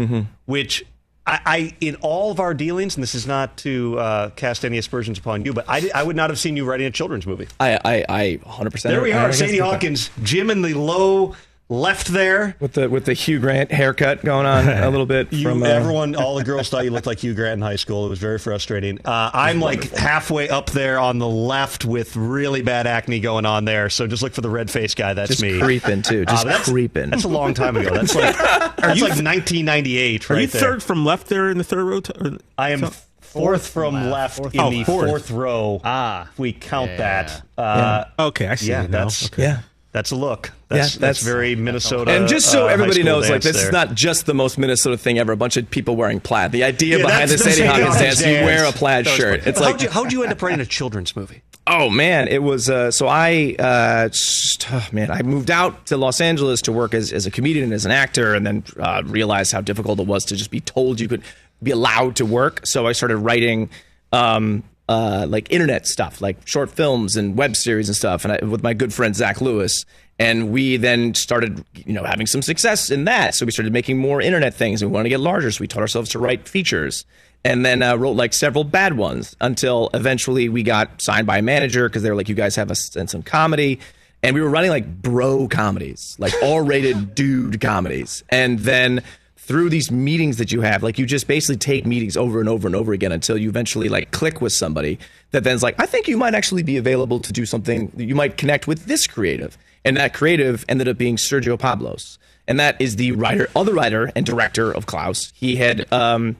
which 0.44 0.84
I, 1.26 1.40
I, 1.44 1.76
in 1.80 1.96
all 1.96 2.30
of 2.32 2.40
our 2.40 2.54
dealings, 2.54 2.96
and 2.96 3.02
this 3.02 3.14
is 3.14 3.26
not 3.26 3.56
to 3.58 3.98
uh, 3.98 4.30
cast 4.30 4.64
any 4.64 4.78
aspersions 4.78 5.18
upon 5.18 5.44
you, 5.44 5.52
but 5.52 5.64
I, 5.68 5.90
I 5.94 6.02
would 6.02 6.16
not 6.16 6.30
have 6.30 6.38
seen 6.38 6.56
you 6.56 6.64
writing 6.64 6.86
a 6.86 6.90
children's 6.90 7.26
movie. 7.26 7.46
I 7.60 7.78
I 7.84 8.04
I 8.08 8.40
100. 8.42 8.70
percent 8.70 8.92
There 8.92 9.02
we 9.02 9.12
are, 9.12 9.32
Sadie 9.32 9.58
Hawkins, 9.58 10.10
Jim 10.22 10.50
in 10.50 10.62
the 10.62 10.74
low 10.74 11.36
left 11.70 12.08
there. 12.08 12.56
with 12.60 12.72
the 12.74 12.90
with 12.90 13.04
the 13.06 13.14
Hugh 13.14 13.38
Grant 13.38 13.70
haircut 13.72 14.22
going 14.24 14.44
on 14.44 14.68
a 14.68 14.90
little 14.90 15.06
bit 15.06 15.32
You, 15.32 15.44
from 15.48 15.62
uh, 15.62 15.66
everyone, 15.66 16.14
all 16.16 16.34
the 16.34 16.44
girls 16.44 16.68
thought 16.68 16.84
you 16.84 16.90
looked 16.90 17.06
like 17.06 17.20
Hugh 17.20 17.32
Grant 17.32 17.54
in 17.54 17.62
high 17.62 17.76
school. 17.76 18.04
It 18.04 18.10
was 18.10 18.18
very 18.18 18.38
frustrating. 18.38 18.98
Uh, 19.04 19.30
I'm 19.32 19.60
like 19.60 19.90
halfway 19.92 20.48
up 20.50 20.70
there 20.70 20.98
on 20.98 21.18
the 21.18 21.28
left 21.28 21.84
with 21.86 22.14
really 22.16 22.60
bad 22.60 22.86
acne 22.86 23.20
going 23.20 23.46
on 23.46 23.64
there. 23.64 23.88
So 23.88 24.06
just 24.06 24.22
look 24.22 24.34
for 24.34 24.40
the 24.42 24.50
red 24.50 24.70
face 24.70 24.94
guy. 24.94 25.14
That's 25.14 25.30
just 25.30 25.42
me. 25.42 25.60
creeping 25.60 26.02
too, 26.02 26.24
Uh, 26.26 26.32
just 26.32 26.44
but 26.44 26.50
that's, 26.52 26.68
creeping. 26.68 27.10
That's 27.10 27.24
a 27.24 27.28
long 27.28 27.54
time 27.54 27.76
ago. 27.76 27.94
That's 27.94 28.14
like 28.14 28.36
that's 28.36 29.00
like 29.00 29.16
1998 29.16 30.30
Are 30.30 30.34
right 30.34 30.40
you 30.42 30.46
there. 30.48 30.60
third 30.60 30.82
from 30.82 31.04
left 31.04 31.28
there 31.28 31.48
in 31.50 31.56
the 31.58 31.64
third 31.64 31.84
row? 31.84 32.00
T- 32.00 32.12
or- 32.20 32.36
I 32.58 32.70
am 32.70 32.90
fourth 33.20 33.68
from 33.68 34.10
left, 34.10 34.38
Fourth. 34.38 34.54
in 34.54 34.60
Oh, 34.60 34.70
the 34.70 34.82
fourth. 34.82 35.08
fourth 35.08 35.30
row. 35.30 35.80
Ah. 35.84 36.28
if 36.32 36.38
we 36.38 36.52
count 36.52 36.90
Yeah. 36.90 36.96
that. 36.96 37.42
Uh, 37.56 38.04
Okay, 38.18 38.48
I 38.48 38.56
see 38.56 38.70
yeah, 38.70 38.86
that's 38.88 39.26
Okay. 39.26 39.42
yeah. 39.44 39.60
That's 39.92 40.10
a 40.12 40.16
look. 40.16 40.52
That's, 40.68 40.78
Yeah, 40.78 40.82
that's, 40.82 40.94
that's- 40.98 41.22
very 41.22 41.56
Minnesota. 41.56 42.12
And 42.12 42.28
just 42.28 42.50
so 42.50 42.66
uh, 42.66 42.70
everybody 42.70 43.02
knows, 43.02 43.28
like 43.28 43.42
this 43.42 43.56
there. 43.56 43.66
is 43.66 43.72
not 43.72 43.94
just 43.94 44.26
the 44.26 44.34
most 44.34 44.56
Minnesota 44.58 44.96
thing 44.96 45.18
ever. 45.18 45.32
A 45.32 45.36
bunch 45.36 45.56
of 45.56 45.68
people 45.70 45.96
wearing 45.96 46.20
plaid. 46.20 46.52
The 46.52 46.64
idea 46.64 46.98
Yeah, 46.98 47.06
behind 47.06 47.30
the 47.30 47.34
that's 47.36 47.44
the 47.44 47.50
Sadie 47.50 47.66
Sadie 47.66 47.68
Hawkins 47.82 47.96
Hawkins 47.96 48.18
dance, 48.22 48.26
you 48.26 48.44
wear 48.44 48.64
a 48.66 48.72
plaid 48.72 49.06
That 49.06 49.16
shirt. 49.16 49.46
It's 49.46 49.58
how'd 49.58 49.72
like, 49.72 49.82
you, 49.82 49.90
how'd 49.90 50.12
you 50.12 50.22
end 50.22 50.32
up 50.32 50.40
writing 50.42 50.60
a 50.60 50.66
children's 50.66 51.16
movie? 51.16 51.42
oh 51.66 51.88
man, 51.90 52.26
it 52.26 52.42
was. 52.42 52.68
Uh, 52.70 52.90
so 52.90 53.06
I, 53.06 53.54
uh, 53.58 54.08
just- 54.08 54.66
oh, 54.72 54.86
man, 54.92 55.10
I 55.10 55.22
moved 55.22 55.50
out 55.50 55.86
to 55.86 55.96
Los 55.96 56.20
Angeles 56.20 56.62
to 56.62 56.72
work 56.72 56.94
as, 56.94 57.12
as 57.12 57.26
a 57.26 57.30
comedian 57.30 57.64
and 57.64 57.72
as 57.72 57.84
an 57.84 57.92
actor, 57.92 58.34
and 58.34 58.46
then 58.46 58.64
uh, 58.78 59.02
realized 59.06 59.52
how 59.52 59.60
difficult 59.60 60.00
it 60.00 60.06
was 60.06 60.24
to 60.26 60.36
just 60.36 60.50
be 60.50 60.60
told 60.60 60.98
you 61.00 61.06
could 61.08 61.22
be 61.62 61.70
allowed 61.70 62.16
to 62.16 62.24
work. 62.26 62.66
So 62.66 62.86
I 62.86 62.92
started 62.92 63.18
writing. 63.18 63.70
Um, 64.12 64.64
uh, 64.90 65.24
like 65.28 65.52
internet 65.52 65.86
stuff, 65.86 66.20
like 66.20 66.44
short 66.48 66.68
films 66.68 67.14
and 67.16 67.36
web 67.36 67.54
series 67.54 67.88
and 67.88 67.94
stuff, 67.94 68.24
and 68.24 68.32
I, 68.32 68.44
with 68.44 68.64
my 68.64 68.74
good 68.74 68.92
friend 68.92 69.14
Zach 69.14 69.40
Lewis, 69.40 69.84
and 70.18 70.50
we 70.50 70.78
then 70.78 71.14
started, 71.14 71.64
you 71.74 71.92
know, 71.92 72.02
having 72.02 72.26
some 72.26 72.42
success 72.42 72.90
in 72.90 73.04
that. 73.04 73.36
So 73.36 73.46
we 73.46 73.52
started 73.52 73.72
making 73.72 73.98
more 73.98 74.20
internet 74.20 74.52
things, 74.52 74.82
and 74.82 74.90
we 74.90 74.94
wanted 74.94 75.04
to 75.04 75.10
get 75.10 75.20
larger. 75.20 75.52
So 75.52 75.60
we 75.60 75.68
taught 75.68 75.82
ourselves 75.82 76.10
to 76.10 76.18
write 76.18 76.48
features, 76.48 77.04
and 77.44 77.64
then 77.64 77.82
uh, 77.82 77.94
wrote 77.94 78.16
like 78.16 78.32
several 78.32 78.64
bad 78.64 78.96
ones 78.96 79.36
until 79.40 79.90
eventually 79.94 80.48
we 80.48 80.64
got 80.64 81.00
signed 81.00 81.24
by 81.24 81.38
a 81.38 81.42
manager 81.42 81.88
because 81.88 82.02
they 82.02 82.10
were 82.10 82.16
like, 82.16 82.28
"You 82.28 82.34
guys 82.34 82.56
have 82.56 82.72
a 82.72 82.74
sense 82.74 83.14
of 83.14 83.24
comedy." 83.24 83.78
And 84.24 84.34
we 84.34 84.42
were 84.42 84.50
running 84.50 84.70
like 84.70 85.00
bro 85.00 85.46
comedies, 85.46 86.16
like 86.18 86.34
R-rated 86.42 87.14
dude 87.14 87.60
comedies, 87.60 88.24
and 88.28 88.58
then 88.58 89.04
through 89.50 89.68
these 89.68 89.90
meetings 89.90 90.36
that 90.36 90.52
you 90.52 90.60
have, 90.60 90.80
like 90.80 90.96
you 90.96 91.04
just 91.04 91.26
basically 91.26 91.56
take 91.56 91.84
meetings 91.84 92.16
over 92.16 92.38
and 92.38 92.48
over 92.48 92.68
and 92.68 92.76
over 92.76 92.92
again 92.92 93.10
until 93.10 93.36
you 93.36 93.48
eventually 93.48 93.88
like 93.88 94.12
click 94.12 94.40
with 94.40 94.52
somebody 94.52 94.96
that 95.32 95.42
then's 95.42 95.60
like, 95.60 95.74
I 95.80 95.86
think 95.86 96.06
you 96.06 96.16
might 96.16 96.36
actually 96.36 96.62
be 96.62 96.76
available 96.76 97.18
to 97.18 97.32
do 97.32 97.44
something. 97.44 97.90
You 97.96 98.14
might 98.14 98.36
connect 98.36 98.68
with 98.68 98.84
this 98.84 99.08
creative, 99.08 99.58
and 99.84 99.96
that 99.96 100.14
creative 100.14 100.64
ended 100.68 100.86
up 100.86 100.96
being 100.98 101.16
Sergio 101.16 101.58
Pablos, 101.58 102.16
and 102.46 102.60
that 102.60 102.80
is 102.80 102.94
the 102.94 103.10
writer, 103.10 103.48
other 103.56 103.74
writer 103.74 104.12
and 104.14 104.24
director 104.24 104.70
of 104.70 104.86
Klaus. 104.86 105.32
He 105.34 105.56
had 105.56 105.92
um, 105.92 106.36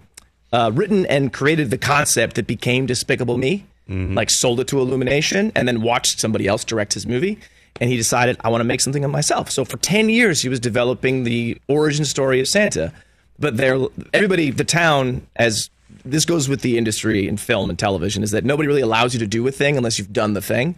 uh, 0.53 0.71
written 0.73 1.05
and 1.07 1.33
created 1.33 1.71
the 1.71 1.79
concept 1.79 2.37
that 2.37 2.47
became 2.47 2.87
Despicable 2.87 3.39
Me, 3.39 3.67
like 4.15 4.31
sold 4.31 4.61
it 4.61 4.69
to 4.69 4.79
Illumination, 4.79 5.51
and 5.57 5.67
then 5.67 5.83
watched 5.83 6.21
somebody 6.21 6.47
else 6.47 6.63
direct 6.65 6.95
his 6.95 7.09
movie. 7.09 7.41
And 7.81 7.91
he 7.91 7.97
decided, 7.97 8.37
I 8.43 8.49
want 8.49 8.61
to 8.61 8.67
make 8.67 8.81
something 8.81 9.05
of 9.05 9.11
myself. 9.11 9.51
So 9.51 9.65
for 9.65 9.77
10 9.77 10.11
years, 10.11 10.43
he 10.43 10.49
was 10.49 10.61
developing 10.61 11.25
the 11.25 11.59
origin 11.69 12.05
story 12.05 12.41
of 12.41 12.49
Santa. 12.49 12.93
But 13.39 13.57
there, 13.57 13.79
everybody, 14.13 14.51
the 14.51 14.65
town, 14.65 15.27
as 15.37 15.71
this 16.05 16.25
goes 16.25 16.49
with 16.49 16.61
the 16.61 16.77
industry 16.77 17.27
in 17.27 17.37
film 17.37 17.71
and 17.71 17.79
television, 17.79 18.23
is 18.23 18.33
that 18.33 18.45
nobody 18.45 18.67
really 18.67 18.83
allows 18.83 19.15
you 19.15 19.21
to 19.21 19.27
do 19.27 19.47
a 19.47 19.53
thing 19.53 19.77
unless 19.77 19.99
you've 19.99 20.13
done 20.13 20.35
the 20.35 20.43
thing. 20.43 20.75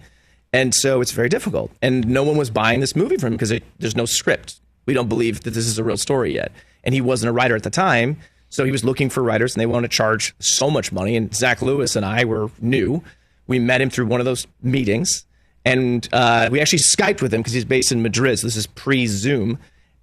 And 0.53 0.75
so 0.75 1.01
it's 1.01 1.13
very 1.13 1.29
difficult. 1.29 1.73
And 1.81 2.07
no 2.07 2.23
one 2.23 2.37
was 2.37 2.51
buying 2.51 2.81
this 2.81 2.95
movie 2.95 3.17
from 3.17 3.29
him 3.29 3.33
because 3.35 3.53
there's 3.79 3.97
no 3.97 4.05
script. 4.05 4.61
We 4.87 4.95
don't 4.95 5.09
believe 5.09 5.43
that 5.43 5.55
this 5.55 5.67
is 5.67 5.79
a 5.79 5.85
real 5.85 5.97
story 5.97 6.35
yet. 6.35 6.53
And 6.85 6.95
he 6.95 7.01
wasn't 7.01 7.31
a 7.31 7.33
writer 7.33 7.57
at 7.57 7.63
the 7.63 7.71
time. 7.71 8.19
So 8.49 8.65
he 8.65 8.71
was 8.71 8.85
looking 8.85 9.09
for 9.09 9.23
writers 9.23 9.55
and 9.55 9.61
they 9.61 9.67
wanted 9.67 9.91
to 9.91 9.97
charge 9.97 10.35
so 10.39 10.71
much 10.71 10.93
money. 10.93 11.17
And 11.17 11.35
Zach 11.35 11.63
Lewis 11.63 11.97
and 11.97 12.05
I 12.05 12.25
were 12.25 12.51
new. 12.61 13.03
We 13.47 13.59
met 13.59 13.81
him 13.81 13.89
through 13.89 14.07
one 14.07 14.21
of 14.21 14.27
those 14.27 14.47
meetings. 14.63 15.25
And 15.65 16.09
uh, 16.13 16.49
we 16.51 16.61
actually 16.61 16.81
Skyped 16.81 17.23
with 17.23 17.33
him 17.33 17.41
because 17.41 17.53
he's 17.53 17.65
based 17.65 17.93
in 17.93 18.03
Madrid. 18.03 18.39
So 18.39 18.47
this 18.47 18.57
is 18.57 18.67
pre 18.67 19.07
Zoom. 19.07 19.59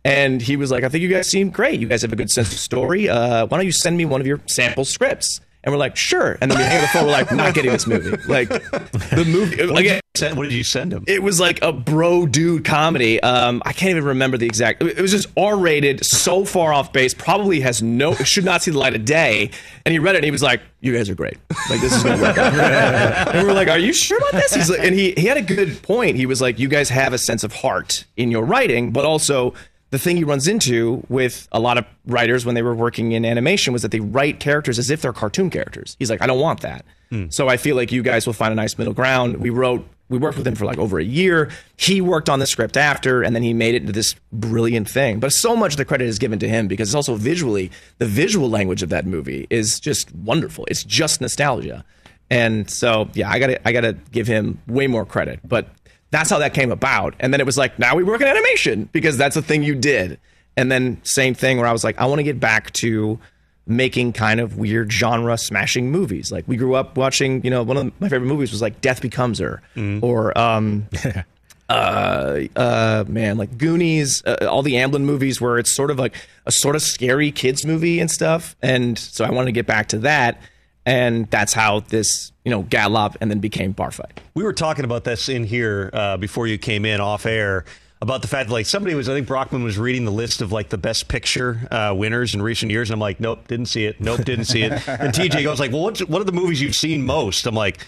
And 0.05 0.41
he 0.41 0.55
was 0.55 0.71
like, 0.71 0.83
I 0.83 0.89
think 0.89 1.01
you 1.01 1.09
guys 1.09 1.29
seem 1.29 1.49
great. 1.49 1.79
You 1.79 1.87
guys 1.87 2.01
have 2.03 2.13
a 2.13 2.15
good 2.15 2.31
sense 2.31 2.51
of 2.53 2.57
story. 2.57 3.09
Uh, 3.09 3.45
why 3.47 3.57
don't 3.57 3.65
you 3.65 3.71
send 3.73 3.97
me 3.97 4.05
one 4.05 4.21
of 4.21 4.27
your 4.27 4.39
sample 4.47 4.85
scripts? 4.85 5.41
And 5.63 5.73
we're 5.73 5.79
like, 5.79 5.97
sure. 5.97 6.37
And 6.39 6.49
then 6.49 6.57
we 6.57 6.63
hang 6.63 6.77
up 6.77 6.81
the 6.83 6.87
phone. 6.99 7.05
We're 7.07 7.11
like, 7.11 7.31
not 7.33 7.53
getting 7.53 7.71
this 7.71 7.85
movie. 7.85 8.15
Like 8.27 8.47
the 8.47 9.25
movie. 9.27 9.65
What, 9.65 9.79
again, 9.79 9.95
did 9.95 10.21
you 10.21 10.27
send, 10.27 10.37
what 10.37 10.43
did 10.43 10.53
you 10.53 10.63
send 10.63 10.93
him? 10.93 11.03
it 11.07 11.21
was 11.21 11.39
like 11.39 11.61
a 11.61 11.73
bro 11.73 12.25
dude 12.25 12.63
comedy. 12.63 13.21
Um, 13.21 13.61
I 13.65 13.73
can't 13.73 13.91
even 13.91 14.05
remember 14.05 14.37
the 14.37 14.45
exact. 14.45 14.81
It 14.81 15.01
was 15.01 15.11
just 15.11 15.27
R 15.35 15.57
rated, 15.57 16.05
so 16.05 16.45
far 16.45 16.71
off 16.73 16.93
base. 16.93 17.13
Probably 17.13 17.59
has 17.59 17.83
no, 17.83 18.13
should 18.15 18.45
not 18.45 18.61
see 18.61 18.71
the 18.71 18.77
light 18.77 18.95
of 18.95 19.03
day. 19.03 19.51
And 19.85 19.91
he 19.91 19.99
read 19.99 20.15
it 20.15 20.19
and 20.19 20.25
he 20.25 20.31
was 20.31 20.43
like, 20.43 20.61
"You 20.79 20.95
guys 20.95 21.09
are 21.09 21.15
great. 21.15 21.37
Like 21.69 21.81
this 21.81 21.93
is 21.93 22.03
gonna 22.03 22.21
work 22.21 22.37
out." 22.37 22.53
and 23.35 23.45
we're 23.45 23.53
like, 23.53 23.67
"Are 23.67 23.79
you 23.79 23.91
sure 23.91 24.17
about 24.17 24.33
this?" 24.33 24.53
He's 24.53 24.69
like, 24.69 24.79
and 24.79 24.95
he 24.95 25.11
he 25.17 25.25
had 25.25 25.37
a 25.37 25.41
good 25.41 25.81
point. 25.81 26.15
He 26.15 26.25
was 26.25 26.41
like, 26.41 26.57
"You 26.57 26.69
guys 26.69 26.89
have 26.89 27.11
a 27.11 27.17
sense 27.17 27.43
of 27.43 27.51
heart 27.51 28.05
in 28.15 28.31
your 28.31 28.43
writing, 28.43 28.91
but 28.91 29.03
also." 29.03 29.53
The 29.91 29.99
thing 29.99 30.17
he 30.17 30.23
runs 30.23 30.47
into 30.47 31.03
with 31.09 31.47
a 31.51 31.59
lot 31.59 31.77
of 31.77 31.85
writers 32.05 32.45
when 32.45 32.55
they 32.55 32.61
were 32.61 32.75
working 32.75 33.11
in 33.13 33.25
animation 33.25 33.73
was 33.73 33.81
that 33.81 33.91
they 33.91 33.99
write 33.99 34.39
characters 34.39 34.77
as 34.77 34.89
if 34.89 35.01
they're 35.01 35.13
cartoon 35.13 35.49
characters. 35.49 35.95
He's 35.97 36.09
like, 36.09 36.21
I 36.21 36.27
don't 36.27 36.39
want 36.39 36.61
that. 36.61 36.85
Hmm. 37.09 37.29
So 37.29 37.47
I 37.47 37.57
feel 37.57 37.75
like 37.75 37.91
you 37.91 38.03
guys 38.03 38.25
will 38.25 38.33
find 38.33 38.51
a 38.51 38.55
nice 38.55 38.77
middle 38.77 38.93
ground. 38.93 39.37
We 39.37 39.49
wrote, 39.49 39.87
we 40.09 40.17
worked 40.17 40.37
with 40.37 40.45
him 40.45 40.55
for 40.55 40.65
like 40.65 40.77
over 40.77 40.99
a 40.99 41.03
year. 41.03 41.49
He 41.77 42.01
worked 42.01 42.29
on 42.29 42.39
the 42.39 42.45
script 42.45 42.77
after, 42.77 43.23
and 43.23 43.35
then 43.35 43.43
he 43.43 43.53
made 43.53 43.75
it 43.75 43.81
into 43.81 43.93
this 43.93 44.15
brilliant 44.31 44.89
thing. 44.89 45.19
But 45.19 45.33
so 45.33 45.55
much 45.55 45.73
of 45.73 45.77
the 45.77 45.85
credit 45.85 46.05
is 46.05 46.19
given 46.19 46.39
to 46.39 46.49
him 46.49 46.67
because 46.67 46.89
it's 46.89 46.95
also 46.95 47.15
visually, 47.15 47.71
the 47.97 48.05
visual 48.05 48.49
language 48.49 48.83
of 48.83 48.89
that 48.89 49.05
movie 49.05 49.47
is 49.49 49.79
just 49.79 50.13
wonderful. 50.13 50.65
It's 50.67 50.83
just 50.83 51.21
nostalgia. 51.21 51.83
And 52.31 52.69
so, 52.69 53.09
yeah, 53.13 53.29
I 53.29 53.39
gotta, 53.39 53.67
I 53.67 53.71
gotta 53.71 53.93
give 54.11 54.27
him 54.27 54.61
way 54.67 54.85
more 54.85 55.05
credit. 55.05 55.39
But 55.43 55.67
that's 56.11 56.29
how 56.29 56.39
that 56.39 56.53
came 56.53 56.71
about. 56.71 57.13
And 57.19 57.33
then 57.33 57.39
it 57.39 57.45
was 57.45 57.57
like, 57.57 57.77
now 57.79 57.95
we 57.95 58.03
work 58.03 58.21
in 58.21 58.27
animation 58.27 58.89
because 58.91 59.17
that's 59.17 59.35
a 59.35 59.41
thing 59.41 59.63
you 59.63 59.75
did. 59.75 60.19
And 60.57 60.71
then 60.71 60.99
same 61.03 61.33
thing 61.33 61.57
where 61.57 61.67
I 61.67 61.71
was 61.71 61.83
like, 61.83 61.97
I 61.99 62.05
want 62.05 62.19
to 62.19 62.23
get 62.23 62.39
back 62.39 62.71
to 62.73 63.19
making 63.67 64.13
kind 64.13 64.39
of 64.39 64.57
weird 64.57 64.91
genre 64.91 65.37
smashing 65.37 65.91
movies. 65.91 66.31
Like 66.31 66.47
we 66.47 66.57
grew 66.57 66.73
up 66.73 66.97
watching, 66.97 67.43
you 67.43 67.51
know, 67.51 67.61
one 67.61 67.77
of 67.77 68.01
my 68.01 68.09
favorite 68.09 68.27
movies 68.27 68.51
was 68.51 68.61
like 68.61 68.81
Death 68.81 69.01
Becomes 69.01 69.37
Her 69.39 69.61
or 70.01 70.35
um 70.37 70.87
uh 71.69 72.39
uh 72.55 73.03
man, 73.07 73.37
like 73.37 73.57
Goonies, 73.59 74.23
uh, 74.25 74.47
all 74.49 74.63
the 74.63 74.73
Amblin 74.73 75.03
movies 75.03 75.39
where 75.39 75.59
it's 75.59 75.71
sort 75.71 75.91
of 75.91 75.99
like 75.99 76.15
a 76.47 76.51
sort 76.51 76.75
of 76.75 76.81
scary 76.81 77.31
kids 77.31 77.63
movie 77.65 77.99
and 77.99 78.09
stuff. 78.09 78.55
And 78.61 78.97
so 78.97 79.23
I 79.23 79.29
wanted 79.29 79.45
to 79.45 79.51
get 79.51 79.67
back 79.67 79.87
to 79.89 79.99
that. 79.99 80.41
And 80.89 81.29
that's 81.29 81.53
how 81.53 81.81
this, 81.81 82.31
you 82.43 82.49
know, 82.49 82.63
Gatlopp 82.63 83.15
and 83.21 83.29
then 83.29 83.39
became 83.39 83.73
Bar 83.73 83.91
Fight. 83.91 84.21
We 84.33 84.43
were 84.43 84.53
talking 84.53 84.85
about 84.85 85.03
this 85.03 85.29
in 85.29 85.43
here 85.43 85.91
uh, 85.93 86.17
before 86.17 86.47
you 86.47 86.57
came 86.57 86.83
in 86.83 86.99
off 86.99 87.25
air 87.27 87.65
about 88.01 88.21
the 88.21 88.27
fact 88.27 88.47
that 88.49 88.53
like 88.53 88.65
somebody 88.65 88.95
was 88.95 89.07
I 89.09 89.13
think 89.13 89.27
Brockman 89.27 89.63
was 89.63 89.77
reading 89.77 90.05
the 90.05 90.11
list 90.11 90.41
of 90.41 90.51
like 90.51 90.69
the 90.69 90.77
best 90.77 91.07
picture 91.07 91.67
uh, 91.69 91.93
winners 91.95 92.33
in 92.33 92.41
recent 92.41 92.71
years 92.71 92.89
and 92.89 92.93
I'm 92.95 92.99
like 93.01 93.19
nope 93.19 93.47
didn't 93.47 93.65
see 93.65 93.85
it 93.85 93.99
nope 93.99 94.23
didn't 94.23 94.45
see 94.45 94.63
it 94.63 94.71
and 94.87 95.13
TJ 95.13 95.43
goes 95.43 95.59
like 95.59 95.71
well 95.71 95.81
what's, 95.81 95.99
what 96.05 96.21
are 96.21 96.25
the 96.25 96.31
movies 96.31 96.61
you've 96.61 96.77
seen 96.77 97.05
most 97.05 97.45
I'm 97.45 97.55
like 97.55 97.85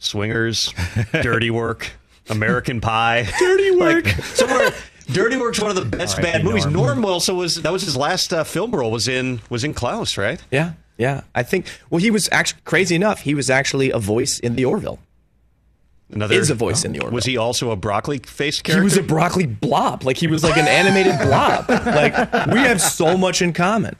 Swingers 0.00 0.74
Dirty 1.12 1.50
Work 1.50 1.92
American 2.28 2.80
Pie 2.80 3.28
Dirty 3.38 3.70
Work. 3.76 4.06
like 4.06 4.24
somewhere 4.24 4.72
Dirty 5.12 5.36
Work's 5.36 5.60
one 5.60 5.70
of 5.70 5.76
the 5.76 5.84
best 5.98 6.18
R.I.P. 6.18 6.32
bad 6.32 6.44
movies 6.44 6.66
Norm. 6.66 7.00
Norm 7.00 7.04
also 7.04 7.34
was 7.36 7.62
that 7.62 7.72
was 7.72 7.82
his 7.82 7.96
last 7.96 8.32
uh, 8.32 8.42
film 8.42 8.72
role 8.72 8.90
was 8.90 9.06
in 9.06 9.40
was 9.50 9.62
in 9.62 9.72
Klaus 9.72 10.18
right 10.18 10.42
Yeah, 10.50 10.72
yeah. 10.96 11.22
I 11.34 11.42
think. 11.42 11.66
Well, 11.90 12.00
he 12.00 12.10
was 12.10 12.28
actually 12.32 12.60
crazy 12.64 12.94
enough. 12.94 13.20
He 13.20 13.34
was 13.34 13.50
actually 13.50 13.90
a 13.90 13.98
voice 13.98 14.38
in 14.38 14.56
the 14.56 14.64
Orville. 14.64 14.98
another 16.12 16.34
Is 16.34 16.50
a 16.50 16.54
voice 16.54 16.84
in 16.84 16.92
the 16.92 17.00
Orville. 17.00 17.14
was 17.14 17.24
he 17.24 17.36
also 17.36 17.70
a 17.70 17.76
broccoli 17.76 18.18
faced 18.18 18.64
character 18.64 18.80
He 18.80 18.84
was 18.84 18.96
a 18.96 19.02
broccoli 19.02 19.46
blob. 19.46 20.04
Like 20.04 20.16
he 20.16 20.26
was 20.26 20.42
like 20.44 20.56
an 20.56 20.68
animated 20.68 21.18
blob. 21.26 21.68
Like 21.84 22.14
we 22.48 22.60
have 22.60 22.80
so 22.80 23.16
much 23.16 23.42
in 23.42 23.52
common. 23.52 23.96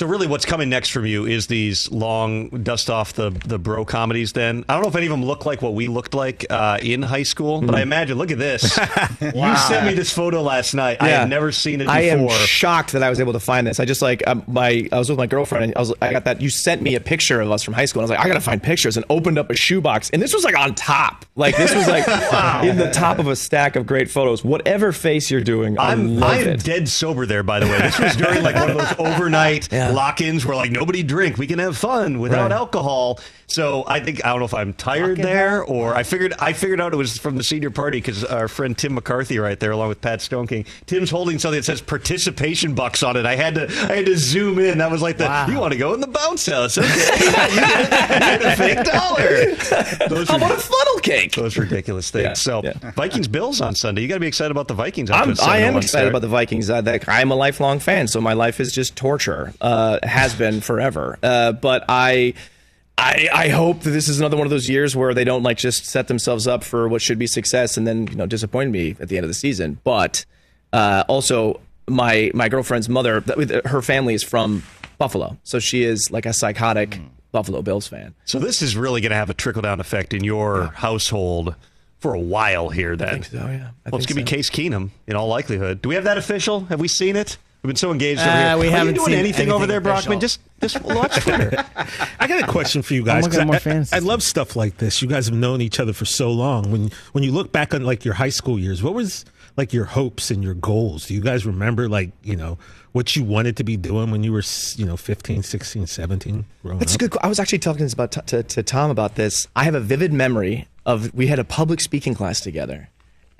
So 0.00 0.06
really, 0.06 0.26
what's 0.26 0.46
coming 0.46 0.70
next 0.70 0.92
from 0.92 1.04
you 1.04 1.26
is 1.26 1.46
these 1.48 1.90
long 1.92 2.48
dust 2.48 2.88
off 2.88 3.12
the 3.12 3.28
the 3.44 3.58
bro 3.58 3.84
comedies. 3.84 4.32
Then 4.32 4.64
I 4.66 4.72
don't 4.72 4.82
know 4.82 4.88
if 4.88 4.96
any 4.96 5.04
of 5.04 5.10
them 5.10 5.22
look 5.22 5.44
like 5.44 5.60
what 5.60 5.74
we 5.74 5.88
looked 5.88 6.14
like 6.14 6.46
uh, 6.48 6.78
in 6.80 7.02
high 7.02 7.22
school, 7.22 7.60
but 7.60 7.74
I 7.74 7.82
imagine. 7.82 8.16
Look 8.16 8.30
at 8.30 8.38
this. 8.38 8.78
You 9.20 9.56
sent 9.56 9.86
me 9.86 9.94
this 9.94 10.12
photo 10.12 10.40
last 10.40 10.72
night. 10.72 10.96
I 11.00 11.08
had 11.08 11.28
never 11.28 11.52
seen 11.52 11.80
it 11.82 11.84
before. 11.84 11.94
I 11.94 12.00
am 12.00 12.28
shocked 12.46 12.92
that 12.92 13.02
I 13.02 13.10
was 13.10 13.20
able 13.20 13.34
to 13.34 13.40
find 13.40 13.66
this. 13.66 13.78
I 13.78 13.84
just 13.84 14.00
like 14.00 14.26
um, 14.26 14.42
my 14.46 14.88
I 14.90 14.98
was 14.98 15.10
with 15.10 15.18
my 15.18 15.26
girlfriend 15.26 15.64
and 15.64 15.76
I 15.76 15.80
was 15.80 15.92
I 16.00 16.12
got 16.12 16.24
that 16.24 16.40
you 16.40 16.48
sent 16.48 16.80
me 16.80 16.94
a 16.94 17.00
picture 17.00 17.40
of 17.40 17.50
us 17.50 17.62
from 17.62 17.74
high 17.74 17.84
school. 17.84 18.02
And 18.02 18.10
I 18.10 18.14
was 18.14 18.18
like 18.18 18.24
I 18.24 18.28
gotta 18.28 18.40
find 18.40 18.62
pictures 18.62 18.96
and 18.96 19.04
opened 19.10 19.38
up 19.38 19.50
a 19.50 19.56
shoebox 19.56 20.08
and 20.10 20.22
this 20.22 20.32
was 20.32 20.44
like 20.44 20.58
on 20.58 20.74
top. 20.74 21.26
Like 21.36 21.56
this 21.56 21.74
was 21.74 21.86
like 21.86 22.08
in 22.64 22.78
the 22.78 22.90
top 22.90 23.18
of 23.18 23.26
a 23.26 23.36
stack 23.36 23.76
of 23.76 23.86
great 23.86 24.10
photos. 24.10 24.42
Whatever 24.42 24.92
face 24.92 25.30
you're 25.30 25.42
doing, 25.42 25.78
I 25.78 25.92
I'm 25.92 26.16
love 26.18 26.30
I 26.30 26.36
am 26.38 26.48
it. 26.48 26.64
dead 26.64 26.88
sober 26.88 27.26
there. 27.26 27.42
By 27.42 27.60
the 27.60 27.66
way, 27.66 27.78
this 27.78 27.98
was 27.98 28.16
during 28.16 28.42
like 28.42 28.54
one 28.54 28.70
of 28.70 28.78
those 28.78 28.94
overnight 28.98 29.68
Yeah. 29.90 29.96
lock-ins 29.96 30.44
where 30.46 30.56
like 30.56 30.70
nobody 30.70 31.02
drink, 31.02 31.36
we 31.38 31.46
can 31.46 31.58
have 31.58 31.76
fun 31.76 32.18
without 32.20 32.50
Right. 32.50 32.52
alcohol. 32.52 33.20
So 33.46 33.82
I 33.88 33.98
think 33.98 34.24
I 34.24 34.28
don't 34.28 34.38
know 34.38 34.44
if 34.44 34.54
I'm 34.54 34.72
tired 34.74 35.18
there 35.18 35.64
or 35.64 35.96
I 35.96 36.04
figured 36.04 36.34
I 36.38 36.52
figured 36.52 36.80
out 36.80 36.92
it 36.92 36.96
was 36.96 37.18
from 37.18 37.36
the 37.36 37.42
senior 37.42 37.70
party 37.70 37.98
because 37.98 38.22
our 38.24 38.46
friend 38.46 38.78
Tim 38.78 38.94
McCarthy 38.94 39.40
right 39.40 39.58
there 39.58 39.72
along 39.72 39.88
with 39.88 40.00
Pat 40.00 40.20
Stone 40.22 40.46
King. 40.46 40.64
Tim's 40.86 41.10
holding 41.10 41.40
something 41.40 41.58
that 41.58 41.64
says 41.64 41.80
participation 41.80 42.74
bucks 42.74 43.02
on 43.02 43.16
it. 43.16 43.26
I 43.26 43.34
had 43.34 43.56
to 43.56 43.62
I 43.66 43.96
had 43.96 44.06
to 44.06 44.16
zoom 44.16 44.60
in. 44.60 44.78
That 44.78 44.90
was 44.92 45.02
like 45.02 45.18
the 45.18 45.46
you 45.48 45.58
want 45.58 45.72
to 45.72 45.78
go 45.78 45.94
in 45.94 46.00
the 46.00 46.06
bounce 46.06 46.46
house? 46.46 46.78
Okay, 46.78 46.86
yeah, 46.88 47.46
you, 47.48 47.60
get, 47.60 48.12
you 48.12 48.18
get 48.38 48.52
a 48.52 48.56
fake 48.56 48.84
dollar. 48.84 50.08
Those 50.08 50.28
How 50.28 50.34
are- 50.34 50.38
about 50.38 50.52
a 50.52 50.56
funnel 50.60 51.00
cake? 51.02 51.32
those 51.34 51.56
ridiculous 51.58 52.10
things. 52.10 52.22
Yeah, 52.24 52.32
so 52.34 52.60
yeah. 52.62 52.74
Vikings 52.92 53.26
Bills 53.26 53.60
on 53.60 53.74
Sunday. 53.74 54.02
You 54.02 54.08
got 54.08 54.14
to 54.14 54.20
be 54.20 54.26
excited 54.28 54.52
about 54.52 54.68
the 54.68 54.74
Vikings. 54.74 55.10
after 55.10 55.30
I'm, 55.30 55.36
a 55.38 55.42
I 55.50 55.56
am 55.58 55.76
excited 55.76 55.88
start. 55.88 56.08
about 56.08 56.22
the 56.22 56.28
Vikings. 56.28 56.70
Uh, 56.70 56.98
I'm 57.08 57.30
a 57.32 57.34
lifelong 57.36 57.80
fan, 57.80 58.06
so 58.06 58.20
my 58.20 58.32
life 58.34 58.60
is 58.60 58.72
just 58.72 58.94
torture. 58.96 59.52
Uh, 59.60 59.79
has 60.02 60.34
been 60.34 60.60
forever. 60.60 61.18
Uh, 61.22 61.52
but 61.52 61.84
I, 61.88 62.34
I, 62.98 63.28
I 63.32 63.48
hope 63.48 63.80
that 63.80 63.90
this 63.90 64.08
is 64.08 64.18
another 64.20 64.36
one 64.36 64.46
of 64.46 64.50
those 64.50 64.68
years 64.68 64.94
where 64.94 65.14
they 65.14 65.24
don't 65.24 65.42
like 65.42 65.58
just 65.58 65.86
set 65.86 66.08
themselves 66.08 66.46
up 66.46 66.62
for 66.64 66.88
what 66.88 67.00
should 67.02 67.18
be 67.18 67.26
success 67.26 67.76
and 67.76 67.86
then 67.86 68.06
you 68.08 68.16
know 68.16 68.26
disappoint 68.26 68.70
me 68.70 68.96
at 69.00 69.08
the 69.08 69.16
end 69.16 69.24
of 69.24 69.28
the 69.28 69.34
season. 69.34 69.78
But 69.84 70.24
uh, 70.72 71.04
also, 71.08 71.60
my 71.88 72.30
my 72.34 72.48
girlfriend's 72.48 72.88
mother, 72.88 73.20
her 73.64 73.82
family 73.82 74.14
is 74.14 74.22
from 74.22 74.62
Buffalo, 74.98 75.36
so 75.44 75.58
she 75.58 75.82
is 75.82 76.10
like 76.10 76.26
a 76.26 76.32
psychotic 76.32 76.94
Hmm. 76.96 77.06
Buffalo 77.32 77.62
Bills 77.62 77.86
fan. 77.86 78.12
So 78.24 78.40
this 78.40 78.60
is 78.60 78.76
really 78.76 79.00
going 79.00 79.10
to 79.10 79.16
have 79.16 79.30
a 79.30 79.34
trickle 79.34 79.62
down 79.62 79.78
effect 79.78 80.12
in 80.14 80.24
your 80.24 80.72
household 80.74 81.54
for 82.00 82.12
a 82.12 82.18
while 82.18 82.70
here. 82.70 82.96
Then, 82.96 83.22
think 83.22 83.26
so, 83.26 83.36
yeah. 83.38 83.70
Well, 83.86 84.00
it's 84.00 84.06
going 84.06 84.06
to 84.06 84.14
be. 84.16 84.22
Case 84.24 84.50
Keenum 84.50 84.90
in 85.06 85.14
all 85.14 85.28
likelihood. 85.28 85.80
Do 85.80 85.88
we 85.90 85.94
have 85.94 86.04
that 86.04 86.18
official? 86.18 86.60
Have 86.64 86.80
we 86.80 86.88
seen 86.88 87.14
it? 87.14 87.38
We've 87.62 87.68
been 87.68 87.76
so 87.76 87.92
engaged 87.92 88.20
over 88.22 88.30
Uh, 88.30 88.48
here. 88.50 88.58
we 88.58 88.68
Are 88.68 88.70
haven't 88.70 88.94
you 88.94 89.00
doing 89.00 89.06
seen 89.10 89.18
anything, 89.18 89.48
over 89.50 89.64
anything 89.64 89.68
there, 89.68 89.80
Brockman? 89.82 90.18
Just 90.20 90.40
just 90.62 90.80
watch 90.82 91.14
Twitter. 91.20 91.62
I 92.18 92.26
got 92.26 92.42
a 92.42 92.46
question 92.46 92.80
for 92.82 92.94
you 92.94 93.02
guys. 93.04 93.22
my 93.24 93.28
God, 93.30 93.36
'cause 93.38 93.46
more 93.46 93.54
I, 93.56 93.58
fans. 93.58 93.92
I, 93.92 93.96
I 93.96 93.98
love 94.00 94.22
stuff 94.22 94.56
like 94.56 94.78
this. 94.78 95.02
You 95.02 95.08
guys 95.08 95.26
have 95.26 95.34
known 95.36 95.60
each 95.60 95.78
other 95.78 95.92
for 95.92 96.06
so 96.06 96.30
long. 96.30 96.70
When 96.72 96.90
when 97.12 97.22
you 97.24 97.32
look 97.32 97.52
back 97.52 97.74
on 97.74 97.84
like 97.84 98.04
your 98.04 98.14
high 98.14 98.30
school 98.30 98.58
years, 98.58 98.82
what 98.82 98.94
was 98.94 99.24
like 99.58 99.72
your 99.74 99.84
hopes 99.84 100.30
and 100.30 100.42
your 100.42 100.54
goals? 100.54 101.06
Do 101.06 101.14
you 101.14 101.20
guys 101.20 101.44
remember 101.44 101.86
like, 101.88 102.12
you 102.22 102.36
know, 102.36 102.56
what 102.92 103.14
you 103.14 103.24
wanted 103.24 103.56
to 103.58 103.64
be 103.64 103.76
doing 103.76 104.10
when 104.10 104.22
you 104.24 104.32
were, 104.32 104.42
you 104.76 104.86
know, 104.86 104.96
15, 104.96 105.42
16, 105.42 105.86
17 105.86 106.44
growing 106.62 106.78
That's 106.78 106.94
a 106.94 106.98
good. 106.98 107.14
I 107.22 107.26
was 107.28 107.38
actually 107.38 107.58
talking 107.58 107.82
this 107.84 107.92
about 107.92 108.12
to, 108.12 108.42
to 108.42 108.62
Tom 108.62 108.90
about 108.90 109.16
this. 109.16 109.48
I 109.54 109.64
have 109.64 109.74
a 109.74 109.80
vivid 109.80 110.12
memory 110.14 110.66
of 110.86 111.12
we 111.12 111.26
had 111.26 111.38
a 111.38 111.44
public 111.44 111.80
speaking 111.82 112.14
class 112.14 112.40
together, 112.40 112.88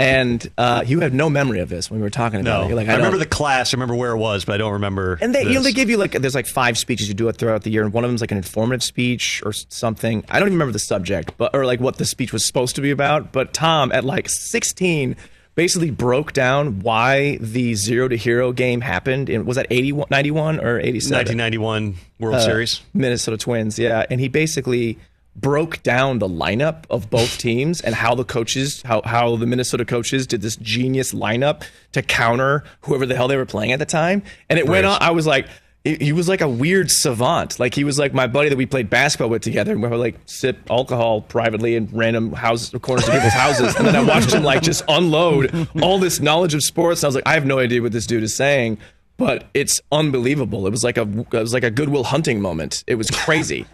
And 0.01 0.51
uh, 0.57 0.83
you 0.87 1.01
have 1.01 1.13
no 1.13 1.29
memory 1.29 1.61
of 1.61 1.69
this 1.69 1.91
when 1.91 2.01
we 2.01 2.03
were 2.03 2.11
talking 2.11 2.41
about 2.41 2.51
No, 2.61 2.65
it. 2.65 2.69
You're 2.69 2.77
like, 2.77 2.89
I, 2.89 2.97
remember 2.97 3.19
the 3.19 3.27
class. 3.27 3.73
I 3.73 3.77
remember 3.77 3.95
where 3.95 4.13
it 4.13 4.17
was, 4.17 4.45
but 4.45 4.55
I 4.55 4.59
don't 4.59 4.73
remember. 4.73 5.19
And 5.21 5.35
they, 5.35 5.43
you 5.43 5.55
know, 5.55 5.63
they 5.63 5.73
give 5.73 5.91
you 5.91 5.99
like 5.99 6.13
there's 6.13 6.35
like 6.35 6.47
five 6.47 6.79
speeches 6.79 7.07
you 7.09 7.15
do 7.15 7.29
it 7.29 7.37
throughout 7.37 7.63
the 7.65 7.71
year, 7.71 7.83
and 7.85 7.93
one 7.93 8.03
of 8.05 8.11
them's 8.11 8.21
like 8.23 8.31
an 8.33 8.39
informative 8.39 8.83
speech 8.83 9.43
or 9.45 9.53
something. 9.53 10.25
I 10.29 10.39
don't 10.39 10.49
even 10.49 10.55
remember 10.55 10.73
the 10.73 10.79
subject, 10.79 11.37
but 11.37 11.55
or 11.55 11.67
like 11.67 11.81
what 11.81 11.97
the 11.99 12.05
speech 12.07 12.33
was 12.33 12.45
supposed 12.45 12.77
to 12.77 12.81
be 12.81 12.91
about. 12.91 13.31
But 13.33 13.53
Tom, 13.53 13.93
at 13.93 14.05
like 14.05 14.29
16, 14.29 15.17
basically 15.55 15.91
broke 15.91 16.33
down 16.33 16.81
why 16.81 17.37
the 17.39 17.75
zero 17.75 18.09
to 18.09 18.17
hero 18.17 18.53
game 18.53 18.81
happened. 18.81 19.29
In, 19.29 19.45
was 19.45 19.57
that 19.57 19.67
81, 19.69 20.07
91 20.11 20.61
or 20.61 20.81
87? 20.81 21.15
1991 21.17 21.97
World 22.19 22.37
Uh, 22.37 22.41
Series. 22.41 22.81
Minnesota 22.95 23.37
Twins, 23.37 23.79
yeah. 23.79 24.07
And 24.09 24.19
he 24.21 24.29
basically 24.29 24.99
broke 25.37 25.83
down 25.83 26.19
the 26.19 26.29
lineup 26.29 26.85
of 26.91 27.11
both 27.11 27.39
teams 27.39 27.81
and 27.81 27.95
how 27.95 28.15
the 28.15 28.25
coaches, 28.25 28.83
how, 28.83 29.03
how 29.05 29.37
the 29.37 29.47
Minnesota 29.47 29.85
coaches 29.85 30.27
did 30.27 30.43
this 30.43 30.57
genius 30.57 31.13
lineup 31.13 31.63
to 31.93 32.03
counter 32.03 32.65
whoever 32.83 33.07
the 33.07 33.17
hell 33.17 33.29
they 33.29 33.37
were 33.37 33.47
playing 33.47 33.73
at 33.73 33.79
the 33.79 33.87
time. 33.87 34.23
And 34.49 34.59
it 34.59 34.67
went 34.67 34.87
on. 34.87 34.99
I 35.01 35.11
was 35.11 35.27
like, 35.27 35.47
he 35.85 35.97
he 35.97 36.13
was 36.13 36.29
like 36.29 36.41
a 36.41 36.49
weird 36.49 36.91
savant. 36.91 37.59
Like 37.59 37.75
he 37.75 37.85
was 37.85 37.99
like 37.99 38.13
my 38.13 38.27
buddy 38.27 38.51
that 38.51 38.59
we 38.59 38.67
played 38.67 38.91
basketball 38.91 39.31
with 39.31 39.43
together, 39.43 39.73
and 39.73 39.83
we 39.83 39.89
would 39.89 39.97
like 39.97 40.19
sip 40.27 40.59
alcohol 40.69 41.23
privately 41.23 41.75
in 41.75 41.89
random 41.93 42.33
houses, 42.33 42.71
corners 42.83 43.09
of 43.09 43.15
people's 43.15 43.33
houses. 43.33 43.75
And 43.77 43.87
then 43.87 43.97
I 43.97 44.03
watched 44.03 44.33
him 44.33 44.43
like 44.43 44.63
just 44.63 44.85
unload 44.89 45.69
all 45.83 45.99
this 45.99 46.21
knowledge 46.21 46.55
of 46.55 46.63
sports. 46.63 47.03
And 47.03 47.07
I 47.07 47.09
was 47.09 47.15
like, 47.15 47.27
I 47.27 47.35
have 47.35 47.47
no 47.47 47.59
idea 47.59 47.81
what 47.81 47.93
this 47.93 48.07
dude 48.07 48.23
is 48.23 48.35
saying, 48.35 48.79
but 49.17 49.47
it's 49.55 49.81
unbelievable. 49.91 50.67
It 50.67 50.71
was 50.71 50.85
like 50.85 50.99
a 50.99 51.09
it 51.09 51.33
was 51.33 51.55
like 51.55 51.65
a 51.65 51.71
Goodwill 51.71 52.05
Hunting 52.05 52.41
moment. 52.41 52.85
It 52.87 52.97
was 52.97 53.11
crazy. 53.11 53.65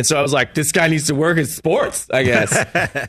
And 0.00 0.06
so 0.06 0.18
I 0.18 0.22
was 0.22 0.32
like, 0.32 0.54
this 0.54 0.72
guy 0.72 0.88
needs 0.88 1.08
to 1.08 1.14
work 1.14 1.36
in 1.36 1.44
sports, 1.44 2.06
I 2.10 2.22
guess. 2.22 2.56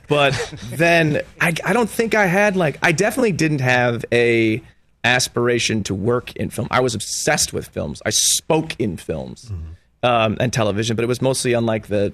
but 0.10 0.34
then 0.72 1.22
I, 1.40 1.54
I 1.64 1.72
don't 1.72 1.90
think 1.90 2.16
I 2.16 2.26
had 2.26 2.58
like 2.58 2.80
I 2.84 2.92
definitely 2.92 3.32
didn't 3.32 3.62
have 3.62 4.04
a 4.12 4.62
aspiration 5.06 5.84
to 5.84 5.96
work 5.96 6.36
in 6.36 6.50
film. 6.50 6.68
I 6.70 6.82
was 6.82 6.94
obsessed 6.94 7.54
with 7.54 7.70
films. 7.70 8.02
I 8.06 8.10
spoke 8.10 8.78
in 8.78 8.98
films 8.98 9.54
um, 10.04 10.36
and 10.42 10.52
television, 10.52 10.98
but 10.98 11.04
it 11.04 11.08
was 11.08 11.22
mostly 11.22 11.56
on 11.56 11.66
like 11.66 11.88
the 11.88 12.12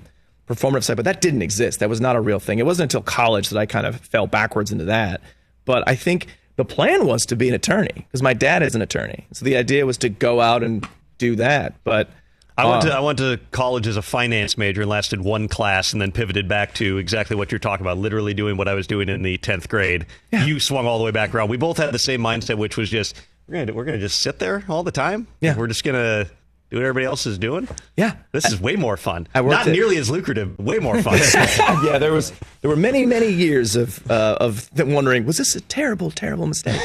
performative 0.47 0.83
side. 0.83 0.97
But 0.97 1.05
that 1.05 1.21
didn't 1.21 1.41
exist. 1.41 1.79
That 1.79 1.89
was 1.89 1.99
not 1.99 2.15
a 2.15 2.21
real 2.21 2.39
thing. 2.39 2.59
It 2.59 2.65
wasn't 2.67 2.93
until 2.93 3.01
college 3.01 3.49
that 3.49 3.57
I 3.57 3.65
kind 3.65 3.87
of 3.87 3.99
fell 4.01 4.27
backwards 4.27 4.71
into 4.71 4.85
that. 4.85 5.21
But 5.65 5.89
I 5.89 5.95
think 5.95 6.27
the 6.55 6.65
plan 6.65 7.07
was 7.07 7.25
to 7.25 7.35
be 7.35 7.49
an 7.49 7.55
attorney 7.55 7.93
because 7.95 8.21
my 8.21 8.35
dad 8.35 8.61
is 8.61 8.75
an 8.75 8.83
attorney. 8.83 9.25
So 9.31 9.43
the 9.43 9.57
idea 9.57 9.87
was 9.87 9.97
to 9.97 10.09
go 10.09 10.39
out 10.39 10.61
and 10.61 10.87
do 11.17 11.35
that. 11.37 11.83
But 11.83 12.11
I 12.57 12.65
went 12.65 12.81
to 12.83 12.93
I 12.93 12.99
went 12.99 13.19
to 13.19 13.39
college 13.51 13.85
as 13.87 13.97
a 13.97 14.01
finance 14.01 14.57
major 14.57 14.81
and 14.81 14.89
lasted 14.89 15.21
one 15.21 15.47
class 15.47 15.93
and 15.93 16.01
then 16.01 16.11
pivoted 16.11 16.47
back 16.47 16.73
to 16.75 16.97
exactly 16.97 17.35
what 17.35 17.51
you're 17.51 17.59
talking 17.59 17.85
about, 17.85 17.97
literally 17.99 18.33
doing 18.33 18.57
what 18.57 18.67
I 18.67 18.73
was 18.73 18.87
doing 18.87 19.09
in 19.09 19.21
the 19.21 19.37
tenth 19.37 19.69
grade. 19.69 20.05
You 20.31 20.59
swung 20.59 20.87
all 20.87 20.97
the 20.97 21.03
way 21.05 21.11
back 21.11 21.35
around. 21.35 21.49
We 21.49 21.57
both 21.57 21.77
had 21.77 21.91
the 21.91 21.99
same 21.99 22.21
mindset, 22.21 22.57
which 22.57 22.75
was 22.77 22.89
just 22.89 23.15
we're 23.47 23.59
gonna 23.59 23.73
we're 23.73 23.85
gonna 23.85 23.99
just 23.99 24.21
sit 24.21 24.39
there 24.39 24.63
all 24.67 24.83
the 24.83 24.91
time. 24.91 25.27
Yeah. 25.39 25.55
we're 25.55 25.67
just 25.67 25.83
gonna 25.83 26.25
do 26.69 26.75
what 26.77 26.81
everybody 26.83 27.05
else 27.05 27.25
is 27.25 27.37
doing. 27.37 27.65
Yeah, 27.95 28.15
this 28.33 28.45
is 28.45 28.59
way 28.59 28.75
more 28.75 28.97
fun. 28.97 29.27
I 29.33 29.41
Not 29.41 29.67
at- 29.67 29.71
nearly 29.71 29.95
as 29.97 30.09
lucrative, 30.09 30.59
way 30.59 30.79
more 30.79 31.01
fun. 31.01 31.17
yeah, 31.85 31.97
there 31.97 32.11
was 32.11 32.33
there 32.61 32.69
were 32.69 32.75
many 32.75 33.05
many 33.05 33.29
years 33.29 33.75
of 33.77 34.09
uh, 34.11 34.37
of 34.41 34.69
wondering 34.77 35.25
was 35.25 35.37
this 35.37 35.55
a 35.55 35.61
terrible 35.61 36.11
terrible 36.11 36.47
mistake. 36.47 36.81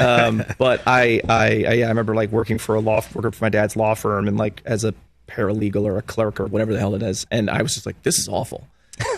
um, 0.00 0.42
but 0.58 0.82
I, 0.86 1.20
I 1.28 1.44
I 1.68 1.72
yeah 1.74 1.86
I 1.86 1.88
remember 1.90 2.14
like 2.14 2.30
working 2.32 2.58
for 2.58 2.74
a 2.74 2.80
law 2.80 3.02
working 3.14 3.30
for 3.32 3.44
my 3.44 3.50
dad's 3.50 3.76
law 3.76 3.94
firm 3.94 4.26
and 4.26 4.36
like 4.38 4.62
as 4.64 4.82
a 4.82 4.94
paralegal 5.30 5.84
or 5.84 5.96
a 5.96 6.02
clerk 6.02 6.40
or 6.40 6.46
whatever 6.46 6.72
the 6.72 6.78
hell 6.78 6.94
it 6.94 7.02
is, 7.02 7.26
and 7.30 7.48
I 7.48 7.62
was 7.62 7.74
just 7.74 7.86
like 7.86 8.02
this 8.02 8.18
is 8.18 8.28
awful, 8.28 8.66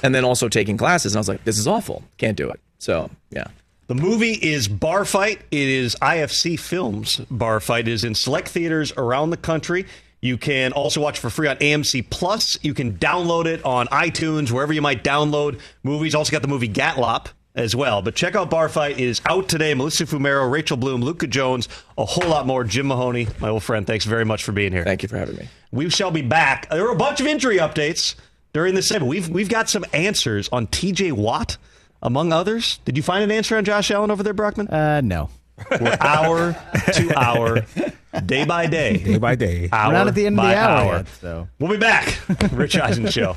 and 0.03 0.15
then 0.15 0.25
also 0.25 0.49
taking 0.49 0.77
classes 0.77 1.13
and 1.13 1.19
I 1.19 1.21
was 1.21 1.29
like 1.29 1.45
this 1.45 1.59
is 1.59 1.67
awful 1.67 2.05
can't 2.19 2.37
do 2.37 2.49
it. 2.51 2.61
So 2.79 3.11
yeah. 3.31 3.47
The 3.89 3.97
movie 3.97 4.33
is 4.33 4.69
Bar 4.69 5.05
Fight. 5.05 5.43
It 5.51 5.69
is 5.69 5.97
IFC 5.97 6.59
Films. 6.59 7.21
Bar 7.31 7.61
Fight 7.61 7.89
is 7.89 8.05
in 8.05 8.15
select 8.15 8.49
theaters 8.49 8.93
around 8.97 9.31
the 9.31 9.37
country. 9.37 9.87
You 10.23 10.39
can 10.39 10.73
also 10.73 11.01
watch 11.01 11.19
for 11.19 11.29
free 11.29 11.49
on 11.49 11.57
AMC 11.57 12.09
Plus. 12.09 12.57
You 12.63 12.75
can 12.75 12.97
download 12.97 13.47
it 13.47 13.63
on 13.65 13.89
iTunes, 13.89 14.53
wherever 14.53 14.73
you 14.73 14.81
might 14.81 15.03
download 15.03 15.61
movies. 15.83 16.15
Also 16.15 16.31
got 16.31 16.43
the 16.43 16.49
movie 16.49 16.69
Gatlopp 16.69 17.27
as 17.55 17.77
well. 17.77 18.03
But 18.03 18.15
check 18.15 18.35
out 18.35 18.51
Bar 18.51 18.69
Fight. 18.69 18.99
It 18.99 19.05
is 19.05 19.21
out 19.27 19.49
today. 19.49 19.75
Melissa 19.75 20.05
Fumero, 20.05 20.51
Rachel 20.51 20.77
Bloom, 20.77 21.03
Luka 21.03 21.27
Jones, 21.27 21.69
a 21.99 22.05
whole 22.05 22.29
lot 22.29 22.47
more. 22.47 22.65
Jim 22.65 22.87
Mahoney, 22.87 23.29
my 23.41 23.49
old 23.49 23.63
friend. 23.63 23.87
Thanks 23.87 24.05
very 24.05 24.25
much 24.25 24.45
for 24.45 24.53
being 24.53 24.73
here. 24.73 24.85
Thank 24.85 25.03
you 25.03 25.09
for 25.09 25.19
having 25.19 25.37
me. 25.37 25.49
We 25.71 25.91
shall 25.91 26.11
be 26.11 26.23
back. 26.23 26.69
There 26.71 26.83
were 26.83 26.93
a 26.93 26.97
bunch 26.97 27.21
of 27.21 27.27
injury 27.27 27.59
updates 27.59 28.15
during 28.53 28.75
this 28.75 28.89
segment. 28.89 29.09
We've 29.09 29.29
we've 29.29 29.49
got 29.49 29.69
some 29.69 29.85
answers 29.93 30.49
on 30.51 30.67
TJ 30.67 31.13
Watt, 31.13 31.57
among 32.03 32.33
others. 32.33 32.79
Did 32.85 32.97
you 32.97 33.03
find 33.03 33.23
an 33.25 33.31
answer 33.31 33.57
on 33.57 33.65
Josh 33.65 33.91
Allen 33.91 34.11
over 34.11 34.23
there, 34.23 34.35
Brockman? 34.35 34.69
Uh, 34.69 35.01
no. 35.03 35.29
We're 35.71 35.97
hour 36.01 36.57
to 36.95 37.13
hour, 37.19 37.65
day 38.27 38.45
by 38.45 38.67
day. 38.67 38.97
Day 38.97 39.19
by 39.19 39.35
day. 39.37 39.69
Hour 39.71 39.89
We're 39.93 39.99
not 39.99 40.09
at 40.09 40.15
the 40.15 40.27
end 40.27 40.39
of 40.41 40.45
the 40.47 40.57
hour 40.57 40.79
hour. 40.79 40.97
yet, 40.97 41.09
so. 41.21 41.49
We'll 41.61 41.71
be 41.71 41.77
back. 41.77 42.19
Rich 42.53 42.77
Eisen 42.79 43.09
Show. 43.11 43.37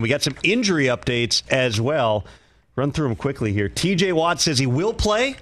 We 0.00 0.08
got 0.08 0.22
some 0.22 0.34
injury 0.42 0.86
updates 0.86 1.42
as 1.50 1.80
well. 1.80 2.24
Run 2.74 2.90
through 2.92 3.08
them 3.08 3.16
quickly 3.16 3.52
here. 3.52 3.68
TJ 3.68 4.12
Watt 4.14 4.40
says 4.40 4.58
he 4.58 4.66
will 4.66 4.94
play 4.94 5.36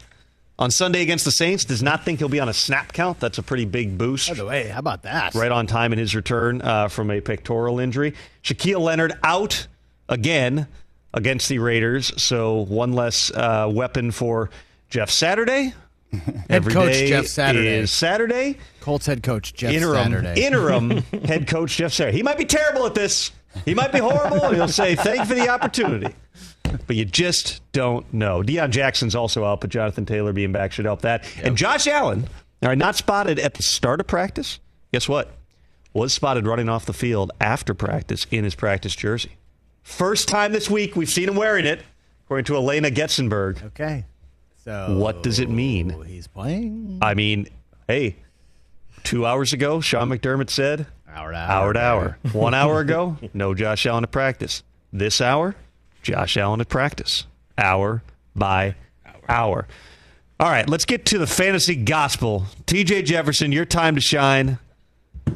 on 0.59 0.71
Sunday 0.71 1.03
against 1.03 1.25
the 1.25 1.31
Saints. 1.31 1.65
Does 1.65 1.83
not 1.83 2.05
think 2.05 2.19
he'll 2.19 2.29
be 2.29 2.41
on 2.41 2.49
a 2.49 2.53
snap 2.55 2.93
count. 2.93 3.21
That's 3.21 3.39
a 3.39 3.43
pretty 3.43 3.65
big 3.65 3.97
boost. 3.97 4.29
By 4.29 4.35
the 4.35 4.47
way, 4.47 4.69
how 4.69 4.81
about 4.81 5.03
that? 5.03 5.35
Right 5.35 5.53
on 5.53 5.67
time 5.67 5.93
in 5.93 5.99
his 5.99 6.15
return 6.17 6.61
uh, 6.63 6.89
from 6.89 7.11
a 7.11 7.21
pectoral 7.21 7.79
injury. 7.79 8.15
Shaquille 8.43 8.81
Leonard 8.81 9.13
out 9.23 9.69
again 10.09 10.67
against 11.15 11.49
the 11.49 11.61
Raiders. 11.61 12.21
So 12.21 12.63
one 12.63 12.93
less 12.93 13.31
uh, 13.31 13.71
weapon 13.73 14.11
for 14.11 14.51
Jeff 14.91 15.11
Saturday. 15.11 15.75
Head 16.49 16.67
coach 16.69 16.95
Jeff 16.95 17.27
Saturday. 17.27 17.69
is 17.69 17.91
Saturday. 17.91 18.57
Colts 18.81 19.05
head 19.05 19.23
coach 19.23 19.53
Jeff 19.53 19.75
interim 19.75 20.05
Saturday. 20.13 20.43
interim 20.47 20.91
head 21.27 21.47
coach 21.47 21.77
Jeff 21.77 21.93
Saturday. 21.93 22.17
He 22.17 22.23
might 22.23 22.39
be 22.39 22.47
terrible 22.47 22.87
at 22.87 22.95
this. 22.95 23.31
He 23.65 23.75
might 23.75 23.93
be 23.93 23.99
horrible. 23.99 24.43
and 24.45 24.57
He'll 24.57 24.69
say 24.69 24.95
thank 24.95 25.21
you 25.21 25.25
for 25.27 25.35
the 25.35 25.49
opportunity. 25.49 26.15
But 26.87 26.97
you 26.97 27.05
just 27.05 27.61
don't 27.73 28.13
know. 28.13 28.43
Deon 28.43 28.71
Jackson's 28.71 29.15
also 29.15 29.45
out, 29.45 29.61
but 29.63 29.71
Jonathan 29.71 30.05
Taylor 30.05 30.33
being 30.33 30.53
back 30.53 30.73
should 30.73 30.85
help 30.85 31.01
that. 31.03 31.25
And 31.43 31.57
Josh 31.57 31.87
Allen, 31.87 32.29
all 32.63 32.69
right, 32.69 32.77
not 32.79 32.95
spotted 32.97 33.39
at 33.39 33.55
the 33.55 33.63
start 33.63 34.01
of 34.01 34.07
practice. 34.07 34.59
Guess 34.93 35.09
what? 35.09 35.31
Was 35.95 36.13
spotted 36.13 36.47
running 36.47 36.69
off 36.69 36.85
the 36.85 36.93
field 36.93 37.33
after 37.41 37.73
practice 37.75 38.27
in 38.31 38.45
his 38.45 38.55
practice 38.55 38.95
jersey. 38.95 39.33
First 39.83 40.29
time 40.29 40.53
this 40.53 40.69
week 40.69 40.95
we've 40.95 41.09
seen 41.09 41.29
him 41.29 41.37
wearing 41.37 41.65
it, 41.65 41.81
according 42.27 42.45
to 42.45 42.57
Alaina 42.57 42.91
Getzenberg. 42.91 43.65
Okay. 43.69 44.05
So 44.65 44.97
What 44.99 45.23
does 45.23 45.39
it 45.39 45.49
mean? 45.49 46.03
He's 46.07 46.27
playing. 46.27 46.99
I 47.01 47.15
mean, 47.15 47.49
hey, 47.87 48.17
two 49.05 49.25
hours 49.25 49.55
ago, 49.55 49.81
Sean 49.81 50.11
McDermott 50.11 50.51
said 50.51 50.87
hour 51.15 51.33
to 51.33 51.39
hour 51.39 51.73
to 51.73 51.81
hour. 51.81 52.19
One 52.33 52.55
hour 52.55 52.81
ago, 52.81 53.17
no 53.35 53.55
Josh 53.55 53.87
Allen 53.87 54.05
at 54.05 54.11
practice. 54.11 54.63
This 54.93 55.21
hour, 55.21 55.55
Josh 56.03 56.37
Allen 56.37 56.61
at 56.61 56.69
practice. 56.69 57.27
Hour 57.57 58.03
by 58.35 58.75
hour. 59.29 59.67
All 60.41 60.49
right, 60.49 60.69
let's 60.69 60.85
get 60.85 61.05
to 61.07 61.19
the 61.19 61.27
fantasy 61.27 61.75
gospel. 61.75 62.47
TJ 62.67 63.05
Jefferson, 63.05 63.51
your 63.51 63.65
time 63.65 63.97
to 63.97 64.01
shine. 64.01 64.59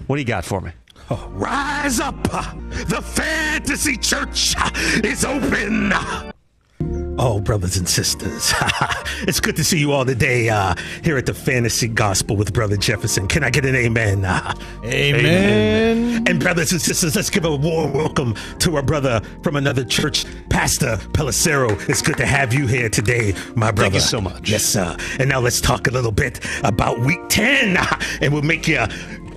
What 0.06 0.16
do 0.16 0.22
you 0.22 0.26
got 0.26 0.44
for 0.44 0.60
me? 0.60 0.70
Rise 1.10 2.00
up! 2.00 2.22
The 2.22 3.02
fantasy 3.02 3.96
church 3.96 4.54
is 5.04 5.24
open! 5.24 5.92
Oh, 7.18 7.40
brothers 7.40 7.76
and 7.76 7.86
sisters, 7.86 8.54
it's 9.28 9.38
good 9.38 9.54
to 9.56 9.64
see 9.64 9.78
you 9.78 9.92
all 9.92 10.04
today 10.04 10.48
uh, 10.48 10.74
here 11.04 11.18
at 11.18 11.26
the 11.26 11.34
Fantasy 11.34 11.86
Gospel 11.86 12.36
with 12.36 12.54
Brother 12.54 12.76
Jefferson. 12.76 13.28
Can 13.28 13.44
I 13.44 13.50
get 13.50 13.64
an 13.66 13.76
amen? 13.76 14.24
Uh, 14.32 14.54
Amen. 14.84 16.26
And 16.26 16.40
brothers 16.40 16.72
and 16.72 16.80
sisters, 16.80 17.14
let's 17.14 17.28
give 17.30 17.44
a 17.44 17.54
warm 17.54 17.92
welcome 17.92 18.34
to 18.60 18.76
our 18.76 18.82
brother 18.82 19.20
from 19.42 19.56
another 19.56 19.84
church, 19.84 20.24
Pastor 20.48 20.96
Pelissero. 21.12 21.70
It's 21.88 22.02
good 22.02 22.16
to 22.16 22.26
have 22.26 22.54
you 22.54 22.66
here 22.66 22.88
today, 22.88 23.34
my 23.54 23.70
brother. 23.70 23.90
Thank 23.90 23.94
you 23.94 24.00
so 24.00 24.20
much. 24.20 24.48
Yes, 24.50 24.64
sir. 24.64 24.96
And 25.20 25.28
now 25.28 25.40
let's 25.40 25.60
talk 25.60 25.86
a 25.86 25.90
little 25.90 26.12
bit 26.12 26.40
about 26.64 27.00
Week 27.00 27.20
10, 27.28 27.76
and 28.20 28.32
we'll 28.32 28.42
make 28.42 28.66
you 28.66 28.86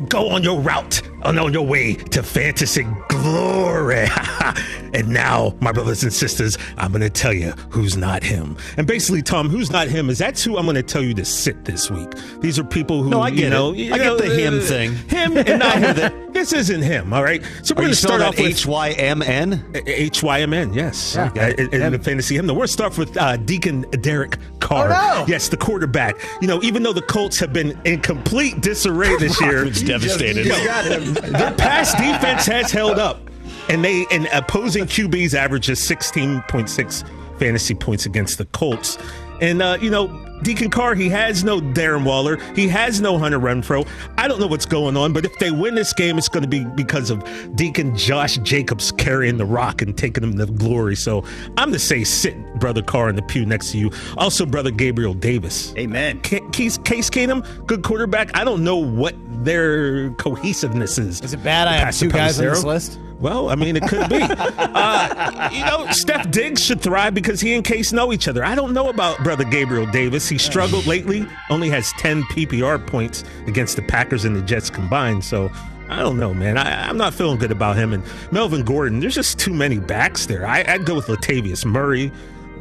go 0.09 0.29
on 0.29 0.43
your 0.43 0.59
route 0.59 1.01
and 1.23 1.39
on 1.39 1.53
your 1.53 1.65
way 1.65 1.95
to 1.95 2.21
fantasy 2.21 2.85
glory. 3.09 4.07
and 4.93 5.07
now, 5.09 5.55
my 5.59 5.71
brothers 5.71 6.03
and 6.03 6.13
sisters, 6.13 6.57
I'm 6.77 6.91
going 6.91 7.01
to 7.01 7.09
tell 7.09 7.33
you 7.33 7.51
who's 7.69 7.97
not 7.97 8.23
him. 8.23 8.57
And 8.77 8.85
basically, 8.85 9.21
Tom, 9.21 9.49
who's 9.49 9.71
not 9.71 9.87
him 9.87 10.09
is 10.09 10.19
that's 10.19 10.43
who 10.43 10.57
I'm 10.57 10.65
going 10.65 10.75
to 10.75 10.83
tell 10.83 11.03
you 11.03 11.13
to 11.15 11.25
sit 11.25 11.65
this 11.65 11.89
week. 11.89 12.09
These 12.41 12.59
are 12.59 12.63
people 12.63 13.01
who, 13.01 13.09
No, 13.09 13.21
I 13.21 13.29
you 13.29 13.49
know, 13.49 13.73
you 13.73 13.93
I 13.93 13.97
get 13.97 14.17
the 14.17 14.35
him 14.35 14.59
uh, 14.59 14.61
thing. 14.61 14.95
Him 15.07 15.37
and 15.37 15.59
not 15.59 15.97
him. 15.97 16.33
this 16.33 16.53
isn't 16.53 16.81
him, 16.81 17.11
all 17.13 17.23
right? 17.23 17.43
So 17.63 17.73
we're 17.73 17.83
going 17.83 17.89
to 17.89 17.95
start 17.95 18.21
off 18.21 18.37
with 18.37 18.47
H 18.47 18.65
Y 18.65 18.91
M 18.91 19.21
N? 19.21 19.65
H 19.87 20.21
Y 20.21 20.41
M 20.41 20.53
N, 20.53 20.73
yes. 20.73 21.15
Yeah. 21.15 21.49
In, 21.57 21.73
in 21.73 21.91
the 21.91 21.99
fantasy 21.99 22.35
hymn. 22.35 22.47
We're 22.47 22.53
going 22.53 22.67
to 22.67 22.73
start 22.73 22.97
with 22.97 23.17
uh, 23.17 23.37
Deacon 23.37 23.81
Derek 24.01 24.37
Carr. 24.65 24.87
Oh, 24.91 25.19
no. 25.19 25.25
Yes, 25.27 25.49
the 25.49 25.57
quarterback. 25.57 26.17
You 26.41 26.47
know, 26.47 26.61
even 26.63 26.81
though 26.81 26.93
the 26.93 27.03
Colts 27.03 27.37
have 27.39 27.53
been 27.53 27.79
in 27.85 28.01
complete 28.01 28.61
disarray 28.61 29.15
this 29.17 29.39
year, 29.41 29.57
Rodman's 29.57 29.83
devastated. 29.83 30.45
You 30.45 30.51
know, 30.51 30.99
their 31.11 31.53
pass 31.53 31.91
defense 31.93 32.45
has 32.47 32.71
held 32.71 32.97
up, 32.97 33.29
and 33.69 33.85
they 33.85 34.05
and 34.11 34.27
opposing 34.33 34.85
QBs 34.85 35.35
averages 35.35 35.79
16.6 35.79 37.39
fantasy 37.39 37.75
points 37.75 38.05
against 38.05 38.37
the 38.37 38.45
Colts. 38.45 38.97
And 39.41 39.61
uh, 39.61 39.77
you 39.81 39.89
know, 39.89 40.07
Deacon 40.43 40.69
Carr, 40.69 40.95
he 40.95 41.09
has 41.09 41.43
no 41.43 41.59
Darren 41.59 42.03
Waller, 42.03 42.37
he 42.55 42.67
has 42.67 43.01
no 43.01 43.17
Hunter 43.17 43.39
Renfrow. 43.39 43.87
I 44.17 44.27
don't 44.27 44.39
know 44.39 44.47
what's 44.47 44.65
going 44.65 44.95
on, 44.97 45.13
but 45.13 45.25
if 45.25 45.37
they 45.39 45.49
win 45.51 45.75
this 45.75 45.93
game, 45.93 46.17
it's 46.17 46.29
going 46.29 46.43
to 46.43 46.49
be 46.49 46.63
because 46.63 47.09
of 47.09 47.23
Deacon 47.55 47.95
Josh 47.97 48.37
Jacobs 48.37 48.91
carrying 48.91 49.37
the 49.37 49.45
rock 49.45 49.81
and 49.81 49.97
taking 49.97 50.21
them 50.21 50.37
to 50.37 50.45
glory. 50.45 50.95
So 50.95 51.23
I'm 51.57 51.69
going 51.69 51.73
to 51.73 51.79
say, 51.79 52.03
sit, 52.03 52.35
brother 52.59 52.81
Carr, 52.81 53.09
in 53.09 53.15
the 53.15 53.23
pew 53.23 53.45
next 53.45 53.71
to 53.71 53.77
you. 53.77 53.91
Also, 54.17 54.45
brother 54.45 54.71
Gabriel 54.71 55.13
Davis. 55.13 55.73
Amen. 55.77 56.21
Case 56.21 56.77
Case 56.79 57.09
Keenum, 57.09 57.65
good 57.65 57.83
quarterback. 57.83 58.35
I 58.37 58.43
don't 58.43 58.63
know 58.63 58.77
what 58.77 59.15
their 59.43 60.11
cohesiveness 60.11 60.97
is. 60.97 61.21
Is 61.21 61.33
it 61.33 61.43
bad 61.43 61.67
I 61.67 61.73
have 61.77 61.95
two 61.95 62.09
guys 62.09 62.39
on 62.39 62.45
this 62.45 62.63
list? 62.63 62.99
Well, 63.19 63.49
I 63.49 63.55
mean, 63.55 63.75
it 63.75 63.83
could 63.87 64.09
be. 64.09 64.19
uh, 64.21 65.49
you 65.51 65.65
know, 65.65 65.87
Steph 65.91 66.29
Diggs 66.31 66.63
should 66.63 66.81
thrive 66.81 67.13
because 67.13 67.39
he 67.39 67.53
and 67.53 67.63
Case 67.63 67.93
know 67.93 68.11
each 68.11 68.27
other. 68.27 68.43
I 68.43 68.55
don't 68.55 68.73
know 68.73 68.89
about 68.89 69.23
brother 69.23 69.43
Gabriel 69.43 69.85
Davis. 69.85 70.27
He 70.27 70.37
struggled 70.37 70.85
lately, 70.85 71.25
only 71.49 71.69
has 71.69 71.91
10 71.93 72.23
PPR 72.23 72.85
points 72.85 73.23
against 73.47 73.75
the 73.75 73.81
Packers 73.81 74.25
and 74.25 74.35
the 74.35 74.41
Jets 74.41 74.69
combined. 74.69 75.23
So 75.23 75.49
I 75.89 75.99
don't 75.99 76.17
know, 76.17 76.33
man. 76.33 76.57
I, 76.57 76.87
I'm 76.87 76.97
not 76.97 77.13
feeling 77.13 77.37
good 77.37 77.51
about 77.51 77.77
him. 77.77 77.93
And 77.93 78.03
Melvin 78.31 78.63
Gordon, 78.63 78.99
there's 78.99 79.15
just 79.15 79.39
too 79.39 79.53
many 79.53 79.79
backs 79.79 80.25
there. 80.25 80.45
I, 80.45 80.65
I'd 80.67 80.85
go 80.85 80.95
with 80.95 81.07
Latavius 81.07 81.65
Murray. 81.65 82.11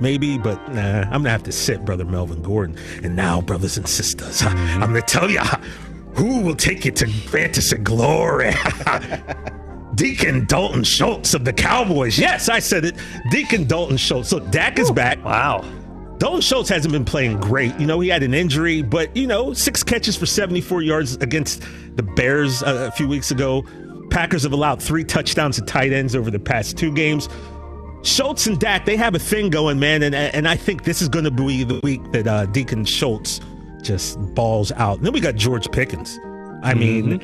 Maybe, 0.01 0.39
but 0.39 0.57
nah, 0.73 1.03
I'm 1.03 1.11
gonna 1.11 1.31
have 1.31 1.45
to 1.45 1.53
sit, 1.53 1.85
brother 1.85 2.05
Melvin 2.05 2.43
Gordon. 2.43 2.77
And 3.05 3.15
now, 3.15 3.41
brothers 3.41 3.77
and 3.77 3.89
sisters, 3.89 4.43
I'm 4.43 4.81
gonna 4.81 5.03
tell 5.03 5.31
you 5.31 5.41
who 6.15 6.41
will 6.43 6.57
take 6.57 6.85
you 6.85 6.91
to 6.93 7.07
fantasy 7.07 7.77
glory. 7.77 8.53
Deacon 9.95 10.47
Dalton 10.47 10.85
Schultz 10.85 11.35
of 11.35 11.45
the 11.45 11.53
Cowboys. 11.53 12.19
Yes, 12.19 12.49
I 12.49 12.59
said 12.59 12.85
it. 12.85 12.97
Deacon 13.31 13.65
Dalton 13.65 13.97
Schultz. 13.97 14.33
Look, 14.33 14.51
Dak 14.51 14.79
is 14.79 14.91
back. 14.91 15.23
Wow. 15.25 15.65
Dalton 16.19 16.41
Schultz 16.41 16.69
hasn't 16.69 16.93
been 16.93 17.05
playing 17.05 17.39
great. 17.41 17.79
You 17.79 17.87
know, 17.87 18.01
he 18.01 18.09
had 18.09 18.23
an 18.23 18.35
injury, 18.35 18.83
but, 18.83 19.15
you 19.17 19.27
know, 19.27 19.53
six 19.53 19.83
catches 19.83 20.17
for 20.17 20.27
74 20.27 20.83
yards 20.83 21.17
against 21.17 21.63
the 21.97 22.03
Bears 22.03 22.63
uh, 22.63 22.89
a 22.89 22.97
few 22.97 23.09
weeks 23.09 23.31
ago. 23.31 23.65
Packers 24.11 24.45
have 24.45 24.53
allowed 24.53 24.83
three 24.83 25.05
touchdowns 25.05 25.57
to 25.57 25.63
tight 25.63 25.93
ends 25.93 26.15
over 26.15 26.31
the 26.31 26.39
past 26.39 26.79
two 26.79 26.93
games. 26.93 27.29
Schultz 28.03 28.47
and 28.47 28.59
Dak, 28.61 28.85
they 28.85 28.97
have 28.97 29.15
a 29.15 29.19
thing 29.19 29.49
going, 29.49 29.79
man, 29.81 30.03
and 30.03 30.15
and 30.15 30.47
I 30.47 30.57
think 30.57 30.85
this 30.85 31.01
is 31.01 31.09
going 31.09 31.25
to 31.25 31.31
be 31.31 31.65
the 31.65 31.81
week 31.83 32.13
that 32.13 32.27
uh, 32.27 32.45
Deacon 32.47 32.85
Schultz 32.85 33.41
just 33.81 34.19
balls 34.35 34.73
out. 34.73 34.99
And 34.99 35.07
then 35.07 35.15
we 35.15 35.21
got 35.21 35.37
George 35.37 35.71
Pickens. 35.73 36.19
I 36.63 36.75
mean, 36.75 37.19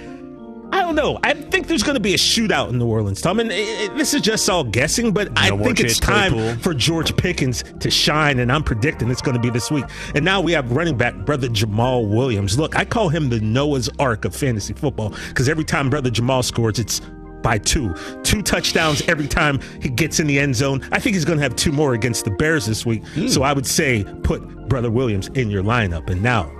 I 0.72 0.82
don't 0.82 0.94
know. 0.94 1.18
I 1.22 1.34
think 1.34 1.66
there's 1.66 1.82
going 1.82 1.94
to 1.96 2.00
be 2.00 2.14
a 2.14 2.18
shootout 2.18 2.70
in 2.70 2.78
New 2.78 2.86
Orleans, 2.86 3.20
Tom. 3.20 3.40
And 3.40 3.50
it, 3.50 3.54
it- 3.90 3.96
this 3.96 4.14
is 4.14 4.20
just 4.22 4.48
all 4.48 4.64
guessing, 4.64 5.12
but 5.12 5.28
I 5.36 5.50
think 5.56 5.80
it's 5.80 5.98
time 5.98 6.32
Claypool. 6.32 6.62
for 6.62 6.74
George 6.74 7.16
Pickens 7.16 7.64
to 7.80 7.90
shine, 7.90 8.38
and 8.38 8.50
I'm 8.52 8.62
predicting 8.62 9.10
it's 9.10 9.22
going 9.22 9.36
to 9.36 9.40
be 9.42 9.50
this 9.50 9.70
week. 9.70 9.84
And 10.14 10.24
now 10.24 10.40
we 10.40 10.52
have 10.52 10.70
running 10.72 10.96
back 10.96 11.14
brother 11.26 11.48
Jamaal 11.48 12.08
Williams. 12.08 12.58
Look, 12.58 12.76
I 12.76 12.84
call 12.84 13.08
him 13.08 13.28
the 13.30 13.40
Noah's 13.40 13.88
Ark 13.98 14.24
of 14.24 14.34
fantasy 14.34 14.72
football 14.74 15.10
because 15.28 15.48
every 15.48 15.64
time 15.64 15.90
brother 15.90 16.10
Jamal 16.10 16.42
scores, 16.42 16.78
it's 16.78 17.00
by 17.42 17.56
two. 17.58 17.94
Two 18.22 18.42
touchdowns 18.42 19.00
every 19.08 19.26
time 19.26 19.60
he 19.80 19.88
gets 19.88 20.20
in 20.20 20.26
the 20.26 20.38
end 20.38 20.54
zone. 20.54 20.86
I 20.92 20.98
think 21.00 21.14
he's 21.14 21.24
going 21.24 21.38
to 21.38 21.42
have 21.42 21.56
two 21.56 21.72
more 21.72 21.94
against 21.94 22.26
the 22.26 22.30
Bears 22.32 22.66
this 22.66 22.84
week. 22.84 23.02
So 23.28 23.42
I 23.42 23.52
would 23.54 23.66
say 23.66 24.04
put 24.22 24.68
brother 24.68 24.90
Williams 24.90 25.28
in 25.28 25.50
your 25.50 25.62
lineup. 25.62 26.10
And 26.10 26.22
now 26.22 26.52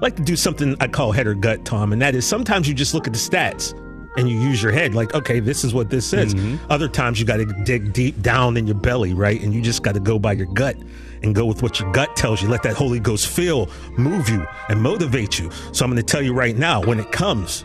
like 0.00 0.16
to 0.16 0.22
do 0.22 0.36
something 0.36 0.76
I 0.80 0.88
call 0.88 1.12
head 1.12 1.26
or 1.26 1.34
gut, 1.34 1.64
Tom, 1.64 1.92
and 1.92 2.00
that 2.02 2.14
is 2.14 2.26
sometimes 2.26 2.68
you 2.68 2.74
just 2.74 2.94
look 2.94 3.06
at 3.06 3.12
the 3.12 3.18
stats 3.18 3.74
and 4.16 4.28
you 4.28 4.38
use 4.38 4.62
your 4.62 4.72
head, 4.72 4.94
like, 4.94 5.14
okay, 5.14 5.40
this 5.40 5.64
is 5.64 5.72
what 5.72 5.88
this 5.88 6.04
says. 6.04 6.34
Mm-hmm. 6.34 6.70
Other 6.70 6.88
times 6.88 7.20
you 7.20 7.26
got 7.26 7.36
to 7.36 7.46
dig 7.64 7.92
deep 7.92 8.20
down 8.20 8.56
in 8.56 8.66
your 8.66 8.76
belly, 8.76 9.14
right? 9.14 9.40
And 9.40 9.54
you 9.54 9.62
just 9.62 9.82
got 9.82 9.94
to 9.94 10.00
go 10.00 10.18
by 10.18 10.32
your 10.32 10.46
gut 10.46 10.76
and 11.22 11.34
go 11.34 11.44
with 11.44 11.62
what 11.62 11.78
your 11.78 11.90
gut 11.92 12.16
tells 12.16 12.42
you. 12.42 12.48
Let 12.48 12.62
that 12.64 12.74
Holy 12.74 12.98
Ghost 12.98 13.28
feel, 13.28 13.68
move 13.96 14.28
you, 14.28 14.44
and 14.68 14.80
motivate 14.80 15.38
you. 15.38 15.50
So 15.72 15.84
I'm 15.84 15.90
going 15.90 16.04
to 16.04 16.10
tell 16.10 16.22
you 16.22 16.32
right 16.32 16.56
now 16.56 16.82
when 16.82 16.98
it 16.98 17.12
comes 17.12 17.64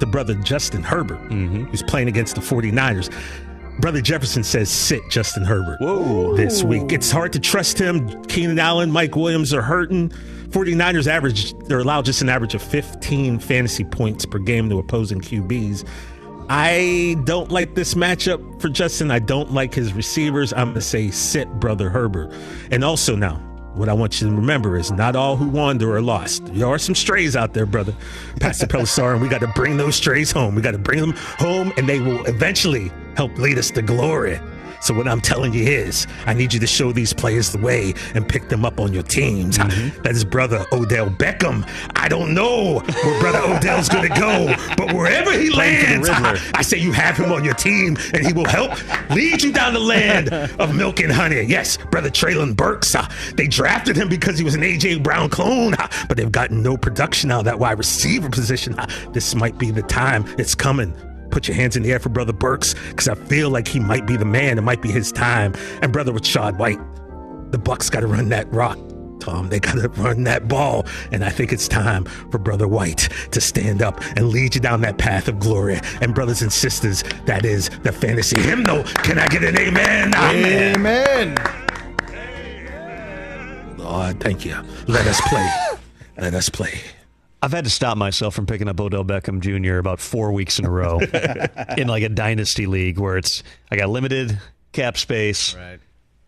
to 0.00 0.06
brother 0.06 0.34
Justin 0.34 0.82
Herbert, 0.82 1.20
mm-hmm. 1.30 1.64
who's 1.64 1.82
playing 1.82 2.08
against 2.08 2.34
the 2.34 2.40
49ers. 2.40 3.12
Brother 3.80 4.00
Jefferson 4.00 4.42
says 4.42 4.70
sit 4.70 5.00
Justin 5.08 5.44
Herbert 5.44 5.80
Whoa. 5.80 6.36
this 6.36 6.64
week. 6.64 6.92
It's 6.92 7.10
hard 7.10 7.32
to 7.34 7.40
trust 7.40 7.78
him. 7.78 8.24
Keenan 8.24 8.58
Allen, 8.58 8.90
Mike 8.90 9.14
Williams 9.14 9.54
are 9.54 9.62
hurting. 9.62 10.12
49ers 10.50 11.06
average, 11.06 11.52
they're 11.66 11.80
allowed 11.80 12.04
just 12.04 12.22
an 12.22 12.28
average 12.28 12.54
of 12.54 12.62
15 12.62 13.38
fantasy 13.38 13.84
points 13.84 14.24
per 14.24 14.38
game 14.38 14.68
to 14.70 14.78
opposing 14.78 15.20
QBs. 15.20 15.86
I 16.48 17.16
don't 17.24 17.50
like 17.50 17.74
this 17.74 17.92
matchup 17.94 18.60
for 18.60 18.70
Justin. 18.70 19.10
I 19.10 19.18
don't 19.18 19.52
like 19.52 19.74
his 19.74 19.92
receivers. 19.92 20.54
I'm 20.54 20.68
going 20.68 20.74
to 20.76 20.80
say 20.80 21.10
sit 21.10 21.48
brother 21.60 21.90
Herbert. 21.90 22.32
And 22.70 22.82
also 22.82 23.14
now, 23.14 23.36
what 23.74 23.90
I 23.90 23.92
want 23.92 24.20
you 24.20 24.30
to 24.30 24.34
remember 24.34 24.78
is 24.78 24.90
not 24.90 25.14
all 25.14 25.36
who 25.36 25.46
wander 25.48 25.94
are 25.94 26.00
lost. 26.00 26.46
There 26.46 26.66
are 26.66 26.78
some 26.78 26.94
strays 26.94 27.36
out 27.36 27.52
there, 27.52 27.66
brother. 27.66 27.94
Pastor 28.40 28.66
Pelissar, 28.66 29.12
and 29.12 29.22
we 29.22 29.28
got 29.28 29.42
to 29.42 29.52
bring 29.54 29.76
those 29.76 29.96
strays 29.96 30.32
home. 30.32 30.54
We 30.54 30.62
got 30.62 30.70
to 30.70 30.78
bring 30.78 31.00
them 31.00 31.12
home, 31.38 31.72
and 31.76 31.86
they 31.86 32.00
will 32.00 32.24
eventually 32.24 32.90
help 33.14 33.36
lead 33.36 33.58
us 33.58 33.70
to 33.72 33.82
glory. 33.82 34.40
So 34.80 34.94
what 34.94 35.08
I'm 35.08 35.20
telling 35.20 35.52
you 35.52 35.64
is, 35.64 36.06
I 36.26 36.34
need 36.34 36.52
you 36.52 36.60
to 36.60 36.66
show 36.66 36.92
these 36.92 37.12
players 37.12 37.52
the 37.52 37.58
way 37.58 37.94
and 38.14 38.28
pick 38.28 38.48
them 38.48 38.64
up 38.64 38.80
on 38.80 38.92
your 38.92 39.02
teams. 39.02 39.58
Mm-hmm. 39.58 40.02
That 40.02 40.12
is 40.12 40.24
brother 40.24 40.64
Odell 40.72 41.10
Beckham. 41.10 41.68
I 41.96 42.08
don't 42.08 42.34
know 42.34 42.80
where 42.80 43.20
brother 43.20 43.40
Odell's 43.40 43.88
going 43.88 44.10
to 44.10 44.20
go, 44.20 44.54
but 44.76 44.94
wherever 44.94 45.32
he 45.32 45.50
lands, 45.50 46.08
Riddler. 46.08 46.38
I 46.54 46.62
say 46.62 46.78
you 46.78 46.92
have 46.92 47.16
him 47.16 47.32
on 47.32 47.44
your 47.44 47.54
team, 47.54 47.96
and 48.14 48.24
he 48.24 48.32
will 48.32 48.46
help 48.46 48.72
lead 49.10 49.42
you 49.42 49.52
down 49.52 49.74
the 49.74 49.80
land 49.80 50.30
of 50.58 50.74
milk 50.74 51.00
and 51.00 51.12
honey. 51.12 51.42
Yes, 51.42 51.76
brother 51.90 52.10
Treylon 52.10 52.56
Burks. 52.56 52.94
uh, 52.94 53.08
they 53.34 53.46
drafted 53.46 53.96
him 53.96 54.08
because 54.08 54.38
he 54.38 54.44
was 54.44 54.54
an 54.54 54.62
AJ 54.62 55.02
Brown 55.02 55.28
clone, 55.28 55.74
uh, 55.74 55.88
but 56.08 56.16
they've 56.16 56.32
gotten 56.32 56.62
no 56.62 56.76
production 56.76 57.30
out 57.30 57.40
of 57.40 57.44
that 57.46 57.58
wide 57.58 57.78
receiver 57.78 58.28
position. 58.28 58.78
Uh, 58.78 58.86
this 59.12 59.34
might 59.34 59.58
be 59.58 59.70
the 59.70 59.82
time. 59.82 60.24
It's 60.38 60.54
coming. 60.54 60.94
Put 61.30 61.48
your 61.48 61.56
hands 61.56 61.76
in 61.76 61.82
the 61.82 61.92
air 61.92 61.98
for 61.98 62.08
brother 62.08 62.32
Burks 62.32 62.74
because 62.90 63.08
I 63.08 63.14
feel 63.14 63.50
like 63.50 63.68
he 63.68 63.80
might 63.80 64.06
be 64.06 64.16
the 64.16 64.24
man. 64.24 64.58
It 64.58 64.62
might 64.62 64.82
be 64.82 64.90
his 64.90 65.12
time. 65.12 65.54
And 65.82 65.92
brother 65.92 66.12
Rachaad 66.12 66.58
White, 66.58 66.78
the 67.52 67.58
Bucs 67.58 67.90
got 67.90 68.00
to 68.00 68.06
run 68.06 68.28
that 68.30 68.52
rock. 68.52 68.78
Tom, 69.20 69.48
they 69.48 69.60
got 69.60 69.74
to 69.74 69.88
run 69.88 70.24
that 70.24 70.48
ball. 70.48 70.86
And 71.12 71.24
I 71.24 71.30
think 71.30 71.52
it's 71.52 71.68
time 71.68 72.04
for 72.30 72.38
Brother 72.38 72.68
White 72.68 73.08
to 73.32 73.40
stand 73.40 73.82
up 73.82 74.00
and 74.16 74.28
lead 74.28 74.54
you 74.54 74.60
down 74.60 74.80
that 74.82 74.98
path 74.98 75.28
of 75.28 75.38
glory. 75.38 75.80
And 76.00 76.14
brothers 76.14 76.42
and 76.42 76.52
sisters, 76.52 77.02
that 77.26 77.44
is 77.44 77.68
the 77.82 77.92
fantasy 77.92 78.40
hymnal. 78.40 78.84
Can 78.84 79.18
I 79.18 79.26
get 79.26 79.44
an 79.44 79.58
amen? 79.58 80.14
Amen. 80.14 81.34
Lord, 83.76 84.20
thank 84.20 84.44
you. 84.44 84.56
Let 84.86 85.06
us 85.06 85.20
play. 85.28 85.50
Let 86.16 86.34
us 86.34 86.48
play. 86.48 86.80
I've 87.42 87.52
had 87.52 87.64
to 87.64 87.70
stop 87.70 87.96
myself 87.96 88.34
from 88.34 88.46
picking 88.46 88.68
up 88.68 88.80
Odell 88.80 89.04
Beckham 89.04 89.40
Jr. 89.40 89.78
about 89.78 90.00
four 90.00 90.32
weeks 90.32 90.58
in 90.58 90.64
a 90.64 90.70
row 90.70 90.98
in 91.76 91.86
like 91.86 92.02
a 92.02 92.08
dynasty 92.08 92.66
league 92.66 92.98
where 92.98 93.16
it's 93.16 93.42
I 93.70 93.76
got 93.76 93.88
limited 93.88 94.38
cap 94.72 94.96
space. 94.96 95.54
Right. 95.54 95.80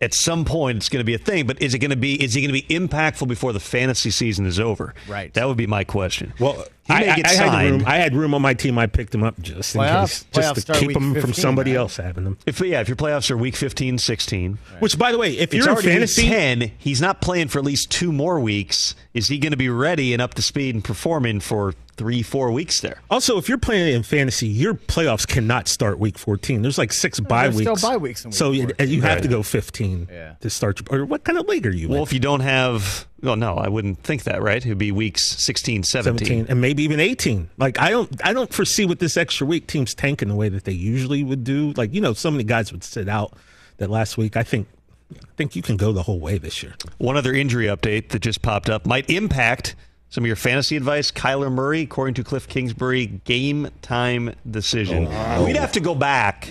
At 0.02 0.14
some 0.14 0.46
point, 0.46 0.78
it's 0.78 0.88
going 0.88 1.00
to 1.00 1.04
be 1.04 1.12
a 1.12 1.18
thing, 1.18 1.46
but 1.46 1.60
is 1.60 1.74
it 1.74 1.78
going 1.80 1.90
to 1.90 1.96
be? 1.96 2.22
Is 2.22 2.32
he 2.32 2.40
going 2.40 2.54
to 2.54 2.66
be 2.66 2.74
impactful 2.74 3.28
before 3.28 3.52
the 3.52 3.60
fantasy 3.60 4.10
season 4.10 4.46
is 4.46 4.58
over? 4.58 4.94
Right. 5.06 5.34
That 5.34 5.46
would 5.46 5.58
be 5.58 5.66
my 5.66 5.84
question. 5.84 6.32
Well, 6.40 6.64
He 6.90 7.00
may 7.00 7.08
I, 7.10 7.16
get 7.16 7.26
I 7.26 7.32
had 7.32 7.70
room. 7.70 7.84
I 7.86 7.96
had 7.96 8.14
room 8.14 8.34
on 8.34 8.42
my 8.42 8.54
team. 8.54 8.78
I 8.78 8.86
picked 8.86 9.14
him 9.14 9.22
up 9.22 9.40
just 9.40 9.74
in 9.74 9.80
Playoff- 9.80 10.00
case, 10.00 10.24
just 10.32 10.66
to 10.66 10.72
keep 10.74 10.88
week 10.88 10.96
him 10.96 11.14
from 11.20 11.32
somebody 11.32 11.72
right? 11.72 11.78
else 11.78 11.96
having 11.96 12.24
them. 12.24 12.38
If 12.46 12.60
yeah, 12.60 12.80
if 12.80 12.88
your 12.88 12.96
playoffs 12.96 13.30
are 13.30 13.36
week 13.36 13.56
15, 13.56 13.98
16, 13.98 14.58
Which, 14.80 14.98
by 14.98 15.12
the 15.12 15.18
way, 15.18 15.32
if 15.36 15.52
it's 15.52 15.54
you're 15.54 15.64
in 15.64 15.70
already 15.70 15.88
week 15.88 15.94
fantasy, 15.94 16.28
10. 16.28 16.72
He's 16.78 17.00
not 17.00 17.20
playing 17.20 17.48
for 17.48 17.58
at 17.58 17.64
least 17.64 17.90
two 17.90 18.12
more 18.12 18.40
weeks. 18.40 18.94
Is 19.14 19.28
he 19.28 19.38
going 19.38 19.50
to 19.52 19.56
be 19.56 19.68
ready 19.68 20.12
and 20.12 20.22
up 20.22 20.34
to 20.34 20.42
speed 20.42 20.74
and 20.74 20.84
performing 20.84 21.40
for 21.40 21.74
three, 21.96 22.22
four 22.22 22.50
weeks 22.52 22.80
there? 22.80 23.00
also 23.10 23.36
if 23.38 23.48
you're 23.48 23.58
playing 23.58 23.92
in 23.94 24.02
fantasy, 24.02 24.46
your 24.46 24.74
playoffs 24.74 25.26
cannot 25.26 25.66
start 25.68 25.98
week 25.98 26.16
14. 26.16 26.62
There's 26.62 26.78
like 26.78 26.92
six 26.92 27.18
bye 27.20 27.44
there's 27.48 27.56
weeks. 27.56 27.80
still 27.80 27.90
bye 27.90 27.96
weeks 27.96 28.24
in 28.24 28.30
week 28.30 28.36
so 28.36 28.52
you, 28.52 28.62
14. 28.68 28.88
you 28.88 29.02
have 29.02 29.14
Right. 29.16 29.22
to 29.22 29.28
go 29.28 29.42
15 29.42 30.08
Yeah. 30.10 30.34
to 30.40 30.48
start. 30.48 30.80
Your, 30.90 31.00
or 31.02 31.04
what 31.04 31.24
kind 31.24 31.38
of 31.38 31.46
league 31.48 31.66
are 31.66 31.70
you 31.74 31.86
in? 31.86 31.90
Well, 31.90 31.98
in? 31.98 32.02
if 32.04 32.12
you 32.12 32.20
don't 32.20 32.40
have, 32.40 33.06
well, 33.22 33.36
no, 33.36 33.54
I 33.56 33.68
wouldn't 33.68 34.02
think 34.02 34.22
that, 34.24 34.42
right? 34.42 34.64
It'd 34.64 34.78
be 34.78 34.92
weeks 34.92 35.22
16, 35.22 35.82
17. 35.82 36.26
17 36.26 36.46
and 36.48 36.60
maybe 36.60 36.82
even 36.82 37.00
18 37.00 37.50
like 37.58 37.78
i 37.78 37.90
don't 37.90 38.10
i 38.24 38.32
don't 38.32 38.52
foresee 38.52 38.84
with 38.86 38.98
this 38.98 39.16
extra 39.16 39.46
week 39.46 39.66
teams 39.66 39.94
tanking 39.94 40.28
the 40.28 40.34
way 40.34 40.48
that 40.48 40.64
they 40.64 40.72
usually 40.72 41.22
would 41.22 41.44
do 41.44 41.72
like 41.72 41.92
you 41.94 42.00
know 42.00 42.12
so 42.12 42.30
many 42.30 42.44
guys 42.44 42.72
would 42.72 42.82
sit 42.82 43.08
out 43.08 43.32
that 43.78 43.90
last 43.90 44.16
week 44.18 44.36
i 44.36 44.42
think 44.42 44.66
i 45.14 45.32
think 45.36 45.54
you 45.54 45.62
can 45.62 45.76
go 45.76 45.92
the 45.92 46.02
whole 46.02 46.18
way 46.20 46.38
this 46.38 46.62
year 46.62 46.74
One 46.98 47.16
other 47.16 47.32
injury 47.34 47.66
update 47.66 48.08
that 48.10 48.20
just 48.20 48.42
popped 48.42 48.68
up 48.70 48.86
might 48.86 49.08
impact 49.10 49.74
some 50.08 50.24
of 50.24 50.26
your 50.26 50.34
fantasy 50.34 50.76
advice. 50.76 51.12
Kyler 51.12 51.52
Murray, 51.52 51.82
according 51.82 52.14
to 52.14 52.24
Cliff 52.24 52.48
Kingsbury, 52.48 53.06
game 53.06 53.68
time 53.80 54.34
decision. 54.50 55.06
Oh, 55.08 55.44
We'd 55.44 55.54
have 55.54 55.70
to 55.72 55.80
go 55.80 55.94
back 55.94 56.50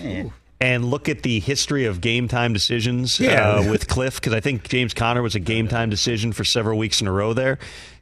and 0.60 0.84
look 0.84 1.08
at 1.08 1.22
the 1.22 1.40
history 1.40 1.86
of 1.86 2.00
game 2.00 2.28
time 2.28 2.52
decisions 2.52 3.18
Yeah. 3.18 3.50
uh, 3.50 3.70
with 3.70 3.88
Cliff 3.88 4.16
because 4.16 4.32
I 4.34 4.40
think 4.40 4.68
James 4.68 4.92
Conner 4.94 5.22
was 5.22 5.34
a 5.34 5.40
game 5.40 5.68
time 5.68 5.90
decision 5.90 6.32
for 6.32 6.44
several 6.44 6.78
weeks 6.78 7.00
in 7.00 7.06
a 7.06 7.12
row 7.12 7.32
there. 7.32 7.58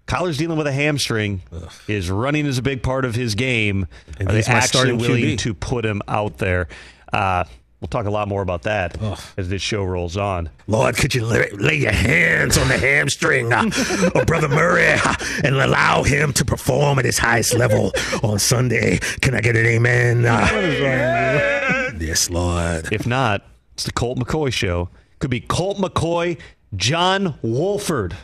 Kyler's 0.06 0.38
dealing 0.38 0.56
with 0.56 0.66
a 0.66 0.72
hamstring. 0.72 1.42
Is 1.86 2.10
running 2.10 2.46
is 2.46 2.56
a 2.58 2.62
big 2.62 2.82
part 2.82 3.04
of 3.04 3.14
his 3.14 3.34
game. 3.34 3.86
And 4.18 4.28
Are 4.28 4.32
they 4.32 4.38
he's 4.38 4.48
my 4.48 4.54
actually 4.54 4.92
willing 4.94 5.22
QB. 5.36 5.38
to 5.40 5.54
put 5.54 5.84
him 5.84 6.00
out 6.08 6.38
there? 6.38 6.66
Uh, 7.12 7.44
we'll 7.80 7.88
talk 7.88 8.06
a 8.06 8.10
lot 8.10 8.26
more 8.26 8.40
about 8.42 8.62
that 8.62 8.96
as 9.36 9.48
this 9.50 9.60
show 9.62 9.84
rolls 9.84 10.16
on. 10.16 10.48
lord 10.66 10.96
could 10.96 11.14
you 11.14 11.24
lay, 11.24 11.48
lay 11.52 11.76
your 11.76 11.92
hands 11.92 12.58
on 12.58 12.66
the 12.68 12.76
hamstring 12.78 13.52
uh, 13.52 13.70
of 14.16 14.26
brother 14.26 14.48
murray 14.48 14.94
uh, 15.04 15.14
and 15.44 15.54
allow 15.54 16.02
him 16.02 16.32
to 16.32 16.44
perform 16.44 16.98
at 16.98 17.04
his 17.04 17.18
highest 17.18 17.54
level 17.54 17.92
on 18.24 18.36
sunday 18.38 18.98
can 19.20 19.32
i 19.36 19.40
get 19.40 19.54
an 19.56 19.64
amen 19.64 20.26
uh, 20.26 21.74
yes 22.02 22.30
lord 22.30 22.92
If 22.92 23.06
not, 23.06 23.44
it's 23.74 23.84
the 23.84 23.92
Colt 23.92 24.18
McCoy 24.18 24.52
show. 24.52 24.88
Could 25.20 25.30
be 25.30 25.40
Colt 25.40 25.78
McCoy, 25.78 26.38
John 26.74 27.38
Wolford 27.42 28.16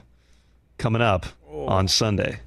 coming 0.78 1.02
up 1.02 1.26
oh. 1.48 1.66
on 1.66 1.88
Sunday. 1.88 2.40